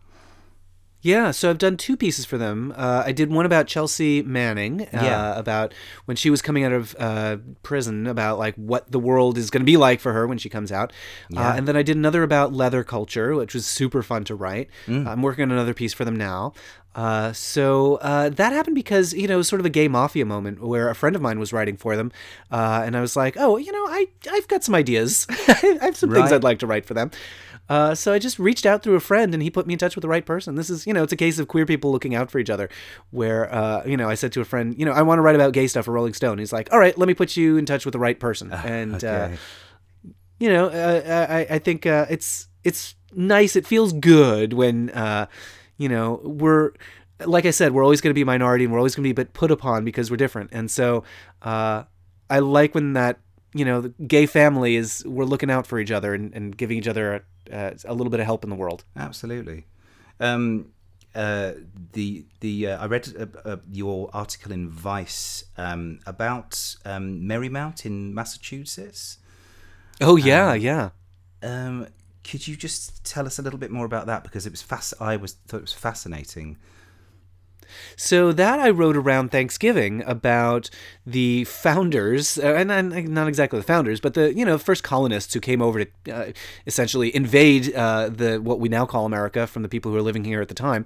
Yeah, 1.01 1.29
so 1.31 1.49
I've 1.49 1.59
done 1.59 1.77
two 1.77 1.95
pieces 1.95 2.25
for 2.25 2.37
them. 2.37 2.73
Uh, 2.75 3.03
I 3.05 3.11
did 3.11 3.31
one 3.31 3.45
about 3.45 3.67
Chelsea 3.67 4.23
Manning, 4.23 4.81
uh, 4.81 4.87
Yeah. 4.91 5.37
about 5.37 5.73
when 6.05 6.17
she 6.17 6.29
was 6.29 6.41
coming 6.41 6.63
out 6.63 6.71
of 6.73 6.95
uh, 6.99 7.37
prison, 7.61 8.07
about 8.07 8.39
like 8.39 8.55
what 8.55 8.91
the 8.91 8.99
world 8.99 9.37
is 9.37 9.49
going 9.51 9.61
to 9.61 9.65
be 9.65 9.77
like 9.77 9.99
for 9.99 10.11
her 10.13 10.25
when 10.25 10.37
she 10.39 10.49
comes 10.49 10.71
out. 10.71 10.91
Yeah. 11.29 11.49
Uh, 11.51 11.53
and 11.55 11.67
then 11.67 11.77
I 11.77 11.83
did 11.83 11.97
another 11.97 12.23
about 12.23 12.51
leather 12.51 12.83
culture, 12.83 13.35
which 13.35 13.53
was 13.53 13.65
super 13.65 14.01
fun 14.01 14.23
to 14.25 14.35
write. 14.35 14.69
I'm 14.87 15.21
working 15.21 15.43
on 15.43 15.51
another 15.51 15.73
piece 15.75 15.93
for 15.93 16.03
them 16.03 16.15
now. 16.15 16.53
Uh, 16.95 17.31
so 17.31 17.97
uh, 17.97 18.27
that 18.29 18.51
happened 18.53 18.73
because 18.73 19.13
you 19.13 19.27
know 19.27 19.35
it 19.35 19.37
was 19.37 19.47
sort 19.47 19.59
of 19.59 19.67
a 19.67 19.69
gay 19.69 19.87
mafia 19.87 20.25
moment 20.25 20.63
where 20.63 20.89
a 20.89 20.95
friend 20.95 21.15
of 21.15 21.21
mine 21.21 21.37
was 21.37 21.53
writing 21.53 21.77
for 21.77 21.95
them, 21.95 22.11
uh, 22.51 22.81
and 22.83 22.97
I 22.97 23.01
was 23.01 23.15
like, 23.15 23.35
oh, 23.37 23.57
you 23.57 23.71
know, 23.71 23.85
I 23.85 24.07
I've 24.31 24.47
got 24.47 24.63
some 24.63 24.73
ideas. 24.73 25.27
I 25.47 25.77
have 25.81 25.95
some 25.95 26.09
things 26.11 26.31
I'd 26.31 26.43
like 26.43 26.57
to 26.59 26.65
write 26.67 26.87
for 26.87 26.95
them. 26.95 27.11
Uh, 27.69 27.93
so 27.93 28.13
I 28.13 28.19
just 28.19 28.39
reached 28.39 28.65
out 28.65 28.83
through 28.83 28.95
a 28.95 28.99
friend, 28.99 29.33
and 29.33 29.43
he 29.43 29.49
put 29.49 29.67
me 29.67 29.73
in 29.73 29.79
touch 29.79 29.95
with 29.95 30.01
the 30.01 30.07
right 30.07 30.25
person. 30.25 30.55
This 30.55 30.69
is, 30.69 30.87
you 30.87 30.93
know, 30.93 31.03
it's 31.03 31.13
a 31.13 31.17
case 31.17 31.37
of 31.39 31.47
queer 31.47 31.65
people 31.65 31.91
looking 31.91 32.15
out 32.15 32.31
for 32.31 32.39
each 32.39 32.49
other. 32.49 32.69
Where, 33.11 33.53
uh, 33.53 33.83
you 33.85 33.97
know, 33.97 34.09
I 34.09 34.15
said 34.15 34.31
to 34.33 34.41
a 34.41 34.45
friend, 34.45 34.77
you 34.77 34.85
know, 34.85 34.93
I 34.93 35.01
want 35.01 35.17
to 35.17 35.21
write 35.21 35.35
about 35.35 35.53
gay 35.53 35.67
stuff 35.67 35.85
for 35.85 35.91
Rolling 35.91 36.13
Stone. 36.13 36.37
He's 36.37 36.53
like, 36.53 36.71
all 36.71 36.79
right, 36.79 36.97
let 36.97 37.07
me 37.07 37.13
put 37.13 37.35
you 37.35 37.57
in 37.57 37.65
touch 37.65 37.85
with 37.85 37.93
the 37.93 37.99
right 37.99 38.19
person. 38.19 38.51
And 38.67 39.03
uh, 39.03 39.29
you 40.39 40.49
know, 40.49 40.67
uh, 40.67 41.25
I 41.29 41.55
I 41.55 41.59
think 41.59 41.85
uh, 41.85 42.05
it's 42.09 42.47
it's 42.63 42.95
nice. 43.15 43.55
It 43.55 43.65
feels 43.65 43.93
good 43.93 44.53
when 44.53 44.89
uh, 44.89 45.27
you 45.77 45.89
know 45.89 46.19
we're 46.23 46.71
like 47.25 47.45
I 47.45 47.51
said, 47.51 47.73
we're 47.73 47.83
always 47.83 48.01
going 48.01 48.11
to 48.11 48.15
be 48.15 48.21
a 48.21 48.25
minority 48.25 48.65
and 48.65 48.73
we're 48.73 48.79
always 48.79 48.95
going 48.95 49.03
to 49.03 49.09
be 49.09 49.13
but 49.13 49.33
put 49.33 49.51
upon 49.51 49.83
because 49.85 50.11
we're 50.11 50.17
different. 50.17 50.49
And 50.53 50.69
so 50.69 51.03
uh, 51.41 51.83
I 52.29 52.39
like 52.39 52.75
when 52.75 52.93
that 52.93 53.19
you 53.53 53.65
know 53.65 53.81
the 53.81 53.89
gay 53.89 54.25
family 54.25 54.75
is 54.75 55.03
we're 55.05 55.25
looking 55.25 55.49
out 55.49 55.65
for 55.65 55.79
each 55.79 55.91
other 55.91 56.13
and, 56.13 56.33
and 56.33 56.55
giving 56.55 56.77
each 56.77 56.87
other 56.87 57.15
a, 57.15 57.21
uh, 57.51 57.71
a 57.85 57.93
little 57.93 58.11
bit 58.11 58.19
of 58.19 58.25
help 58.25 58.43
in 58.43 58.49
the 58.49 58.55
world. 58.55 58.83
Absolutely. 58.95 59.65
Um, 60.19 60.71
uh, 61.15 61.53
the 61.93 62.25
the 62.41 62.67
uh, 62.67 62.83
I 62.83 62.85
read 62.85 63.13
uh, 63.17 63.49
uh, 63.49 63.57
your 63.71 64.09
article 64.13 64.51
in 64.51 64.69
Vice 64.69 65.45
um, 65.57 65.99
about 66.05 66.75
um, 66.85 67.21
Merrymount 67.21 67.85
in 67.85 68.13
Massachusetts. 68.13 69.17
Oh 69.99 70.15
yeah, 70.15 70.53
yeah. 70.53 70.89
Um, 71.41 71.87
could 72.23 72.47
you 72.47 72.55
just 72.55 73.03
tell 73.03 73.25
us 73.25 73.39
a 73.39 73.41
little 73.41 73.57
bit 73.57 73.71
more 73.71 73.85
about 73.85 74.05
that 74.07 74.23
because 74.23 74.45
it 74.45 74.51
was 74.51 74.61
fast. 74.61 74.93
I 74.99 75.15
was 75.15 75.33
thought 75.47 75.57
it 75.57 75.61
was 75.61 75.73
fascinating. 75.73 76.57
So 77.95 78.31
that 78.31 78.59
I 78.59 78.69
wrote 78.69 78.97
around 78.97 79.31
Thanksgiving 79.31 80.03
about 80.05 80.69
the 81.05 81.43
founders, 81.45 82.37
uh, 82.37 82.53
and, 82.53 82.71
and 82.71 83.09
not 83.09 83.27
exactly 83.27 83.59
the 83.59 83.65
founders, 83.65 83.99
but 83.99 84.13
the 84.13 84.33
you 84.33 84.45
know 84.45 84.57
first 84.57 84.83
colonists 84.83 85.33
who 85.33 85.39
came 85.39 85.61
over 85.61 85.85
to 85.85 86.11
uh, 86.11 86.31
essentially 86.65 87.15
invade 87.15 87.73
uh, 87.73 88.09
the 88.09 88.37
what 88.37 88.59
we 88.59 88.69
now 88.69 88.85
call 88.85 89.05
America 89.05 89.47
from 89.47 89.63
the 89.63 89.69
people 89.69 89.91
who 89.91 89.95
were 89.95 90.01
living 90.03 90.23
here 90.23 90.41
at 90.41 90.47
the 90.47 90.53
time. 90.53 90.85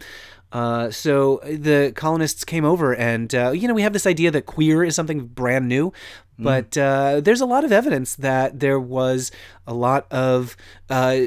Uh, 0.52 0.92
so 0.92 1.40
the 1.46 1.94
colonists 1.96 2.44
came 2.44 2.66
over, 2.66 2.94
and 2.94 3.34
uh, 3.34 3.52
you 3.52 3.68
know 3.68 3.74
we 3.74 3.84
have 3.84 3.94
this 3.94 4.06
idea 4.06 4.30
that 4.32 4.46
queer 4.46 4.84
is 4.84 4.96
something 4.96 5.26
brand 5.26 5.68
new, 5.68 5.94
but 6.42 6.78
uh, 6.78 7.22
there's 7.22 7.42
a 7.42 7.46
lot 7.46 7.64
of 7.64 7.72
evidence 7.72 8.16
that 8.16 8.60
there 8.60 8.80
was 8.80 9.32
a 9.68 9.74
lot 9.74 10.12
of 10.12 10.58
uh, 10.90 11.18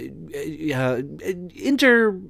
uh, 0.74 1.02
inter 1.54 2.20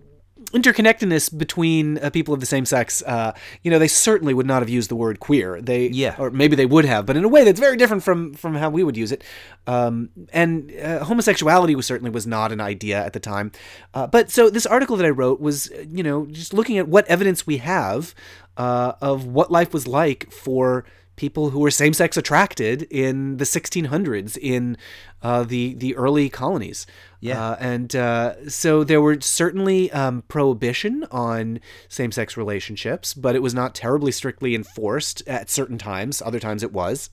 interconnectedness 0.55 1.37
between 1.37 1.99
uh, 1.99 2.11
people 2.11 2.33
of 2.33 2.41
the 2.41 2.47
same 2.47 2.65
sex. 2.65 3.03
Uh, 3.03 3.33
you 3.63 3.71
know, 3.71 3.79
they 3.79 3.89
certainly 3.89 4.33
would 4.35 4.47
not 4.47 4.63
have 4.63 4.69
used 4.69 4.89
the 4.91 4.97
word 4.97 5.21
queer. 5.21 5.61
They, 5.61 5.89
Yeah. 5.89 6.15
or 6.19 6.31
maybe 6.31 6.57
they 6.57 6.67
would 6.67 6.85
have, 6.85 7.05
but 7.07 7.17
in 7.17 7.25
a 7.25 7.29
way 7.29 7.45
that's 7.45 7.61
very 7.61 7.77
different 7.77 8.03
from 8.03 8.35
from 8.35 8.55
how 8.55 8.71
we 8.71 8.83
would 8.83 8.97
use 8.97 9.13
it. 9.13 9.23
Um, 9.67 10.11
and 10.33 10.73
uh, 10.83 11.05
homosexuality 11.05 11.75
was 11.75 11.87
certainly 11.87 12.11
was 12.11 12.27
not 12.27 12.53
an 12.53 12.61
idea 12.61 13.05
at 13.05 13.13
the 13.13 13.21
time. 13.21 13.53
Uh, 13.93 14.07
but 14.07 14.31
so 14.31 14.49
this 14.51 14.67
article 14.67 14.97
that 14.97 15.07
I 15.07 15.11
wrote 15.11 15.41
was, 15.41 15.71
you 15.89 16.03
know, 16.03 16.27
just 16.27 16.55
looking 16.55 16.79
at 16.79 16.89
what 16.89 17.07
evidence 17.09 17.47
we 17.47 17.59
have 17.59 18.15
uh, 18.57 18.93
of 19.01 19.27
what 19.27 19.51
life 19.51 19.73
was 19.73 19.87
like 19.87 20.31
for 20.31 20.85
people 21.17 21.51
who 21.51 21.61
were 21.61 21.71
same-sex 21.71 22.17
attracted 22.17 22.83
in 22.91 23.37
the 23.37 23.45
1600s 23.45 24.37
in 24.37 24.77
uh, 25.23 25.43
the 25.45 25.75
the 25.75 25.97
early 25.97 26.29
colonies. 26.29 26.87
Yeah. 27.21 27.51
Uh, 27.51 27.57
and 27.59 27.97
uh, 27.97 28.49
so 28.49 28.85
there 28.85 29.01
were 29.01 29.21
certainly 29.21 29.91
um, 29.93 30.23
prohibition 30.29 31.07
on 31.11 31.61
same-sex 31.89 32.37
relationships, 32.37 33.15
but 33.15 33.35
it 33.35 33.43
was 33.43 33.55
not 33.55 33.75
terribly 33.75 34.13
strictly 34.13 34.55
enforced 34.55 35.23
at 35.27 35.49
certain 35.49 35.79
times. 35.79 36.21
Other 36.21 36.41
times 36.41 36.63
it 36.63 36.73
was. 36.73 37.11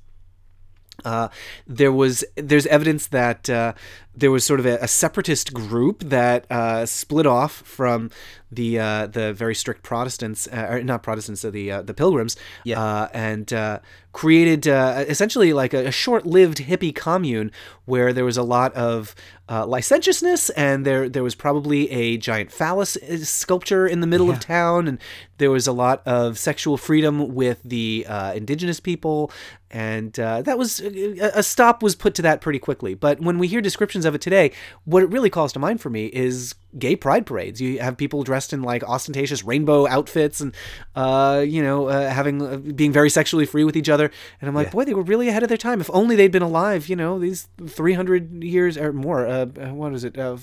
Uh, 1.06 1.30
there 1.68 1.92
was 1.92 2.24
there's 2.36 2.66
evidence 2.68 3.08
that 3.08 3.50
uh, 3.50 3.74
there 4.16 4.32
was 4.32 4.44
sort 4.44 4.60
of 4.60 4.66
a, 4.66 4.78
a 4.82 4.88
separatist 4.88 5.54
group 5.54 6.04
that 6.04 6.46
uh, 6.52 6.86
split 6.86 7.26
off 7.26 7.54
from 7.66 8.10
the 8.52 8.78
uh, 8.80 9.08
the 9.08 9.34
very 9.34 9.56
strict 9.56 9.82
Protestants, 9.84 10.48
uh, 10.48 10.68
or 10.70 10.84
not 10.84 11.04
Protestants, 11.04 11.42
so 11.42 11.52
the 11.52 11.72
uh, 11.72 11.82
the 11.82 11.94
Pilgrims, 11.94 12.36
Yeah. 12.66 12.82
uh, 12.82 13.08
and 13.14 13.52
uh, 13.54 13.80
created 14.12 14.68
uh, 14.68 15.06
essentially 15.08 15.54
like 15.54 15.74
a, 15.74 15.88
a 15.88 15.92
short-lived 15.92 16.58
hippie 16.58 16.94
commune 16.94 17.52
where 17.86 18.12
there 18.12 18.26
was 18.26 18.36
a 18.36 18.44
lot 18.44 18.74
of 18.74 19.16
uh, 19.50 19.66
licentiousness, 19.66 20.50
and 20.52 20.86
there 20.86 21.08
there 21.08 21.24
was 21.24 21.34
probably 21.36 21.90
a 21.92 22.18
giant 22.18 22.52
phallus 22.52 22.98
sculpture 23.24 23.88
in 23.88 24.02
the 24.02 24.08
middle 24.08 24.30
of 24.30 24.40
town, 24.42 24.88
and 24.90 24.98
there 25.38 25.50
was 25.52 25.66
a 25.66 25.72
lot 25.72 26.02
of 26.06 26.38
sexual 26.38 26.76
freedom 26.78 27.34
with 27.34 27.62
the 27.64 28.06
uh, 28.10 28.34
indigenous 28.34 28.82
people, 28.82 29.32
and 29.72 30.20
uh, 30.20 30.42
that 30.44 30.58
was 30.58 30.80
a, 30.82 31.32
a 31.40 31.44
stop 31.44 31.82
was 31.82 31.96
put 31.96 32.14
to 32.16 32.22
that 32.24 32.42
pretty 32.42 32.60
quickly. 32.60 32.94
But 32.94 33.20
when 33.22 33.40
we 33.40 33.48
hear 33.48 33.62
descriptions 33.62 34.06
of 34.06 34.14
it 34.14 34.22
today, 34.22 34.52
what 34.86 35.02
it 35.02 35.08
really 35.10 35.30
calls 35.30 35.54
to 35.54 35.60
mind 35.60 35.80
for 35.82 35.90
me 35.90 36.08
is 36.08 36.54
gay 36.78 36.96
pride 36.96 37.26
parades. 37.26 37.60
You 37.62 37.80
have 37.80 37.96
people 37.98 38.24
dressed 38.24 38.52
in 38.54 38.62
like 38.64 38.84
ostentatious 38.84 39.44
rainbow 39.44 39.88
outfits 39.88 40.42
and 40.42 40.54
uh, 40.96 41.44
you 41.48 41.64
know 41.64 41.88
uh, 41.88 42.10
having 42.10 42.42
uh, 42.42 42.58
being 42.58 42.92
very 42.92 43.10
sexually 43.10 43.46
free 43.46 43.64
with 43.64 43.76
each 43.78 43.90
other. 43.90 44.12
And 44.42 44.50
I'm 44.50 44.56
like, 44.56 44.68
Yeah. 44.68 44.72
boy, 44.72 44.84
they 44.86 44.94
were 44.94 45.04
really 45.04 45.30
ahead 45.30 45.44
of 45.44 45.50
their 45.50 45.58
time. 45.58 45.80
If 45.82 45.90
only 45.94 46.16
they'd 46.16 46.32
been 46.32 46.42
alive. 46.42 46.90
You 46.90 46.96
know, 46.98 47.18
these 47.20 47.48
300 47.66 48.44
years 48.44 48.78
or 48.78 48.92
more. 48.94 49.26
Uh, 49.26 49.46
what 49.46 49.94
is 49.94 50.04
it? 50.04 50.18
Uh, 50.18 50.38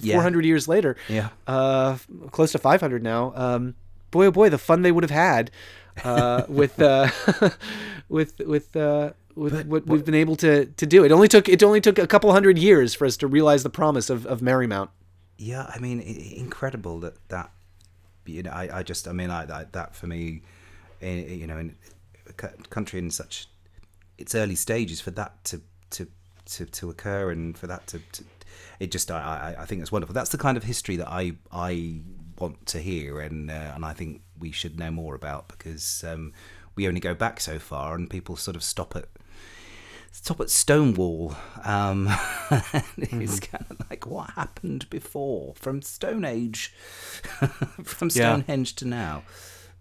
Yeah. 0.00 0.14
400 0.16 0.44
years 0.44 0.66
later. 0.68 0.96
Yeah. 1.08 1.28
Uh, 1.46 1.98
close 2.32 2.52
to 2.52 2.58
500 2.58 3.02
now. 3.02 3.32
Um, 3.36 3.74
boy, 4.10 4.26
oh 4.26 4.30
boy, 4.30 4.48
the 4.50 4.58
fun 4.58 4.82
they 4.82 4.92
would 4.92 5.04
have 5.04 5.10
had 5.10 5.50
uh, 6.04 6.44
with 6.48 6.80
uh, 6.80 7.08
with 8.08 8.38
with. 8.40 8.76
Uh, 8.76 9.12
with 9.34 9.64
what 9.64 9.86
we've 9.86 10.04
been 10.04 10.14
able 10.14 10.36
to, 10.36 10.66
to 10.66 10.84
do, 10.84 11.04
it 11.06 11.10
only 11.10 11.26
took 11.26 11.48
it 11.48 11.62
only 11.62 11.80
took 11.80 11.98
a 11.98 12.06
couple 12.06 12.30
hundred 12.32 12.58
years 12.58 12.92
for 12.92 13.06
us 13.06 13.16
to 13.16 13.26
realize 13.26 13.62
the 13.62 13.70
promise 13.70 14.10
of, 14.10 14.26
of 14.26 14.42
Merrymount. 14.42 14.90
Yeah, 15.38 15.70
I 15.74 15.78
mean, 15.78 16.00
incredible 16.00 17.00
that 17.00 17.14
that 17.28 17.50
you 18.26 18.42
know. 18.42 18.50
I, 18.50 18.80
I 18.80 18.82
just, 18.82 19.08
I 19.08 19.12
mean, 19.12 19.30
I, 19.30 19.44
I 19.44 19.64
that 19.72 19.96
for 19.96 20.06
me, 20.06 20.42
you 21.00 21.46
know, 21.46 21.56
in 21.56 21.76
a 22.28 22.32
country 22.34 22.98
in 22.98 23.10
such 23.10 23.48
its 24.18 24.34
early 24.34 24.54
stages, 24.54 25.00
for 25.00 25.12
that 25.12 25.42
to 25.44 25.62
to 25.90 26.08
to, 26.44 26.66
to 26.66 26.90
occur 26.90 27.30
and 27.30 27.56
for 27.56 27.66
that 27.66 27.86
to, 27.86 28.00
to 28.12 28.24
it 28.80 28.90
just, 28.90 29.10
I, 29.10 29.54
I 29.56 29.62
I 29.62 29.64
think 29.64 29.80
it's 29.80 29.92
wonderful. 29.92 30.12
That's 30.12 30.30
the 30.30 30.38
kind 30.38 30.56
of 30.56 30.64
history 30.64 30.96
that 30.96 31.08
I 31.08 31.32
I 31.50 32.00
want 32.42 32.66
to 32.66 32.78
hear, 32.80 33.20
and 33.20 33.50
uh, 33.50 33.72
and 33.74 33.84
I 33.84 33.92
think 33.92 34.22
we 34.38 34.50
should 34.52 34.78
know 34.78 34.90
more 34.90 35.14
about 35.14 35.48
because 35.48 36.04
um, 36.06 36.32
we 36.74 36.86
only 36.88 37.00
go 37.00 37.14
back 37.14 37.40
so 37.40 37.58
far, 37.58 37.94
and 37.94 38.10
people 38.10 38.36
sort 38.36 38.56
of 38.56 38.62
stop 38.62 38.94
at 38.96 39.06
stop 40.10 40.40
at 40.40 40.50
Stonewall. 40.50 41.34
Um, 41.64 42.08
it's 42.98 43.40
kind 43.40 43.64
of 43.70 43.78
like 43.90 44.06
what 44.06 44.30
happened 44.30 44.88
before 44.90 45.54
from 45.56 45.82
Stone 45.82 46.24
Age, 46.24 46.72
from 47.84 48.08
Yeah. 48.08 48.34
Stonehenge 48.34 48.74
to 48.76 48.84
now. 48.88 49.22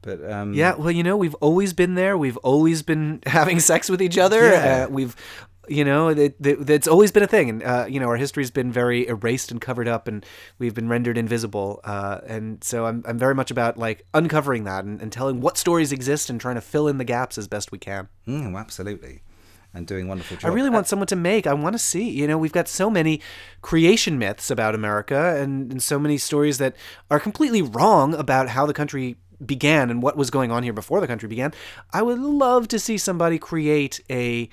But 0.03 0.23
um, 0.31 0.53
Yeah, 0.53 0.73
well, 0.75 0.89
you 0.91 1.03
know, 1.03 1.15
we've 1.15 1.35
always 1.35 1.73
been 1.73 1.93
there. 1.95 2.17
We've 2.17 2.37
always 2.37 2.81
been 2.81 3.21
having 3.25 3.59
sex 3.59 3.89
with 3.89 4.01
each 4.01 4.17
other. 4.17 4.41
Yeah. 4.49 4.85
Uh, 4.85 4.89
we've, 4.89 5.15
you 5.71 5.83
know, 5.85 6.13
that 6.13 6.41
that- 6.43 6.65
that's 6.67 6.87
always 6.87 7.11
been 7.11 7.23
a 7.23 7.27
thing. 7.27 7.49
And 7.49 7.63
uh, 7.63 7.85
you 7.89 7.99
know, 7.99 8.07
our 8.07 8.17
history's 8.17 8.51
been 8.51 8.71
very 8.71 9.07
erased 9.07 9.51
and 9.51 9.59
covered 9.61 9.87
up, 9.87 10.07
and 10.07 10.25
we've 10.59 10.75
been 10.75 10.89
rendered 10.89 11.17
invisible. 11.17 11.79
Uh, 11.83 12.19
and 12.27 12.63
so 12.63 12.85
I'm 12.85 13.03
I'm 13.07 13.17
very 13.17 13.33
much 13.35 13.49
about 13.51 13.77
like 13.77 14.05
uncovering 14.13 14.65
that 14.65 14.83
and, 14.85 15.01
and 15.01 15.11
telling 15.11 15.41
what 15.41 15.57
stories 15.57 15.91
exist 15.91 16.29
and 16.29 16.39
trying 16.41 16.55
to 16.55 16.61
fill 16.61 16.87
in 16.87 16.97
the 16.97 17.03
gaps 17.05 17.37
as 17.37 17.47
best 17.47 17.71
we 17.71 17.77
can. 17.79 18.09
mm, 18.27 18.55
absolutely, 18.59 19.21
and 19.73 19.87
doing 19.87 20.07
wonderful 20.07 20.37
I 20.43 20.49
really 20.53 20.69
want 20.69 20.87
someone 20.87 21.07
to 21.07 21.15
make. 21.15 21.47
I 21.47 21.53
want 21.53 21.73
to 21.73 21.79
see. 21.79 22.09
You 22.09 22.27
know, 22.27 22.37
we've 22.37 22.51
got 22.51 22.67
so 22.67 22.89
many 22.89 23.21
creation 23.61 24.19
myths 24.19 24.51
about 24.51 24.75
America 24.75 25.37
and, 25.41 25.71
and 25.71 25.81
so 25.81 25.97
many 25.97 26.17
stories 26.17 26.57
that 26.57 26.75
are 27.09 27.19
completely 27.19 27.61
wrong 27.61 28.13
about 28.13 28.49
how 28.49 28.65
the 28.65 28.73
country 28.73 29.15
began 29.45 29.89
and 29.89 30.03
what 30.03 30.15
was 30.15 30.29
going 30.29 30.51
on 30.51 30.61
here 30.63 30.73
before 30.73 31.01
the 31.01 31.07
country 31.07 31.27
began. 31.27 31.51
I 31.91 32.01
would 32.03 32.19
love 32.19 32.67
to 32.67 32.77
see 32.79 32.97
somebody 32.97 33.39
create 33.39 33.99
a 34.09 34.49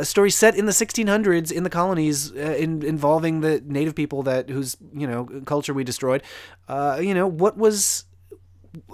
a 0.00 0.04
story 0.04 0.30
set 0.30 0.56
in 0.56 0.66
the 0.66 0.72
1600s 0.72 1.52
in 1.52 1.62
the 1.62 1.70
colonies 1.70 2.32
uh, 2.32 2.56
in, 2.58 2.82
involving 2.82 3.40
the 3.40 3.62
native 3.66 3.94
people 3.94 4.22
that 4.22 4.48
whose 4.48 4.76
you 4.92 5.06
know 5.06 5.24
culture 5.46 5.74
we 5.74 5.84
destroyed. 5.84 6.22
Uh, 6.68 6.98
you 7.02 7.14
know 7.14 7.26
what 7.26 7.56
was 7.56 8.04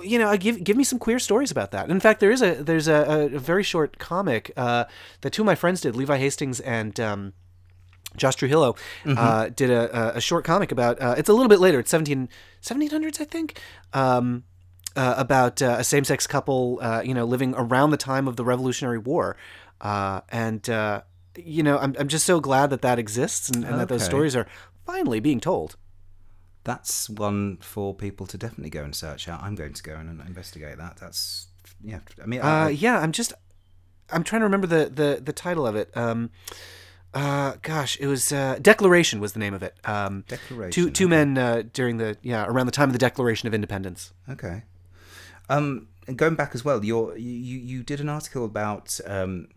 you 0.03 0.19
know, 0.19 0.35
give 0.37 0.63
give 0.65 0.77
me 0.77 0.85
some 0.85 0.99
queer 0.99 1.19
stories 1.19 1.51
about 1.51 1.71
that. 1.71 1.91
In 1.91 2.01
fact, 2.01 2.21
there 2.21 2.31
is 2.31 2.43
a 2.43 2.55
there's 2.55 2.89
a, 2.89 3.31
a 3.33 3.39
very 3.39 3.63
short 3.63 3.99
comic 3.99 4.51
uh, 4.57 4.85
that 5.21 5.33
two 5.33 5.43
of 5.43 5.47
my 5.47 5.55
friends 5.55 5.81
did, 5.83 5.95
Levi 5.95 6.17
Hastings 6.17 6.61
and 6.61 6.99
um, 6.99 7.33
Josh 8.17 8.37
Trujillo, 8.37 8.75
uh, 9.05 9.51
did 9.51 9.71
a, 9.71 10.17
a- 10.17 10.21
short 10.21 10.45
comic 10.45 10.73
about. 10.73 11.01
Uh, 11.01 11.15
it's 11.19 11.29
a 11.29 11.33
little 11.35 11.49
bit 11.49 11.61
later. 11.61 11.79
It's 11.79 11.91
17, 11.91 12.29
1700s, 12.63 13.21
I 13.21 13.25
think. 13.25 13.61
Um, 13.93 14.45
uh, 14.97 15.15
about 15.19 15.61
uh, 15.61 15.77
a 15.79 15.85
same-sex 15.85 16.27
couple, 16.27 16.79
uh, 16.81 17.03
you 17.05 17.13
know, 17.13 17.27
living 17.27 17.53
around 17.59 17.91
the 17.91 17.99
time 17.99 18.27
of 18.27 18.37
the 18.37 18.45
Revolutionary 18.47 18.97
War, 18.97 19.37
uh, 19.81 20.21
and 20.31 20.69
uh, 20.71 21.03
you 21.37 21.63
know, 21.63 21.79
I'm 21.79 21.95
I'm 21.99 22.09
just 22.09 22.27
so 22.27 22.41
glad 22.41 22.71
that 22.71 22.83
that 22.83 22.99
exists 22.99 23.49
and, 23.51 23.65
and 23.65 23.79
that 23.81 23.89
those 23.89 24.05
stories 24.05 24.35
are 24.37 24.47
finally 24.85 25.21
being 25.21 25.41
told. 25.41 25.77
That's 26.65 27.09
one 27.09 27.59
for 27.59 27.95
people 27.95 28.27
to 28.27 28.37
definitely 28.37 28.71
go 28.71 28.83
and 28.83 28.95
search 28.95 29.29
out. 29.29 29.41
I'm 29.43 29.55
going 29.55 29.73
to 29.75 29.83
go 29.83 29.95
and 29.95 30.21
investigate 30.27 30.79
that. 30.79 30.97
That's 30.97 31.47
yeah. 31.85 32.01
I 32.23 32.27
mean, 32.27 32.41
I, 32.41 32.65
Uh, 32.65 32.67
I- 32.67 32.71
yeah, 32.71 32.99
I'm 32.99 33.13
just 33.13 33.33
I'm 34.11 34.25
trying 34.25 34.41
to 34.41 34.45
remember 34.47 34.67
the 34.67 34.91
the, 34.91 35.21
the 35.23 35.33
title 35.33 35.67
of 35.67 35.77
it. 35.77 35.97
Um, 35.97 36.31
uh, 37.15 37.55
gosh, 37.63 37.97
it 38.01 38.07
was 38.09 38.33
uh, 38.33 38.59
Declaration 38.61 39.21
was 39.21 39.33
the 39.33 39.39
name 39.39 39.55
of 39.55 39.63
it. 39.63 39.75
Um, 39.85 40.25
Declaration, 40.29 40.73
Two 40.73 40.91
two 40.91 41.05
okay. 41.05 41.11
men 41.11 41.39
uh, 41.39 41.63
during 41.73 41.99
the 41.99 42.17
yeah 42.23 42.45
around 42.47 42.67
the 42.67 42.73
time 42.73 42.89
of 42.89 42.93
the 42.93 42.99
Declaration 42.99 43.47
of 43.47 43.55
Independence. 43.55 44.13
Okay. 44.29 44.65
Um, 45.49 45.89
and 46.07 46.17
going 46.17 46.35
back 46.35 46.55
as 46.55 46.65
well, 46.65 46.85
you 46.85 47.15
you 47.15 47.59
you 47.59 47.83
did 47.83 48.01
an 48.01 48.09
article 48.09 48.45
about 48.45 48.99
um, 49.07 49.49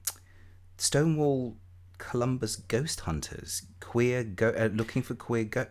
Stonewall 0.78 1.58
Columbus 1.98 2.56
ghost 2.56 3.02
hunters, 3.02 3.64
queer 3.80 4.24
go- 4.24 4.56
uh, 4.58 4.70
looking 4.74 5.02
for 5.02 5.16
queer 5.16 5.44
go. 5.44 5.68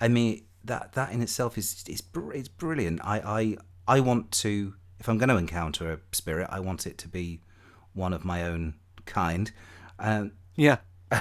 I 0.00 0.08
mean 0.08 0.44
that 0.64 0.92
that 0.94 1.12
in 1.12 1.22
itself 1.22 1.56
is 1.58 1.84
is 1.88 2.00
br- 2.00 2.32
it's 2.32 2.48
brilliant. 2.48 3.00
I 3.04 3.56
I 3.86 3.96
I 3.96 4.00
want 4.00 4.32
to 4.42 4.74
if 4.98 5.08
I'm 5.08 5.18
going 5.18 5.28
to 5.28 5.36
encounter 5.36 5.92
a 5.92 5.98
spirit, 6.12 6.48
I 6.50 6.60
want 6.60 6.86
it 6.86 6.98
to 6.98 7.08
be 7.08 7.40
one 7.92 8.12
of 8.12 8.24
my 8.24 8.42
own 8.44 8.74
kind. 9.04 9.50
Um, 9.98 10.32
Yeah. 10.54 10.78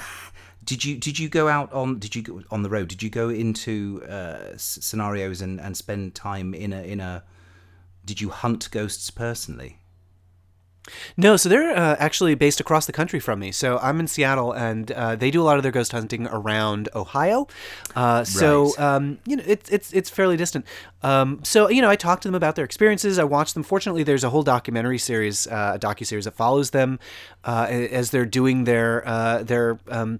did 0.63 0.83
you 0.83 0.97
did 0.97 1.19
you 1.19 1.29
go 1.29 1.47
out 1.47 1.71
on 1.73 1.99
did 1.99 2.15
you 2.15 2.21
go 2.21 2.41
on 2.49 2.63
the 2.63 2.69
road? 2.69 2.87
Did 2.87 3.03
you 3.03 3.09
go 3.09 3.29
into 3.29 4.03
uh, 4.09 4.57
scenarios 4.57 5.41
and, 5.41 5.59
and 5.61 5.77
spend 5.77 6.15
time 6.15 6.53
in 6.53 6.73
a 6.73 6.81
in 6.81 6.99
a? 6.99 7.23
Did 8.05 8.21
you 8.21 8.29
hunt 8.29 8.69
ghosts 8.71 9.09
personally? 9.09 9.79
No, 11.17 11.35
so 11.35 11.49
they're 11.49 11.75
uh, 11.75 11.95
actually 11.97 12.35
based 12.35 12.59
across 12.59 12.85
the 12.85 12.91
country 12.93 13.19
from 13.19 13.39
me. 13.39 13.51
So 13.51 13.79
I'm 13.81 13.99
in 13.99 14.05
Seattle, 14.07 14.51
and 14.51 14.91
uh, 14.91 15.15
they 15.15 15.31
do 15.31 15.41
a 15.41 15.43
lot 15.43 15.57
of 15.57 15.63
their 15.63 15.71
ghost 15.71 15.91
hunting 15.91 16.27
around 16.27 16.89
Ohio. 16.93 17.47
Uh, 17.95 18.23
so 18.23 18.65
Right. 18.77 18.79
um, 18.79 19.17
you 19.25 19.35
know, 19.35 19.43
it's 19.47 19.67
it's 19.71 19.91
it's 19.93 20.11
fairly 20.11 20.37
distant. 20.37 20.63
Um, 21.01 21.39
so 21.43 21.69
you 21.71 21.81
know, 21.81 21.89
I 21.89 21.95
talked 21.95 22.21
to 22.23 22.27
them 22.27 22.35
about 22.35 22.55
their 22.55 22.65
experiences. 22.65 23.17
I 23.17 23.23
watched 23.23 23.55
them. 23.55 23.63
Fortunately, 23.63 24.03
there's 24.03 24.23
a 24.23 24.29
whole 24.29 24.43
documentary 24.43 24.99
series, 24.99 25.47
uh, 25.47 25.71
a 25.73 25.79
docu 25.79 26.05
series 26.05 26.25
that 26.25 26.35
follows 26.35 26.69
them 26.69 26.99
uh, 27.45 27.65
as 27.67 28.11
they're 28.11 28.23
doing 28.27 28.65
their 28.65 29.01
uh, 29.07 29.41
their 29.41 29.79
um, 29.89 30.19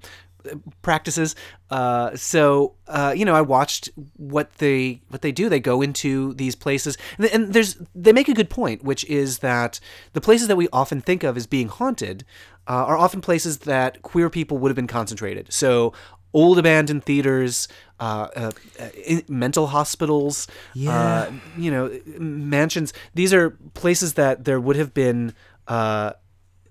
practices. 0.82 1.36
Uh, 1.70 2.16
so 2.16 2.74
uh, 2.88 3.14
you 3.16 3.26
know, 3.26 3.36
I 3.36 3.41
watched 3.41 3.89
what 4.18 4.54
they 4.56 5.02
what 5.10 5.22
they 5.22 5.32
do. 5.32 5.50
They 5.50 5.60
go 5.60 5.82
into 5.82 6.34
these 6.34 6.56
places, 6.56 6.98
and, 7.18 7.28
and 7.28 7.54
there's 7.54 7.78
they 7.93 8.14
make 8.14 8.30
a 8.30 8.34
good 8.34 8.50
point, 8.50 8.84
which 8.84 9.04
is 9.06 9.39
that 9.39 9.80
the 10.14 10.22
places 10.22 10.48
that 10.48 10.56
we 10.56 10.68
often 10.72 11.02
think 11.02 11.24
of 11.24 11.38
as 11.38 11.48
being 11.48 11.68
haunted 11.68 12.26
uh, 12.68 12.86
are 12.86 12.98
often 12.98 13.22
places 13.22 13.60
that 13.60 14.02
queer 14.02 14.30
people 14.30 14.58
would 14.58 14.70
have 14.70 14.76
been 14.76 14.88
concentrated. 14.88 15.52
So 15.52 15.93
old 16.34 16.60
abandoned 16.60 17.04
theaters. 17.04 17.68
Uh, 17.98 18.28
uh, 18.36 18.52
uh, 18.78 18.89
mental 19.30 19.68
hospitals, 19.68 20.48
uh, 20.86 21.32
you 21.58 21.72
know, 21.72 21.98
mansions. 22.18 22.91
These 23.14 23.34
are 23.34 23.52
places 23.74 24.16
that 24.16 24.43
there 24.43 24.60
would 24.60 24.76
have 24.76 24.93
been 24.93 25.34
uh, 25.70 26.12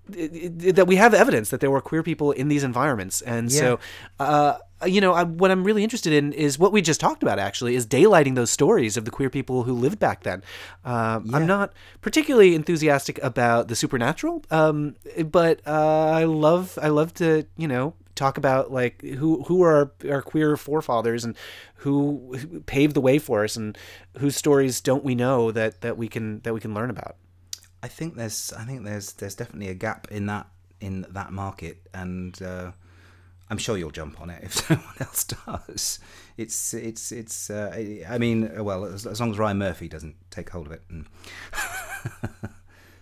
that 0.07 0.85
we 0.87 0.95
have 0.97 1.13
evidence 1.13 1.49
that 1.49 1.59
there 1.59 1.71
were 1.71 1.81
queer 1.81 2.03
people 2.03 2.31
in 2.31 2.47
these 2.47 2.63
environments, 2.63 3.21
and 3.21 3.51
so 3.51 3.79
uh, 4.19 4.57
you 4.85 5.01
know 5.01 5.13
I, 5.13 5.23
what 5.23 5.51
I'm 5.51 5.63
really 5.63 5.83
interested 5.83 6.13
in 6.13 6.33
is 6.33 6.59
what 6.59 6.71
we 6.71 6.81
just 6.81 6.99
talked 6.99 7.23
about. 7.23 7.39
Actually, 7.39 7.75
is 7.75 7.87
daylighting 7.87 8.35
those 8.35 8.51
stories 8.51 8.97
of 8.97 9.05
the 9.05 9.11
queer 9.11 9.29
people 9.29 9.63
who 9.63 9.73
lived 9.73 9.99
back 9.99 10.23
then. 10.23 10.43
Um, 10.83 11.33
I'm 11.33 11.47
not 11.47 11.73
particularly 12.01 12.55
enthusiastic 12.55 13.21
about 13.23 13.67
the 13.67 13.75
supernatural, 13.75 14.43
um, 14.51 14.95
but 15.31 15.61
uh, 15.65 16.09
I 16.11 16.25
love 16.25 16.77
I 16.81 16.89
love 16.89 17.13
to 17.15 17.45
you 17.57 17.67
know 17.67 17.93
talk 18.15 18.37
about 18.37 18.71
like 18.71 19.01
who 19.01 19.43
who 19.43 19.61
are 19.61 19.91
our, 20.05 20.11
our 20.11 20.21
queer 20.21 20.57
forefathers 20.57 21.23
and 21.23 21.35
who, 21.77 22.35
who 22.37 22.61
paved 22.61 22.95
the 22.95 23.01
way 23.01 23.19
for 23.19 23.43
us 23.43 23.55
and 23.55 23.77
whose 24.17 24.35
stories 24.35 24.81
don't 24.81 25.03
we 25.03 25.13
know 25.13 25.51
that 25.51 25.81
that 25.81 25.97
we 25.97 26.07
can 26.07 26.39
that 26.41 26.53
we 26.53 26.59
can 26.59 26.73
learn 26.73 26.89
about. 26.89 27.17
I 27.85 27.87
think 27.87 28.15
there's 28.15 28.51
I 28.51 28.63
think 28.63 28.83
there's 28.83 29.13
there's 29.13 29.35
definitely 29.35 29.69
a 29.69 29.75
gap 29.75 30.07
in 30.09 30.25
that 30.25 30.47
in 30.81 31.05
that 31.11 31.31
market, 31.31 31.87
and 31.93 32.41
uh, 32.41 32.71
I'm 33.47 33.59
sure 33.59 33.77
you'll 33.77 33.91
jump 33.91 34.19
on 34.19 34.31
it 34.31 34.43
if 34.43 34.67
no 34.71 34.77
one 34.77 34.95
else 34.99 35.23
does. 35.23 35.99
It's 36.35 36.73
it's 36.73 37.11
it's. 37.11 37.51
Uh, 37.51 38.01
I 38.09 38.17
mean, 38.17 38.63
well, 38.63 38.85
as, 38.85 39.05
as 39.05 39.19
long 39.19 39.29
as 39.29 39.37
Ryan 39.37 39.59
Murphy 39.59 39.87
doesn't 39.87 40.15
take 40.31 40.49
hold 40.49 40.65
of 40.65 40.73
it. 40.73 40.81
And 40.89 41.05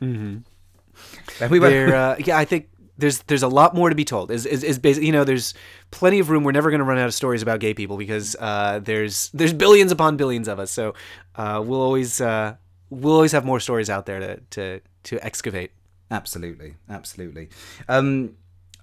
mm-hmm. 0.02 1.48
we 1.50 1.60
There, 1.60 1.96
uh, 1.96 2.18
yeah, 2.20 2.38
I 2.38 2.44
think 2.44 2.68
there's 2.98 3.20
there's 3.24 3.44
a 3.44 3.48
lot 3.48 3.74
more 3.74 3.88
to 3.88 3.96
be 3.96 4.04
told. 4.04 4.32
Is 4.32 4.46
is, 4.46 4.66
is 4.66 4.80
basically, 4.80 5.06
you 5.08 5.14
know, 5.14 5.24
there's 5.24 5.54
plenty 5.92 6.20
of 6.20 6.30
room. 6.30 6.44
We're 6.44 6.52
never 6.52 6.72
going 6.72 6.80
to 6.80 6.86
run 6.86 6.98
out 6.98 7.08
of 7.08 7.14
stories 7.14 7.42
about 7.42 7.62
gay 7.62 7.74
people 7.74 7.96
because 7.96 8.36
uh, 8.38 8.80
there's 8.84 9.30
there's 9.30 9.54
billions 9.54 9.94
upon 9.94 10.18
billions 10.18 10.50
of 10.50 10.60
us. 10.60 10.72
So 10.72 10.94
uh, 11.38 11.64
we'll 11.66 11.82
always 11.82 12.20
uh, 12.20 12.58
we'll 12.94 13.14
always 13.14 13.32
have 13.32 13.46
more 13.46 13.60
stories 13.60 13.90
out 13.90 14.06
there 14.06 14.20
to 14.20 14.40
to 14.52 14.82
to 15.04 15.26
excavate. 15.26 15.72
Absolutely, 16.12 16.76
absolutely. 16.90 17.50
Um, 17.90 18.38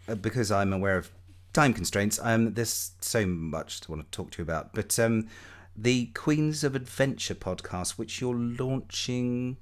uh, 0.08 0.14
because 0.16 0.50
I'm 0.50 0.72
aware 0.72 0.96
of 0.96 1.10
time 1.52 1.72
constraints, 1.72 2.18
um, 2.22 2.54
there's 2.54 2.92
so 3.00 3.26
much 3.26 3.80
to 3.82 3.90
want 3.90 4.02
to 4.04 4.16
talk 4.16 4.30
to 4.32 4.38
you 4.38 4.42
about. 4.42 4.74
But 4.74 4.98
um, 4.98 5.28
the 5.76 6.06
Queens 6.06 6.64
of 6.64 6.74
Adventure 6.74 7.34
podcast, 7.34 7.92
which 7.92 8.20
you're 8.20 8.34
launching 8.34 9.58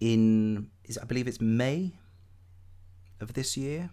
in, 0.00 0.70
is 0.84 0.98
I 0.98 1.04
believe 1.04 1.28
it's 1.28 1.40
May 1.40 1.92
of 3.20 3.34
this 3.34 3.56
year. 3.56 3.90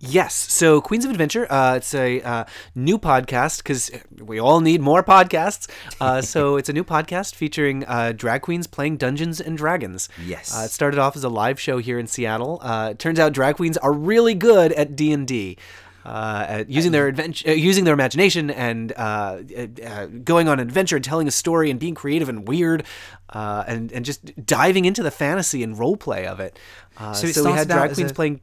Yes. 0.00 0.34
So 0.34 0.80
Queens 0.80 1.04
of 1.04 1.10
Adventure, 1.10 1.50
uh, 1.50 1.74
it's 1.76 1.92
a 1.92 2.20
uh, 2.22 2.44
new 2.74 2.98
podcast 2.98 3.58
because 3.58 3.90
we 4.20 4.38
all 4.38 4.60
need 4.60 4.80
more 4.80 5.02
podcasts. 5.02 5.68
Uh, 6.00 6.20
so 6.32 6.56
it's 6.56 6.68
a 6.68 6.72
new 6.72 6.84
podcast 6.84 7.34
featuring 7.34 7.84
uh, 7.86 8.12
drag 8.12 8.42
queens 8.42 8.66
playing 8.68 8.96
Dungeons 8.98 9.40
and 9.40 9.58
Dragons. 9.58 10.08
Yes. 10.24 10.56
Uh, 10.56 10.62
it 10.66 10.70
started 10.70 11.00
off 11.00 11.16
as 11.16 11.24
a 11.24 11.28
live 11.28 11.58
show 11.60 11.78
here 11.78 11.98
in 11.98 12.06
Seattle. 12.06 12.60
Uh, 12.62 12.90
it 12.92 12.98
turns 13.00 13.18
out 13.18 13.32
drag 13.32 13.56
queens 13.56 13.76
are 13.78 13.92
really 13.92 14.34
good 14.34 14.72
at 14.72 14.94
D 14.94 15.12
and 15.12 15.26
D. 15.26 15.58
At 16.04 16.70
using 16.70 16.92
their 16.92 17.06
adventure, 17.06 17.52
using 17.54 17.84
their 17.84 17.92
imagination, 17.92 18.48
and 18.50 18.94
uh, 18.96 19.40
uh, 19.84 20.06
going 20.06 20.48
on 20.48 20.58
an 20.58 20.66
adventure, 20.66 20.96
and 20.96 21.04
telling 21.04 21.28
a 21.28 21.30
story, 21.30 21.70
and 21.70 21.78
being 21.78 21.94
creative 21.94 22.30
and 22.30 22.48
weird, 22.48 22.84
uh, 23.28 23.64
and 23.66 23.92
and 23.92 24.06
just 24.06 24.24
diving 24.46 24.86
into 24.86 25.02
the 25.02 25.10
fantasy 25.10 25.62
and 25.62 25.78
role 25.78 25.98
play 25.98 26.26
of 26.26 26.40
it. 26.40 26.58
Uh, 26.96 27.12
So 27.12 27.26
so, 27.26 27.42
it 27.42 27.46
we 27.48 27.52
had 27.52 27.68
drag 27.68 27.92
queens 27.92 28.10
a- 28.10 28.14
playing, 28.14 28.40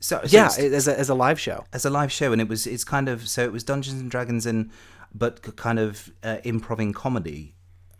So, 0.00 0.20
so 0.24 0.36
yeah, 0.36 0.46
as 0.46 0.88
a, 0.88 0.98
as 0.98 1.08
a 1.08 1.14
live 1.14 1.40
show. 1.40 1.64
as 1.72 1.84
a 1.84 1.90
live 1.90 2.12
show, 2.12 2.32
and 2.32 2.40
it 2.40 2.48
was 2.48 2.66
it's 2.66 2.84
kind 2.84 3.08
of 3.08 3.28
so 3.28 3.44
it 3.44 3.52
was 3.52 3.64
Dungeons 3.64 4.00
and 4.00 4.10
Dragons 4.10 4.46
and 4.46 4.70
but 5.14 5.56
kind 5.56 5.78
of 5.78 6.10
uh, 6.22 6.38
improving 6.44 6.92
comedy 6.92 7.54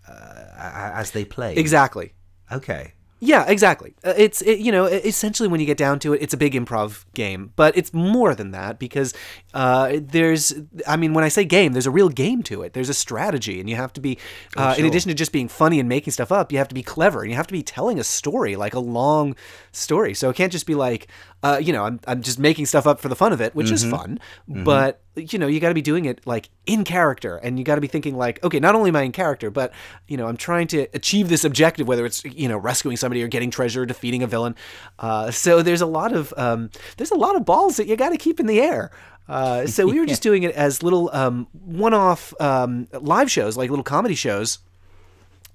uh, 0.09 0.93
as 0.95 1.13
they 1.13 1.25
play. 1.25 1.55
Exactly. 1.55 2.13
Okay. 2.53 2.93
Yeah, 3.19 3.47
exactly. 3.49 3.95
Uh, 4.05 4.13
It's 4.17 4.43
it, 4.43 4.59
you 4.59 4.71
know 4.71 4.85
essentially 4.85 5.49
when 5.49 5.59
you 5.59 5.67
get 5.67 5.79
down 5.79 5.99
to 6.01 6.13
it, 6.13 6.21
it's 6.23 6.35
a 6.35 6.37
big 6.37 6.53
improv 6.53 7.07
game, 7.15 7.53
but 7.57 7.77
it's 7.77 7.95
more 7.95 8.35
than 8.35 8.51
that 8.51 8.79
because 8.79 9.15
uh, 9.55 9.97
there's 10.03 10.53
I 10.87 10.97
mean 10.97 11.15
when 11.15 11.25
I 11.25 11.29
say 11.29 11.45
game, 11.45 11.73
there's 11.73 11.87
a 11.87 11.91
real 11.91 12.11
game 12.11 12.43
to 12.45 12.63
it. 12.63 12.75
There's 12.75 12.91
a 12.91 12.95
strategy, 12.95 13.59
and 13.59 13.71
you 13.71 13.77
have 13.77 13.93
to 13.95 14.03
be 14.03 14.19
uh, 14.55 14.75
in 14.77 14.83
sure. 14.83 14.87
addition 14.87 15.09
to 15.09 15.15
just 15.15 15.33
being 15.33 15.49
funny 15.49 15.81
and 15.81 15.89
making 15.89 16.13
stuff 16.13 16.31
up, 16.31 16.53
you 16.53 16.59
have 16.59 16.69
to 16.69 16.75
be 16.75 16.83
clever 16.83 17.23
and 17.23 17.31
you 17.31 17.37
have 17.37 17.47
to 17.47 17.55
be 17.55 17.63
telling 17.63 17.99
a 17.99 18.05
story 18.05 18.55
like 18.55 18.75
a 18.75 18.81
long 18.81 19.35
story. 19.73 20.13
So 20.13 20.29
it 20.29 20.37
can't 20.37 20.53
just 20.53 20.67
be 20.67 20.75
like 20.75 21.09
uh, 21.47 21.59
you 21.59 21.73
know 21.73 21.85
I'm 21.85 22.01
I'm 22.07 22.23
just 22.23 22.39
making 22.39 22.67
stuff 22.67 22.87
up 22.87 23.01
for 23.01 23.09
the 23.09 23.17
fun 23.17 23.33
of 23.33 23.41
it, 23.41 23.55
which 23.55 23.71
is 23.71 23.85
fun, 23.85 24.19
but 24.65 25.03
you 25.15 25.39
know 25.39 25.47
you 25.47 25.61
got 25.61 25.69
to 25.69 25.75
be 25.75 25.83
doing 25.83 26.05
it 26.05 26.21
like 26.27 26.51
in 26.67 26.85
character 26.85 27.37
and 27.37 27.59
you 27.59 27.65
got 27.65 27.77
to 27.77 27.81
be 27.81 27.87
thinking 27.87 28.17
like 28.17 28.43
okay 28.45 28.61
not 28.61 28.75
only 28.75 28.89
am 28.89 28.97
i 28.97 29.03
in 29.03 29.13
character 29.13 29.51
but 29.51 29.73
you 30.09 30.17
know 30.19 30.27
i'm 30.27 30.37
trying 30.37 30.67
to 30.67 30.87
achieve 30.93 31.31
this 31.31 31.43
objective 31.43 31.89
whether 31.89 32.05
it's 32.05 32.23
you 32.25 32.49
know 32.49 32.59
rescuing 32.59 32.99
somebody 32.99 33.23
or 33.23 33.29
getting 33.29 33.51
treasure 33.51 33.83
or 33.83 33.87
defeating 33.87 34.23
a 34.23 34.27
villain. 34.27 34.55
Uh, 34.99 35.31
so 35.31 35.63
there's 35.63 35.81
a 35.81 35.87
lot 35.87 36.13
of 36.13 36.35
um, 36.37 36.71
there's 36.97 37.11
a 37.11 37.17
lot 37.17 37.37
of 37.37 37.45
balls 37.45 37.77
that 37.77 37.87
you 37.87 37.97
got 37.97 38.11
to 38.11 38.19
keep 38.19 38.41
in 38.41 38.47
the 38.47 38.61
air. 38.61 38.91
Uh, 39.29 39.67
so 39.67 39.87
we 39.87 39.99
were 39.99 40.07
just 40.15 40.23
doing 40.23 40.43
it 40.43 40.55
as 40.55 40.83
little 40.83 41.11
um, 41.13 41.47
one-off 41.53 42.35
um, 42.41 42.87
live 42.93 43.31
shows 43.31 43.57
like 43.57 43.71
little 43.71 43.85
comedy 43.85 44.15
shows 44.15 44.59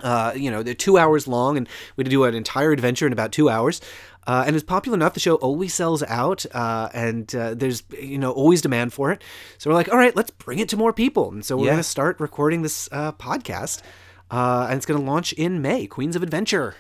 uh, 0.04 0.34
you 0.36 0.50
know, 0.52 0.64
they're 0.64 0.74
two 0.74 0.98
hours 0.98 1.28
long, 1.28 1.58
and 1.58 1.68
we 1.96 2.02
had 2.02 2.06
to 2.06 2.12
do 2.12 2.24
an 2.26 2.36
entire 2.36 2.72
adventure 2.72 3.06
in 3.08 3.14
about 3.14 3.32
two 3.32 3.50
hours. 3.50 3.82
Uh, 4.28 4.44
and 4.46 4.56
it's 4.56 4.64
popular 4.64 4.96
enough. 4.96 5.16
The 5.16 5.20
show 5.20 5.36
always 5.36 5.74
sells 5.74 6.04
out, 6.04 6.46
uh, 6.54 6.90
and 6.94 7.34
uh, 7.34 7.56
there's 7.56 7.82
you 8.00 8.20
know 8.20 8.32
always 8.32 8.62
demand 8.62 8.94
for 8.94 9.12
it. 9.12 9.24
So 9.58 9.70
we're 9.70 9.74
like, 9.76 9.90
all 9.90 9.98
right, 9.98 10.16
let's 10.16 10.30
bring 10.30 10.60
it 10.60 10.70
to 10.70 10.78
more 10.78 10.94
people. 10.94 11.32
And 11.32 11.44
so 11.44 11.58
we're 11.58 11.66
Yeah. 11.66 11.72
going 11.72 11.84
to 11.84 11.90
start 11.90 12.20
recording 12.20 12.62
this 12.62 12.88
uh, 12.92 13.14
podcast, 13.14 13.82
uh, 14.30 14.68
and 14.70 14.78
it's 14.78 14.86
going 14.86 15.00
to 15.00 15.06
launch 15.06 15.34
in 15.34 15.62
May. 15.64 15.88
Queens 15.88 16.16
of 16.16 16.22
Adventure. 16.22 16.76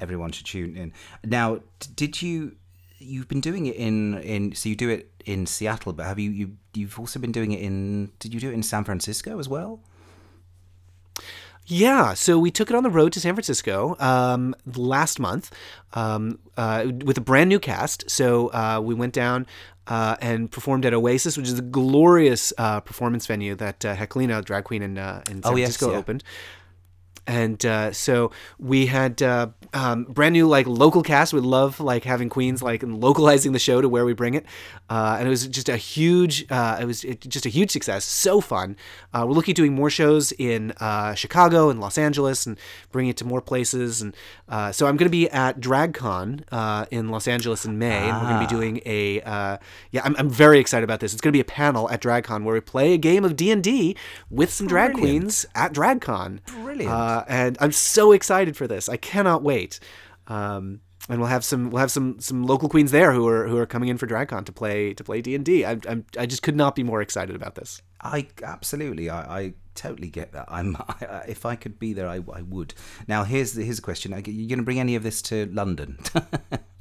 Everyone 0.00 0.30
should 0.32 0.46
tune 0.46 0.76
in. 0.76 0.92
Now, 1.24 1.60
did 1.96 2.22
you? 2.22 2.56
You've 3.00 3.28
been 3.28 3.40
doing 3.40 3.66
it 3.66 3.76
in 3.76 4.18
in 4.18 4.54
so 4.54 4.68
you 4.68 4.74
do 4.74 4.88
it 4.88 5.12
in 5.26 5.44
Seattle, 5.46 5.92
but 5.92 6.06
have 6.06 6.18
you 6.18 6.30
you 6.30 6.56
you've 6.74 6.98
also 6.98 7.18
been 7.20 7.30
doing 7.32 7.52
it 7.52 7.60
in? 7.60 8.10
Did 8.20 8.32
you 8.32 8.40
do 8.40 8.48
it 8.50 8.54
in 8.54 8.62
San 8.62 8.84
Francisco 8.84 9.38
as 9.38 9.48
well? 9.48 9.80
Yeah, 11.70 12.14
so 12.14 12.38
we 12.38 12.50
took 12.50 12.70
it 12.70 12.76
on 12.76 12.82
the 12.82 12.90
road 12.90 13.12
to 13.12 13.20
San 13.20 13.34
Francisco 13.34 13.94
um, 13.98 14.54
last 14.74 15.20
month 15.20 15.52
um, 15.92 16.38
uh, 16.56 16.86
with 17.04 17.18
a 17.18 17.20
brand 17.20 17.50
new 17.50 17.60
cast. 17.60 18.10
So 18.10 18.48
uh, 18.48 18.80
we 18.82 18.94
went 18.94 19.12
down 19.12 19.46
uh, 19.86 20.16
and 20.22 20.50
performed 20.50 20.86
at 20.86 20.94
Oasis, 20.94 21.36
which 21.36 21.46
is 21.46 21.58
a 21.58 21.62
glorious 21.62 22.54
uh, 22.56 22.80
performance 22.80 23.26
venue 23.26 23.54
that 23.56 23.84
uh, 23.84 23.94
Heklina, 23.94 24.42
drag 24.42 24.64
queen 24.64 24.82
in, 24.82 24.96
uh, 24.96 25.22
in 25.26 25.42
San 25.42 25.52
Oh, 25.52 25.56
yes, 25.56 25.76
Francisco, 25.76 25.92
yeah. 25.92 25.98
opened. 25.98 26.24
And 27.28 27.64
uh, 27.66 27.92
so 27.92 28.32
we 28.58 28.86
had 28.86 29.22
uh, 29.22 29.48
um, 29.74 30.04
brand 30.04 30.32
new 30.32 30.48
like 30.48 30.66
local 30.66 31.02
cast. 31.02 31.34
We 31.34 31.40
love 31.40 31.78
like 31.78 32.04
having 32.04 32.30
queens 32.30 32.62
like 32.62 32.82
and 32.82 33.02
localizing 33.02 33.52
the 33.52 33.58
show 33.58 33.82
to 33.82 33.88
where 33.88 34.06
we 34.06 34.14
bring 34.14 34.32
it, 34.32 34.46
uh, 34.88 35.16
and 35.18 35.28
it 35.28 35.30
was 35.30 35.46
just 35.46 35.68
a 35.68 35.76
huge. 35.76 36.46
Uh, 36.50 36.78
it 36.80 36.86
was 36.86 37.04
it, 37.04 37.20
just 37.20 37.44
a 37.44 37.50
huge 37.50 37.70
success. 37.70 38.06
So 38.06 38.40
fun. 38.40 38.76
Uh, 39.12 39.26
we're 39.28 39.34
looking 39.34 39.52
at 39.52 39.56
doing 39.56 39.74
more 39.74 39.90
shows 39.90 40.32
in 40.32 40.72
uh, 40.80 41.12
Chicago 41.14 41.68
and 41.68 41.80
Los 41.80 41.98
Angeles 41.98 42.46
and 42.46 42.58
bringing 42.92 43.10
it 43.10 43.18
to 43.18 43.26
more 43.26 43.42
places. 43.42 44.00
And 44.00 44.16
uh, 44.48 44.72
so 44.72 44.86
I'm 44.86 44.96
going 44.96 45.06
to 45.06 45.10
be 45.10 45.28
at 45.28 45.60
DragCon 45.60 46.44
uh, 46.50 46.86
in 46.90 47.10
Los 47.10 47.28
Angeles 47.28 47.66
in 47.66 47.78
May, 47.78 48.08
and 48.08 48.16
we're 48.22 48.28
going 48.30 48.40
to 48.40 48.46
be 48.48 48.54
doing 48.54 48.80
a. 48.86 49.20
Uh, 49.20 49.58
yeah, 49.90 50.00
I'm, 50.02 50.16
I'm 50.16 50.30
very 50.30 50.58
excited 50.60 50.84
about 50.84 51.00
this. 51.00 51.12
It's 51.12 51.20
going 51.20 51.32
to 51.32 51.36
be 51.36 51.40
a 51.40 51.44
panel 51.44 51.90
at 51.90 52.00
DragCon 52.00 52.44
where 52.44 52.54
we 52.54 52.60
play 52.60 52.94
a 52.94 52.98
game 52.98 53.22
of 53.22 53.36
D 53.36 53.50
and 53.50 53.62
D 53.62 53.96
with 54.30 54.50
some 54.50 54.66
drag 54.66 54.92
Brilliant. 54.92 55.20
queens 55.20 55.46
at 55.54 55.74
DragCon. 55.74 56.40
Brilliant. 56.46 56.88
Uh, 57.18 57.24
and 57.28 57.58
I'm 57.60 57.72
so 57.72 58.12
excited 58.12 58.56
for 58.56 58.66
this. 58.66 58.88
I 58.88 58.96
cannot 58.96 59.42
wait. 59.42 59.80
Um, 60.26 60.80
and 61.08 61.20
we'll 61.20 61.28
have 61.30 61.44
some 61.44 61.70
we'll 61.70 61.80
have 61.80 61.90
some 61.90 62.20
some 62.20 62.44
local 62.44 62.68
queens 62.68 62.90
there 62.90 63.12
who 63.12 63.26
are 63.28 63.48
who 63.48 63.56
are 63.56 63.66
coming 63.66 63.88
in 63.88 63.96
for 63.96 64.06
DragCon 64.06 64.44
to 64.44 64.52
play 64.52 64.92
to 64.92 65.02
play 65.02 65.22
D 65.22 65.34
and 65.34 65.44
D. 65.44 65.64
I'm 65.64 65.80
I'm- 65.88 66.04
I 66.18 66.26
just 66.26 66.42
could 66.42 66.56
not 66.56 66.74
be 66.74 66.82
more 66.82 67.00
excited 67.00 67.34
about 67.34 67.54
this. 67.54 67.80
I 68.00 68.28
absolutely, 68.44 69.10
I, 69.10 69.38
I 69.40 69.54
totally 69.74 70.08
get 70.08 70.32
that. 70.32 70.44
I'm, 70.48 70.76
I, 70.88 71.24
if 71.26 71.44
I 71.46 71.56
could 71.56 71.78
be 71.78 71.94
there, 71.94 72.08
I, 72.08 72.16
I 72.32 72.42
would. 72.42 72.74
Now, 73.08 73.24
here's 73.24 73.54
the 73.54 73.64
here's 73.64 73.78
a 73.78 73.82
question: 73.82 74.12
Are 74.12 74.20
you 74.20 74.48
going 74.48 74.58
to 74.58 74.64
bring 74.64 74.78
any 74.80 74.96
of 74.96 75.02
this 75.02 75.22
to 75.22 75.46
London? 75.46 75.98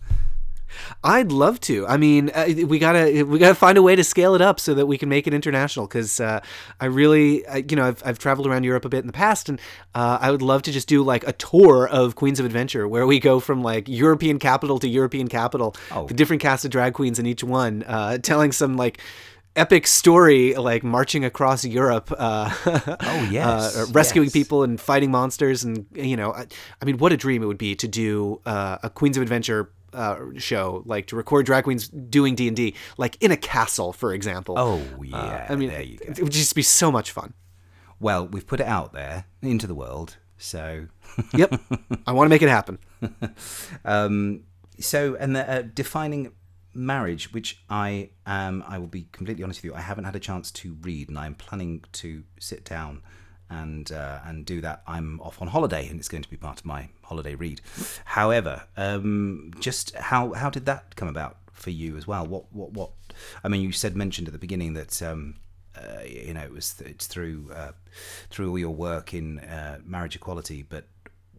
I'd 1.03 1.32
love 1.32 1.59
to. 1.61 1.86
I 1.88 1.97
mean, 1.97 2.30
uh, 2.34 2.47
we 2.68 2.80
gotta 2.80 3.24
we 3.24 3.39
gotta 3.39 3.55
find 3.55 3.78
a 3.78 3.82
way 3.82 3.95
to 3.95 4.03
scale 4.03 4.36
it 4.36 4.41
up 4.41 4.59
so 4.59 4.74
that 4.74 4.86
we 4.86 4.97
can 4.97 5.09
make 5.09 5.28
it 5.28 5.34
international. 5.34 5.88
Because 5.88 6.20
uh, 6.20 6.41
I 6.80 6.86
really, 6.86 7.45
I, 7.47 7.57
you 7.70 7.76
know, 7.76 7.88
I've, 7.88 8.01
I've 8.05 8.20
traveled 8.20 8.47
around 8.47 8.63
Europe 8.63 8.86
a 8.86 8.89
bit 8.89 8.99
in 9.01 9.07
the 9.07 9.13
past, 9.13 9.49
and 9.49 9.59
uh, 9.95 10.18
I 10.22 10.32
would 10.32 10.41
love 10.41 10.61
to 10.63 10.72
just 10.72 10.88
do 10.88 11.03
like 11.03 11.28
a 11.28 11.34
tour 11.34 11.88
of 11.88 12.15
Queens 12.15 12.39
of 12.39 12.45
Adventure, 12.45 12.88
where 12.88 13.05
we 13.07 13.20
go 13.20 13.39
from 13.39 13.61
like 13.63 13.88
European 13.88 14.39
capital 14.39 14.80
to 14.80 14.88
European 14.88 15.28
capital, 15.28 15.76
Oh. 15.91 16.05
the 16.07 16.13
different 16.13 16.41
cast 16.41 16.65
of 16.65 16.72
drag 16.72 16.93
queens 16.93 17.20
in 17.20 17.26
each 17.26 17.43
one, 17.43 17.84
uh, 17.88 18.18
telling 18.18 18.51
some 18.51 18.76
like 18.78 18.99
epic 19.55 19.88
story 19.88 20.53
like 20.53 20.84
marching 20.84 21.26
across 21.26 21.65
Europe. 21.65 22.11
Uh, 22.15 22.51
Oh, 23.01 23.28
yes, 23.32 23.76
uh, 23.76 23.86
rescuing 23.91 24.28
yes. 24.28 24.34
people 24.34 24.63
and 24.63 24.80
fighting 24.80 25.09
monsters, 25.11 25.63
and 25.63 25.86
you 25.93 26.15
know, 26.15 26.32
I, 26.34 26.45
I 26.82 26.86
mean, 26.86 26.97
what 26.97 27.11
a 27.13 27.18
dream 27.18 27.41
it 27.41 27.45
would 27.47 27.57
be 27.57 27.76
to 27.76 27.88
do 27.88 28.39
uh, 28.45 28.78
a 28.84 28.89
Queens 28.89 29.18
of 29.18 29.24
Adventure 29.24 29.72
uh, 29.97 30.19
show, 30.37 30.83
like 30.85 31.07
to 31.07 31.15
record 31.15 31.45
drag 31.45 31.63
queens 31.65 31.87
doing 31.89 32.35
D 32.35 32.47
and 32.47 32.55
D, 32.55 32.75
like 32.97 33.17
in 33.21 33.31
a 33.31 33.37
castle, 33.37 33.91
for 33.93 34.13
example. 34.13 34.55
oh 34.57 34.79
Uh, 34.79 35.03
yeah, 35.03 35.47
I 35.49 35.55
mean, 35.55 35.69
there 35.69 35.81
you 35.81 35.97
go. 35.97 36.05
it 36.09 36.21
would 36.21 36.31
just 36.31 36.55
be 36.55 36.61
so 36.61 36.91
much 36.91 37.11
fun. 37.11 37.33
Well, 37.99 38.27
we've 38.27 38.45
put 38.45 38.59
it 38.59 38.67
out 38.67 38.93
there 38.93 39.25
into 39.41 39.65
the 39.65 39.73
world, 39.75 40.17
so 40.37 40.87
Yep, 41.33 41.59
I 42.05 42.11
want 42.11 42.27
to 42.27 42.29
make 42.29 42.41
it 42.43 42.49
happen. 42.49 42.77
um, 43.85 44.43
so 44.79 45.15
and 45.15 45.35
the, 45.35 45.49
uh, 45.49 45.61
defining 45.73 46.31
marriage, 46.73 47.33
which 47.33 47.63
I 47.69 48.11
am, 48.27 48.63
I 48.67 48.77
will 48.77 48.87
be 48.87 49.07
completely 49.11 49.43
honest 49.43 49.59
with 49.59 49.65
you, 49.71 49.75
I 49.75 49.81
haven't 49.81 50.03
had 50.03 50.15
a 50.15 50.19
chance 50.19 50.51
to 50.51 50.77
read, 50.81 51.09
and 51.09 51.17
I'm 51.17 51.33
planning 51.33 51.83
to 51.93 52.23
sit 52.39 52.63
down 52.63 53.01
and 53.49 53.91
uh, 53.91 54.19
and 54.25 54.45
do 54.45 54.61
that. 54.61 54.83
I'm 54.87 55.19
off 55.21 55.41
on 55.41 55.47
holiday, 55.47 55.87
and 55.89 55.99
it's 55.99 56.09
going 56.09 56.23
to 56.23 56.29
be 56.29 56.37
part 56.37 56.59
of 56.59 56.65
my 56.65 56.89
holiday 57.03 57.35
read. 57.35 57.61
However, 58.05 58.63
um, 58.77 59.51
just 59.59 59.95
how 59.95 60.33
how 60.33 60.49
did 60.49 60.65
that 60.65 60.95
come 60.95 61.07
about 61.07 61.37
for 61.53 61.69
you 61.71 61.97
as 61.97 62.05
well? 62.07 62.25
What 62.25 62.45
what 62.51 62.71
what? 62.73 62.91
I 63.43 63.47
mean, 63.47 63.61
you 63.61 63.71
said 63.71 63.95
mentioned 63.95 64.27
at 64.27 64.33
the 64.33 64.39
beginning 64.39 64.73
that. 64.73 65.01
Um, 65.01 65.35
uh, 65.75 66.01
you 66.07 66.33
know, 66.33 66.41
it 66.41 66.51
was 66.51 66.81
it's 66.83 67.05
through 67.05 67.51
uh, 67.53 67.71
through 68.31 68.49
all 68.49 68.57
your 68.57 68.73
work 68.73 69.13
in 69.13 69.37
uh, 69.41 69.77
marriage 69.85 70.15
equality. 70.15 70.63
But 70.63 70.85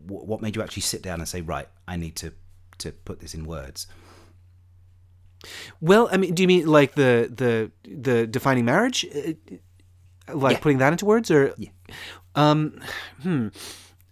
w- 0.07 0.25
what 0.25 0.41
made 0.41 0.55
you 0.55 0.63
actually 0.63 0.83
sit 0.83 1.03
down 1.03 1.19
and 1.19 1.29
say, 1.29 1.41
right, 1.41 1.67
I 1.89 1.97
need 1.97 2.15
to 2.17 2.33
to 2.79 2.93
put 2.93 3.19
this 3.19 3.35
in 3.35 3.45
words? 3.47 3.89
Well, 5.81 6.09
I 6.13 6.17
mean, 6.17 6.35
do 6.35 6.43
you 6.43 6.47
mean 6.47 6.67
like 6.67 6.95
the 6.95 7.29
the 7.35 7.71
the 7.85 8.27
defining 8.29 8.65
marriage, 8.65 9.05
Uh, 9.13 9.33
like 10.35 10.57
Yeah. 10.59 10.61
putting 10.63 10.79
that 10.79 10.93
into 10.93 11.05
words, 11.05 11.31
or 11.31 11.55
Yeah. 11.59 11.71
Um, 12.35 12.81
hmm. 13.23 13.49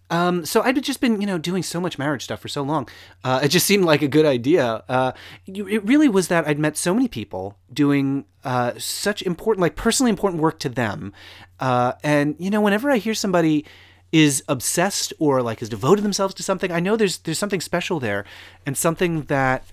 Um, 0.09 0.45
so 0.45 0.61
I'd 0.61 0.81
just 0.83 1.01
been, 1.01 1.19
you 1.19 1.27
know, 1.27 1.37
doing 1.37 1.63
so 1.63 1.81
much 1.81 1.99
marriage 1.99 2.23
stuff 2.23 2.39
for 2.39 2.47
so 2.47 2.61
long. 2.61 2.87
Uh, 3.25 3.41
it 3.43 3.49
just 3.49 3.65
seemed 3.65 3.83
like 3.83 4.01
a 4.01 4.07
good 4.07 4.25
idea. 4.25 4.81
Uh, 4.87 5.11
you- 5.45 5.67
it 5.67 5.83
really 5.85 6.07
was 6.07 6.29
that 6.29 6.47
I'd 6.47 6.59
met 6.59 6.77
so 6.77 6.93
many 6.93 7.09
people 7.09 7.57
doing 7.73 8.23
uh, 8.45 8.71
such 8.77 9.21
important, 9.21 9.61
like 9.61 9.75
personally 9.75 10.09
important 10.09 10.41
work 10.41 10.59
to 10.59 10.69
them. 10.69 11.11
Uh, 11.59 11.91
and 12.05 12.35
you 12.39 12.49
know, 12.49 12.61
whenever 12.61 12.89
I 12.89 12.97
hear 12.99 13.13
somebody 13.13 13.65
is 14.13 14.41
obsessed 14.47 15.11
or 15.19 15.41
like 15.41 15.59
has 15.59 15.67
devoted 15.67 16.03
themselves 16.05 16.33
to 16.35 16.43
something, 16.43 16.71
I 16.71 16.79
know 16.79 16.95
there's 16.95 17.17
there's 17.17 17.39
something 17.39 17.59
special 17.59 17.99
there, 17.99 18.23
and 18.65 18.77
something 18.77 19.23
that 19.23 19.65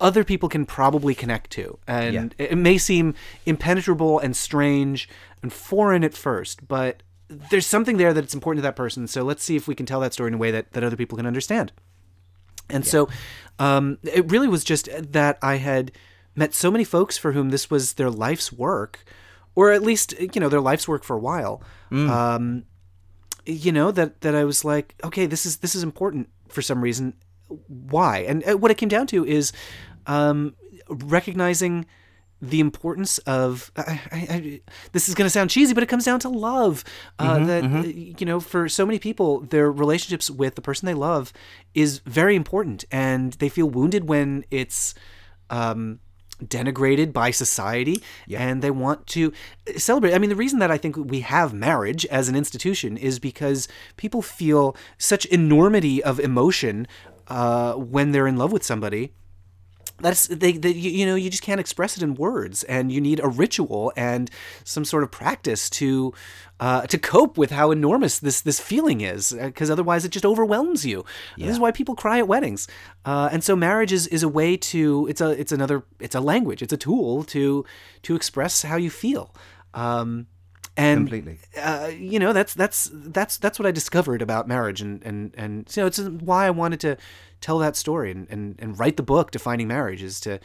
other 0.00 0.24
people 0.24 0.48
can 0.48 0.64
probably 0.64 1.14
connect 1.14 1.50
to. 1.52 1.78
And 1.86 2.14
Yeah. 2.14 2.24
it 2.46 2.52
it 2.52 2.56
may 2.56 2.78
seem 2.78 3.14
impenetrable 3.44 4.18
and 4.18 4.34
strange 4.34 5.10
and 5.46 5.52
foreign 5.52 6.02
at 6.02 6.12
first, 6.14 6.66
but 6.66 7.04
there's 7.28 7.66
something 7.66 7.98
there 7.98 8.12
that 8.12 8.24
it's 8.24 8.34
important 8.34 8.58
to 8.58 8.62
that 8.62 8.74
person. 8.74 9.06
So 9.06 9.22
let's 9.22 9.44
see 9.44 9.54
if 9.54 9.68
we 9.68 9.76
can 9.76 9.86
tell 9.86 10.00
that 10.00 10.12
story 10.12 10.28
in 10.28 10.34
a 10.34 10.38
way 10.38 10.50
that, 10.50 10.72
that 10.72 10.82
other 10.82 10.96
people 10.96 11.16
can 11.16 11.26
understand. 11.26 11.72
And 12.68 12.84
so 12.84 13.08
um, 13.60 13.98
it 14.02 14.28
really 14.28 14.48
was 14.48 14.64
just 14.64 14.88
that 15.12 15.38
I 15.40 15.56
had 15.56 15.92
met 16.34 16.52
so 16.52 16.68
many 16.70 16.82
folks 16.82 17.16
for 17.16 17.30
whom 17.30 17.50
this 17.50 17.70
was 17.70 17.92
their 17.94 18.10
life's 18.10 18.52
work, 18.52 19.04
or 19.54 19.70
at 19.70 19.82
least, 19.82 20.14
you 20.18 20.40
know, 20.40 20.48
their 20.48 20.60
life's 20.60 20.88
work 20.88 21.04
for 21.04 21.14
a 21.14 21.20
while. 21.20 21.62
Um, 22.10 22.64
you 23.44 23.70
know, 23.70 23.92
that, 23.92 24.20
that 24.22 24.34
I 24.34 24.42
was 24.42 24.64
like, 24.64 24.96
okay, 25.04 25.26
this 25.26 25.46
is, 25.46 25.58
this 25.58 25.76
is 25.76 25.84
important 25.84 26.28
for 26.48 26.60
some 26.60 26.80
reason. 26.80 27.14
Why? 27.68 28.18
And 28.18 28.42
uh, 28.48 28.58
what 28.58 28.72
it 28.72 28.78
came 28.78 28.88
down 28.88 29.06
to 29.08 29.24
is 29.24 29.52
um, 30.08 30.56
recognizing 30.88 31.86
the 32.40 32.60
importance 32.60 33.18
of 33.18 33.72
I, 33.76 34.00
I, 34.12 34.16
I, 34.16 34.60
this 34.92 35.08
is 35.08 35.14
going 35.14 35.26
to 35.26 35.30
sound 35.30 35.50
cheesy 35.50 35.72
but 35.72 35.82
it 35.82 35.86
comes 35.86 36.04
down 36.04 36.20
to 36.20 36.28
love 36.28 36.84
uh, 37.18 37.38
that 37.46 37.64
uh, 37.64 37.82
you 37.86 38.26
know 38.26 38.40
for 38.40 38.68
so 38.68 38.84
many 38.84 38.98
people 38.98 39.40
their 39.40 39.72
relationships 39.72 40.30
with 40.30 40.54
the 40.54 40.60
person 40.60 40.86
they 40.86 40.94
love 40.94 41.32
is 41.74 42.00
very 42.00 42.36
important 42.36 42.84
and 42.90 43.32
they 43.34 43.48
feel 43.48 43.68
wounded 43.68 44.08
when 44.08 44.44
it's 44.50 44.94
um, 45.48 46.00
denigrated 46.44 47.12
by 47.14 47.30
society 47.30 48.02
and 48.30 48.60
they 48.60 48.70
want 48.70 49.06
to 49.06 49.32
celebrate. 49.76 50.12
I 50.12 50.18
mean 50.18 50.28
the 50.28 50.36
reason 50.36 50.58
that 50.58 50.70
i 50.70 50.76
think 50.76 50.96
we 50.96 51.20
have 51.20 51.54
marriage 51.54 52.04
as 52.06 52.28
an 52.28 52.36
institution 52.36 52.98
is 52.98 53.18
because 53.18 53.68
people 53.96 54.20
feel 54.20 54.76
such 54.98 55.24
enormity 55.26 56.04
of 56.04 56.20
emotion 56.20 56.86
uh, 57.28 57.72
when 57.74 58.12
they're 58.12 58.26
in 58.26 58.36
love 58.36 58.52
with 58.52 58.62
somebody 58.62 59.12
that's 59.98 60.26
they, 60.26 60.52
they 60.52 60.70
you, 60.70 60.90
you 60.90 61.06
know 61.06 61.14
you 61.14 61.30
just 61.30 61.42
can't 61.42 61.60
express 61.60 61.96
it 61.96 62.02
in 62.02 62.14
words 62.14 62.62
and 62.64 62.92
you 62.92 63.00
need 63.00 63.20
a 63.20 63.28
ritual 63.28 63.92
and 63.96 64.30
some 64.64 64.84
sort 64.84 65.02
of 65.02 65.10
practice 65.10 65.70
to 65.70 66.12
uh, 66.60 66.86
to 66.86 66.98
cope 66.98 67.36
with 67.36 67.50
how 67.50 67.70
enormous 67.70 68.18
this 68.18 68.40
this 68.40 68.60
feeling 68.60 69.00
is 69.00 69.32
because 69.32 69.70
otherwise 69.70 70.04
it 70.04 70.10
just 70.10 70.24
overwhelms 70.24 70.84
you. 70.84 71.04
This 71.36 71.50
is 71.50 71.60
why 71.60 71.70
people 71.70 71.94
cry 71.94 72.18
at 72.18 72.28
weddings. 72.28 72.66
Uh, 73.04 73.28
and 73.30 73.44
so 73.44 73.54
marriage 73.56 73.92
is, 73.92 74.06
is 74.08 74.22
a 74.22 74.28
way 74.28 74.56
to 74.56 75.06
it's 75.08 75.20
a 75.20 75.30
it's 75.30 75.52
another 75.52 75.84
it's 76.00 76.14
a 76.14 76.20
language 76.20 76.62
it's 76.62 76.72
a 76.72 76.78
tool 76.78 77.24
to 77.24 77.64
to 78.02 78.14
express 78.14 78.62
how 78.62 78.76
you 78.76 78.90
feel. 78.90 79.34
Um, 79.74 80.26
and 80.76 81.00
Completely. 81.00 81.38
uh, 81.60 81.90
you 81.96 82.18
know 82.18 82.32
that's 82.32 82.54
that's 82.54 82.90
that's 82.92 83.38
that's 83.38 83.58
what 83.58 83.66
I 83.66 83.70
discovered 83.70 84.22
about 84.22 84.46
marriage 84.46 84.80
and 84.80 85.02
and 85.04 85.34
and 85.36 85.74
you 85.74 85.82
know 85.82 85.86
it's 85.86 85.98
why 85.98 86.46
I 86.46 86.50
wanted 86.50 86.80
to 86.80 86.96
tell 87.40 87.58
that 87.58 87.76
story 87.76 88.10
and 88.10 88.26
and, 88.30 88.56
and 88.58 88.78
write 88.78 88.96
the 88.96 89.02
book 89.02 89.30
defining 89.30 89.68
marriage 89.68 90.02
is 90.02 90.20
to 90.20 90.38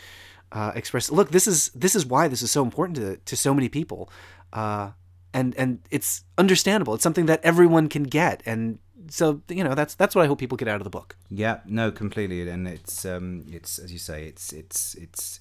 uh, 0.51 0.71
express 0.75 1.11
look 1.11 1.31
this 1.31 1.47
is 1.47 1.69
this 1.69 1.95
is 1.95 2.05
why 2.05 2.27
this 2.27 2.41
is 2.41 2.51
so 2.51 2.63
important 2.63 2.95
to 2.97 3.17
to 3.17 3.35
so 3.35 3.53
many 3.53 3.69
people. 3.69 4.09
Uh, 4.53 4.91
and 5.33 5.55
and 5.57 5.79
it's 5.89 6.23
understandable. 6.37 6.93
It's 6.93 7.03
something 7.03 7.25
that 7.27 7.39
everyone 7.43 7.87
can 7.87 8.03
get. 8.03 8.41
And 8.45 8.79
so 9.09 9.41
you 9.47 9.63
know 9.63 9.75
that's 9.75 9.95
that's 9.95 10.13
what 10.15 10.23
I 10.23 10.27
hope 10.27 10.39
people 10.39 10.57
get 10.57 10.67
out 10.67 10.81
of 10.81 10.83
the 10.83 10.89
book. 10.89 11.15
Yeah, 11.29 11.59
no, 11.65 11.91
completely, 11.91 12.49
and 12.49 12.67
it's 12.67 13.05
um, 13.05 13.45
it's 13.49 13.79
as 13.79 13.91
you 13.91 13.99
say, 13.99 14.25
it's 14.25 14.51
it's 14.53 14.95
it's 14.95 15.39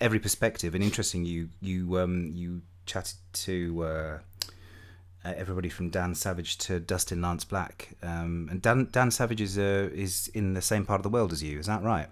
every 0.00 0.18
perspective, 0.18 0.74
and 0.74 0.84
interesting. 0.84 1.24
You 1.24 1.48
you 1.60 1.98
um 1.98 2.30
you 2.34 2.62
chatted 2.86 3.16
to 3.32 3.82
uh, 3.84 4.18
everybody 5.24 5.68
from 5.68 5.90
Dan 5.90 6.14
Savage 6.14 6.58
to 6.58 6.80
Dustin 6.80 7.22
Lance 7.22 7.44
Black, 7.44 7.90
um, 8.02 8.48
and 8.50 8.60
Dan 8.60 8.88
Dan 8.90 9.10
Savage 9.10 9.40
is 9.40 9.58
uh, 9.58 9.90
is 9.92 10.28
in 10.34 10.54
the 10.54 10.62
same 10.62 10.84
part 10.84 10.98
of 10.98 11.02
the 11.02 11.08
world 11.08 11.32
as 11.32 11.42
you. 11.42 11.58
Is 11.58 11.66
that 11.66 11.82
right? 11.82 12.08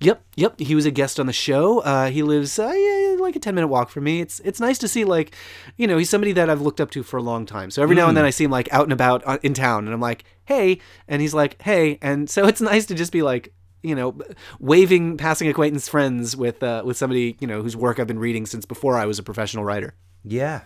Yep, 0.00 0.22
yep. 0.36 0.58
He 0.58 0.74
was 0.74 0.86
a 0.86 0.90
guest 0.90 1.20
on 1.20 1.26
the 1.26 1.32
show. 1.32 1.80
Uh, 1.80 2.10
he 2.10 2.22
lives 2.22 2.58
uh, 2.58 2.72
yeah, 2.74 3.16
like 3.18 3.36
a 3.36 3.38
ten 3.38 3.54
minute 3.54 3.68
walk 3.68 3.90
from 3.90 4.04
me. 4.04 4.20
It's 4.20 4.40
it's 4.40 4.60
nice 4.60 4.78
to 4.78 4.88
see 4.88 5.04
like, 5.04 5.34
you 5.76 5.86
know, 5.86 5.98
he's 5.98 6.10
somebody 6.10 6.32
that 6.32 6.48
I've 6.48 6.60
looked 6.60 6.80
up 6.80 6.90
to 6.92 7.02
for 7.02 7.16
a 7.16 7.22
long 7.22 7.46
time. 7.46 7.70
So 7.70 7.82
every 7.82 7.96
now 7.96 8.08
and 8.08 8.16
then 8.16 8.24
I 8.24 8.30
see 8.30 8.44
him 8.44 8.50
like 8.50 8.72
out 8.72 8.84
and 8.84 8.92
about 8.92 9.22
uh, 9.26 9.38
in 9.42 9.54
town, 9.54 9.84
and 9.86 9.94
I'm 9.94 10.00
like, 10.00 10.24
hey, 10.44 10.80
and 11.08 11.20
he's 11.20 11.34
like, 11.34 11.60
hey, 11.62 11.98
and 12.00 12.30
so 12.30 12.46
it's 12.48 12.60
nice 12.60 12.86
to 12.86 12.94
just 12.94 13.12
be 13.12 13.22
like, 13.22 13.52
you 13.82 13.94
know, 13.94 14.18
waving 14.58 15.16
passing 15.16 15.48
acquaintance 15.48 15.88
friends 15.88 16.36
with 16.36 16.62
uh, 16.62 16.82
with 16.84 16.96
somebody 16.96 17.36
you 17.40 17.46
know 17.46 17.62
whose 17.62 17.76
work 17.76 17.98
I've 17.98 18.06
been 18.06 18.18
reading 18.18 18.46
since 18.46 18.64
before 18.64 18.96
I 18.96 19.06
was 19.06 19.18
a 19.18 19.22
professional 19.22 19.64
writer. 19.64 19.94
Yeah, 20.24 20.62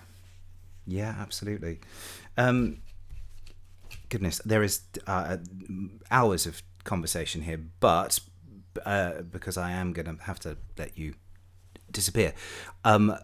yeah, 0.87 1.15
absolutely. 1.19 1.81
Um, 2.37 2.83
goodness, 4.09 4.41
there 4.45 4.63
is 4.63 4.83
uh, 5.07 5.39
hours 6.11 6.47
of 6.47 6.63
conversation 6.85 7.43
here, 7.43 7.61
but 7.81 8.21
uh, 8.85 9.23
because 9.23 9.57
I 9.57 9.73
am 9.73 9.93
going 9.93 10.17
to 10.17 10.23
have 10.25 10.41
to 10.41 10.57
let 10.79 10.99
you 10.99 11.15
disappear, 11.91 12.33
um, 12.85 13.17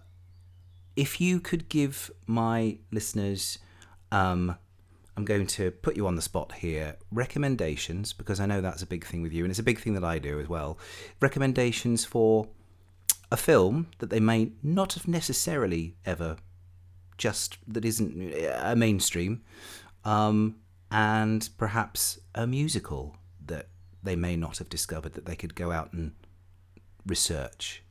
if 0.96 1.20
you 1.20 1.40
could 1.40 1.68
give 1.68 2.10
my 2.26 2.78
listeners, 2.90 3.58
um, 4.10 4.56
I'm 5.16 5.24
going 5.24 5.46
to 5.46 5.70
put 5.70 5.96
you 5.96 6.06
on 6.06 6.16
the 6.16 6.22
spot 6.22 6.52
here, 6.52 6.96
recommendations, 7.10 8.12
because 8.12 8.38
I 8.38 8.46
know 8.46 8.60
that's 8.60 8.82
a 8.82 8.86
big 8.86 9.04
thing 9.04 9.22
with 9.22 9.32
you, 9.32 9.44
and 9.44 9.50
it's 9.50 9.58
a 9.58 9.64
big 9.64 9.80
thing 9.80 9.94
that 9.94 10.04
I 10.04 10.18
do 10.18 10.38
as 10.38 10.48
well. 10.48 10.78
Recommendations 11.20 12.04
for 12.04 12.48
a 13.32 13.36
film 13.36 13.88
that 13.98 14.10
they 14.10 14.20
may 14.20 14.52
not 14.62 14.92
have 14.92 15.08
necessarily 15.08 15.96
ever 16.04 16.36
just 17.16 17.56
that 17.66 17.84
isn't 17.84 18.34
a 18.60 18.76
mainstream, 18.76 19.42
um, 20.04 20.56
and 20.90 21.48
perhaps 21.56 22.18
a 22.34 22.46
musical 22.46 23.16
that 23.44 23.68
they 24.02 24.16
may 24.16 24.36
not 24.36 24.58
have 24.58 24.68
discovered 24.68 25.14
that 25.14 25.24
they 25.24 25.34
could 25.34 25.54
go 25.54 25.72
out 25.72 25.92
and 25.94 26.12
research. 27.06 27.82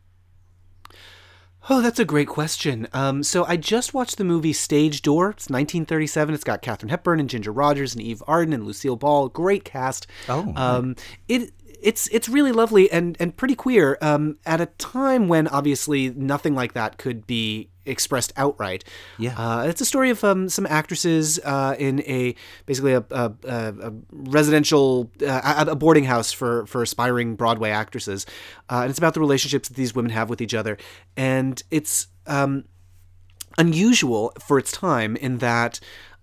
Oh, 1.70 1.82
that's 1.82 1.99
a 1.99 2.05
great 2.05 2.28
question. 2.28 2.88
Um, 2.93 3.24
so 3.24 3.43
I 3.45 3.57
just 3.57 3.93
watched 3.93 4.18
the 4.18 4.24
movie 4.24 4.53
Stage 4.53 5.01
Door. 5.01 5.32
It's 5.32 5.49
1937. 5.49 6.36
It's 6.36 6.43
got 6.43 6.61
Katharine 6.61 6.89
Hepburn 6.89 7.20
and 7.20 7.30
Ginger 7.30 7.51
Rogers 7.51 7.93
and 7.93 8.03
Eve 8.03 8.22
Arden 8.28 8.53
and 8.53 8.66
Lucille 8.66 8.95
Ball. 8.95 9.30
Great 9.30 9.66
cast. 9.66 10.05
Oh, 10.30 10.53
um, 10.55 10.95
it 11.28 11.51
it's 11.82 12.07
it's 12.07 12.30
really 12.30 12.51
lovely 12.51 12.91
and 12.91 13.18
and 13.20 13.36
pretty 13.36 13.55
queer. 13.55 13.97
Um, 14.01 14.38
at 14.45 14.61
a 14.61 14.68
time 14.68 15.28
when 15.28 15.47
obviously 15.47 16.09
nothing 16.09 16.55
like 16.55 16.74
that 16.74 16.97
could 16.97 17.26
be 17.26 17.70
expressed 17.86 18.33
outright. 18.38 18.83
Yeah. 19.17 19.36
Uh, 19.38 19.63
it's 19.63 19.81
a 19.81 19.86
story 19.86 20.09
of 20.09 20.23
um, 20.23 20.49
some 20.49 20.65
actresses 20.65 21.39
uh, 21.43 21.75
in 21.77 22.01
a 22.01 22.36
basically 22.65 22.93
a, 22.93 23.03
a, 23.11 23.33
a, 23.47 23.93
residential 24.11 25.11
uh, 25.25 25.65
a 25.67 25.75
boarding 25.75 26.05
house 26.05 26.31
for 26.31 26.65
for 26.65 26.81
aspiring 26.81 27.36
Broadway 27.36 27.69
actresses, 27.69 28.25
uh, 28.69 28.81
and 28.81 28.89
it's 28.89 28.99
about 28.99 29.13
the 29.13 29.19
relationships 29.19 29.67
that 29.67 29.75
these 29.75 29.95
women 29.95 30.11
have 30.11 30.29
with 30.29 30.41
each 30.41 30.53
other, 30.53 30.77
and 31.15 31.61
it's 31.71 32.07
um, 32.27 32.65
unusual 33.57 34.33
for 34.39 34.57
its 34.57 34.71
time 34.71 35.15
in 35.15 35.38
that 35.39 35.79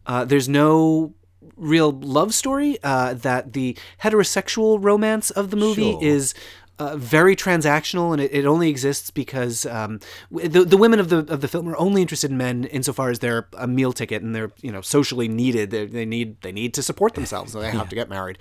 uh, 0.06 0.24
there's 0.24 0.48
no 0.48 1.14
real 1.56 1.92
love 1.92 2.34
story. 2.34 2.78
Uh, 2.82 3.14
that 3.14 3.52
the 3.52 3.76
heterosexual 4.02 4.78
romance 4.82 5.30
of 5.30 5.50
the 5.50 5.56
movie 5.56 5.92
Sure. 5.92 6.02
is 6.02 6.34
uh, 6.78 6.96
very 6.96 7.36
transactional, 7.36 8.12
and 8.12 8.20
it, 8.20 8.32
it 8.32 8.46
only 8.46 8.68
exists 8.68 9.10
because 9.10 9.66
um, 9.66 10.00
the 10.30 10.64
the 10.64 10.76
women 10.76 11.00
of 11.00 11.08
the 11.08 11.18
of 11.32 11.40
the 11.40 11.48
film 11.48 11.68
are 11.68 11.76
only 11.76 12.02
interested 12.02 12.30
in 12.30 12.36
men 12.36 12.64
insofar 12.64 13.10
as 13.10 13.18
they're 13.18 13.46
a 13.56 13.66
meal 13.66 13.92
ticket 13.92 14.22
and 14.22 14.34
they're 14.34 14.52
you 14.62 14.72
know 14.72 14.80
socially 14.80 15.28
needed. 15.28 15.70
They, 15.70 15.86
they 15.86 16.06
need 16.06 16.40
they 16.42 16.52
need 16.52 16.74
to 16.74 16.82
support 16.82 17.14
themselves, 17.14 17.52
so 17.52 17.60
they 17.60 17.70
have 17.70 17.88
to 17.88 17.94
get 17.94 18.08
married. 18.08 18.38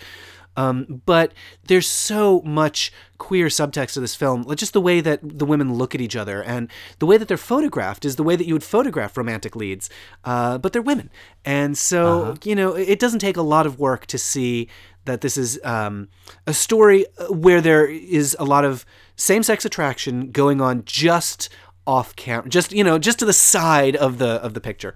Um, 0.57 1.01
but 1.05 1.33
there's 1.63 1.87
so 1.87 2.41
much 2.41 2.91
queer 3.17 3.47
subtext 3.47 3.93
to 3.93 3.99
this 3.99 4.15
film. 4.15 4.43
like 4.43 4.57
Just 4.57 4.73
the 4.73 4.81
way 4.81 4.99
that 4.99 5.19
the 5.23 5.45
women 5.45 5.75
look 5.75 5.95
at 5.95 6.01
each 6.01 6.15
other 6.15 6.43
and 6.43 6.69
the 6.99 7.05
way 7.05 7.17
that 7.17 7.27
they're 7.27 7.37
photographed 7.37 8.03
is 8.03 8.15
the 8.15 8.23
way 8.23 8.35
that 8.35 8.45
you 8.45 8.53
would 8.53 8.63
photograph 8.63 9.15
romantic 9.15 9.55
leads. 9.55 9.89
Uh, 10.25 10.57
but 10.57 10.73
they're 10.73 10.81
women. 10.81 11.09
And 11.45 11.77
so, 11.77 12.35
you 12.43 12.55
know, 12.55 12.73
it 12.73 12.99
doesn't 12.99 13.19
take 13.19 13.37
a 13.37 13.41
lot 13.41 13.65
of 13.65 13.79
work 13.79 14.05
to 14.07 14.17
see 14.17 14.67
that 15.05 15.21
this 15.21 15.37
is 15.37 15.59
um, 15.63 16.09
a 16.45 16.53
story 16.53 17.05
where 17.29 17.61
there 17.61 17.85
is 17.85 18.35
a 18.39 18.43
lot 18.43 18.65
of 18.65 18.85
same 19.15 19.43
sex 19.43 19.65
attraction 19.65 20.31
going 20.31 20.59
on 20.61 20.83
just 20.85 21.49
off 21.87 22.15
camera, 22.15 22.49
just, 22.49 22.71
you 22.71 22.83
know, 22.83 22.99
just 22.99 23.19
to 23.19 23.25
the 23.25 23.33
side 23.33 23.95
of 23.95 24.17
the, 24.17 24.33
of 24.43 24.53
the 24.53 24.61
picture. 24.61 24.95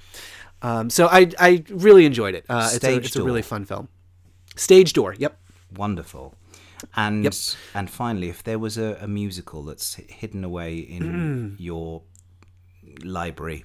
Um, 0.61 0.89
so 0.89 1.07
I, 1.07 1.31
I 1.39 1.63
really 1.69 2.05
enjoyed 2.05 2.35
it. 2.35 2.45
Uh, 2.49 2.69
it's 2.73 2.83
a, 2.83 2.95
it's 2.97 3.15
a 3.15 3.23
really 3.23 3.41
fun 3.41 3.65
film. 3.65 3.87
Stage 4.55 4.93
door. 4.93 5.15
Yep. 5.17 5.37
Wonderful. 5.77 6.33
And 6.95 7.25
and 7.73 7.89
finally, 7.89 8.29
if 8.29 8.43
there 8.43 8.59
was 8.59 8.77
a, 8.77 8.97
a 9.01 9.07
musical 9.07 9.63
that's 9.63 9.95
hidden 9.95 10.43
away 10.43 10.77
in 10.77 11.03
Mm. 11.03 11.55
your 11.59 12.01
library 13.03 13.63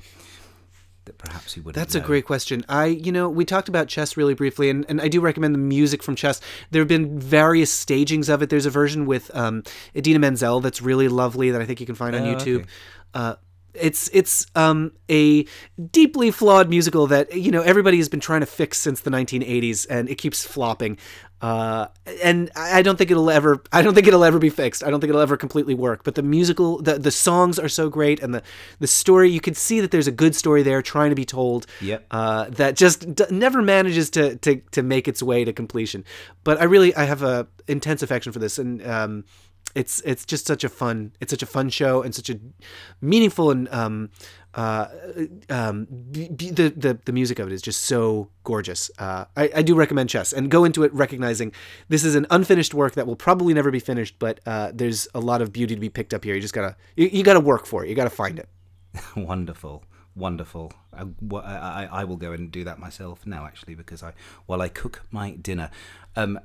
that 1.06 1.16
perhaps 1.18 1.56
you 1.56 1.62
wouldn't 1.62 1.76
That's 1.80 1.94
a 1.94 2.00
great 2.00 2.26
question. 2.26 2.62
I, 2.68 2.86
you 2.86 3.10
know, 3.10 3.28
we 3.28 3.44
talked 3.44 3.68
about 3.68 3.88
chess 3.88 4.16
really 4.18 4.34
briefly, 4.34 4.68
and, 4.68 4.84
and 4.88 5.00
I 5.00 5.08
do 5.08 5.20
recommend 5.20 5.54
the 5.54 5.58
music 5.58 6.02
from 6.02 6.14
chess. 6.14 6.40
There 6.70 6.80
have 6.80 6.88
been 6.88 7.18
various 7.18 7.72
stagings 7.72 8.28
of 8.28 8.42
it. 8.42 8.50
There's 8.50 8.66
a 8.66 8.70
version 8.70 9.06
with 9.06 9.30
um, 9.34 9.62
Idina 9.96 10.18
Menzel 10.18 10.60
that's 10.60 10.82
really 10.82 11.08
lovely 11.08 11.50
that 11.50 11.60
I 11.60 11.64
think 11.64 11.80
you 11.80 11.86
can 11.86 11.94
find 11.94 12.14
on 12.14 12.22
Oh, 12.22 12.34
YouTube. 12.34 12.60
okay. 12.60 12.68
Uh, 13.14 13.34
it's 13.72 14.10
it's 14.12 14.46
um, 14.56 14.92
a 15.08 15.46
deeply 15.92 16.32
flawed 16.32 16.68
musical 16.68 17.06
that 17.06 17.32
you 17.34 17.52
know 17.52 17.62
everybody 17.62 17.98
has 17.98 18.08
been 18.08 18.18
trying 18.20 18.40
to 18.40 18.46
fix 18.46 18.78
since 18.78 19.00
the 19.00 19.10
1980s, 19.10 19.86
and 19.88 20.08
it 20.08 20.16
keeps 20.16 20.44
flopping. 20.44 20.98
Uh, 21.40 21.86
and 22.22 22.50
I 22.54 22.82
don't 22.82 22.96
think 22.96 23.10
it'll 23.10 23.30
ever. 23.30 23.62
I 23.72 23.80
don't 23.82 23.94
think 23.94 24.06
it'll 24.06 24.24
ever 24.24 24.38
be 24.38 24.50
fixed. 24.50 24.84
I 24.84 24.90
don't 24.90 25.00
think 25.00 25.08
it'll 25.08 25.22
ever 25.22 25.36
completely 25.36 25.74
work. 25.74 26.04
But 26.04 26.14
the 26.14 26.22
musical, 26.22 26.82
the 26.82 26.98
the 26.98 27.10
songs 27.10 27.58
are 27.58 27.68
so 27.68 27.88
great, 27.88 28.20
and 28.20 28.34
the 28.34 28.42
the 28.78 28.86
story. 28.86 29.30
You 29.30 29.40
can 29.40 29.54
see 29.54 29.80
that 29.80 29.90
there's 29.90 30.06
a 30.06 30.12
good 30.12 30.36
story 30.36 30.62
there 30.62 30.82
trying 30.82 31.10
to 31.10 31.16
be 31.16 31.24
told. 31.24 31.66
Yep. 31.80 32.06
Uh, 32.10 32.50
that 32.50 32.76
just 32.76 33.14
d- 33.14 33.24
never 33.30 33.62
manages 33.62 34.10
to, 34.10 34.36
to 34.36 34.56
to 34.72 34.82
make 34.82 35.08
its 35.08 35.22
way 35.22 35.44
to 35.44 35.52
completion. 35.52 36.04
But 36.44 36.60
I 36.60 36.64
really 36.64 36.94
I 36.94 37.04
have 37.04 37.22
a 37.22 37.48
intense 37.66 38.02
affection 38.02 38.32
for 38.32 38.38
this, 38.38 38.58
and 38.58 38.86
um, 38.86 39.24
it's 39.74 40.00
it's 40.00 40.24
just 40.24 40.46
such 40.46 40.64
a 40.64 40.68
fun 40.68 41.12
it's 41.20 41.30
such 41.30 41.42
a 41.42 41.46
fun 41.46 41.70
show 41.70 42.02
and 42.02 42.14
such 42.14 42.28
a 42.28 42.38
meaningful 43.00 43.50
and 43.50 43.68
um, 43.68 44.10
uh, 44.54 44.88
um, 45.48 45.86
b- 46.10 46.28
b- 46.28 46.50
the, 46.50 46.70
the 46.70 46.98
the 47.04 47.12
music 47.12 47.38
of 47.38 47.46
it 47.46 47.52
is 47.52 47.62
just 47.62 47.84
so 47.84 48.28
gorgeous. 48.44 48.90
Uh, 48.98 49.24
I, 49.36 49.50
I 49.56 49.62
do 49.62 49.74
recommend 49.74 50.08
Chess 50.10 50.32
and 50.32 50.50
go 50.50 50.64
into 50.64 50.82
it 50.82 50.92
recognizing 50.92 51.52
this 51.88 52.04
is 52.04 52.14
an 52.16 52.26
unfinished 52.30 52.74
work 52.74 52.94
that 52.94 53.06
will 53.06 53.16
probably 53.16 53.54
never 53.54 53.70
be 53.70 53.78
finished, 53.80 54.16
but 54.18 54.40
uh, 54.46 54.72
there's 54.74 55.06
a 55.14 55.20
lot 55.20 55.40
of 55.40 55.52
beauty 55.52 55.74
to 55.74 55.80
be 55.80 55.88
picked 55.88 56.12
up 56.12 56.24
here. 56.24 56.34
You 56.34 56.40
just 56.40 56.54
gotta 56.54 56.76
you, 56.96 57.08
you 57.12 57.22
gotta 57.22 57.40
work 57.40 57.64
for 57.66 57.84
it. 57.84 57.88
You 57.88 57.94
gotta 57.94 58.10
find 58.10 58.38
it. 58.40 58.48
wonderful, 59.16 59.84
wonderful. 60.16 60.72
I, 60.92 61.04
I, 61.44 61.88
I- 62.00 62.04
will 62.04 62.16
go 62.16 62.32
and 62.32 62.50
do 62.50 62.64
that 62.64 62.78
myself 62.80 63.24
now, 63.26 63.46
actually, 63.46 63.76
because 63.76 64.02
I 64.02 64.14
while 64.46 64.60
I 64.60 64.68
cook 64.68 65.02
my 65.10 65.32
dinner. 65.32 65.70
Um, 66.16 66.40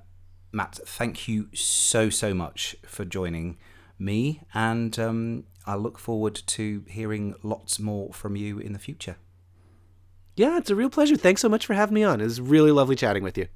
Matt, 0.51 0.80
thank 0.86 1.28
you 1.28 1.49
so 1.53 2.10
so 2.10 2.34
much 2.34 2.76
for 2.86 3.03
joining 3.03 3.58
me, 3.98 4.41
and 4.54 4.98
um, 5.00 5.46
I 5.66 5.76
look 5.76 5.98
forward 5.98 6.36
to 6.48 6.84
hearing 6.88 7.36
lots 7.43 7.80
more 7.80 8.14
from 8.14 8.36
you 8.36 8.60
in 8.60 8.74
the 8.74 8.80
future. 8.80 9.18
Yeah, 10.36 10.58
it's 10.58 10.70
a 10.70 10.76
real 10.76 10.89
pleasure. 10.89 11.16
Thanks 11.16 11.41
so 11.41 11.50
much 11.50 11.66
for 11.66 11.74
having 11.74 11.96
me 11.96 12.04
on. 12.04 12.20
It 12.20 12.26
was 12.26 12.41
really 12.41 12.72
lovely 12.72 12.96
chatting 12.96 13.24
with 13.24 13.38
you. 13.38 13.48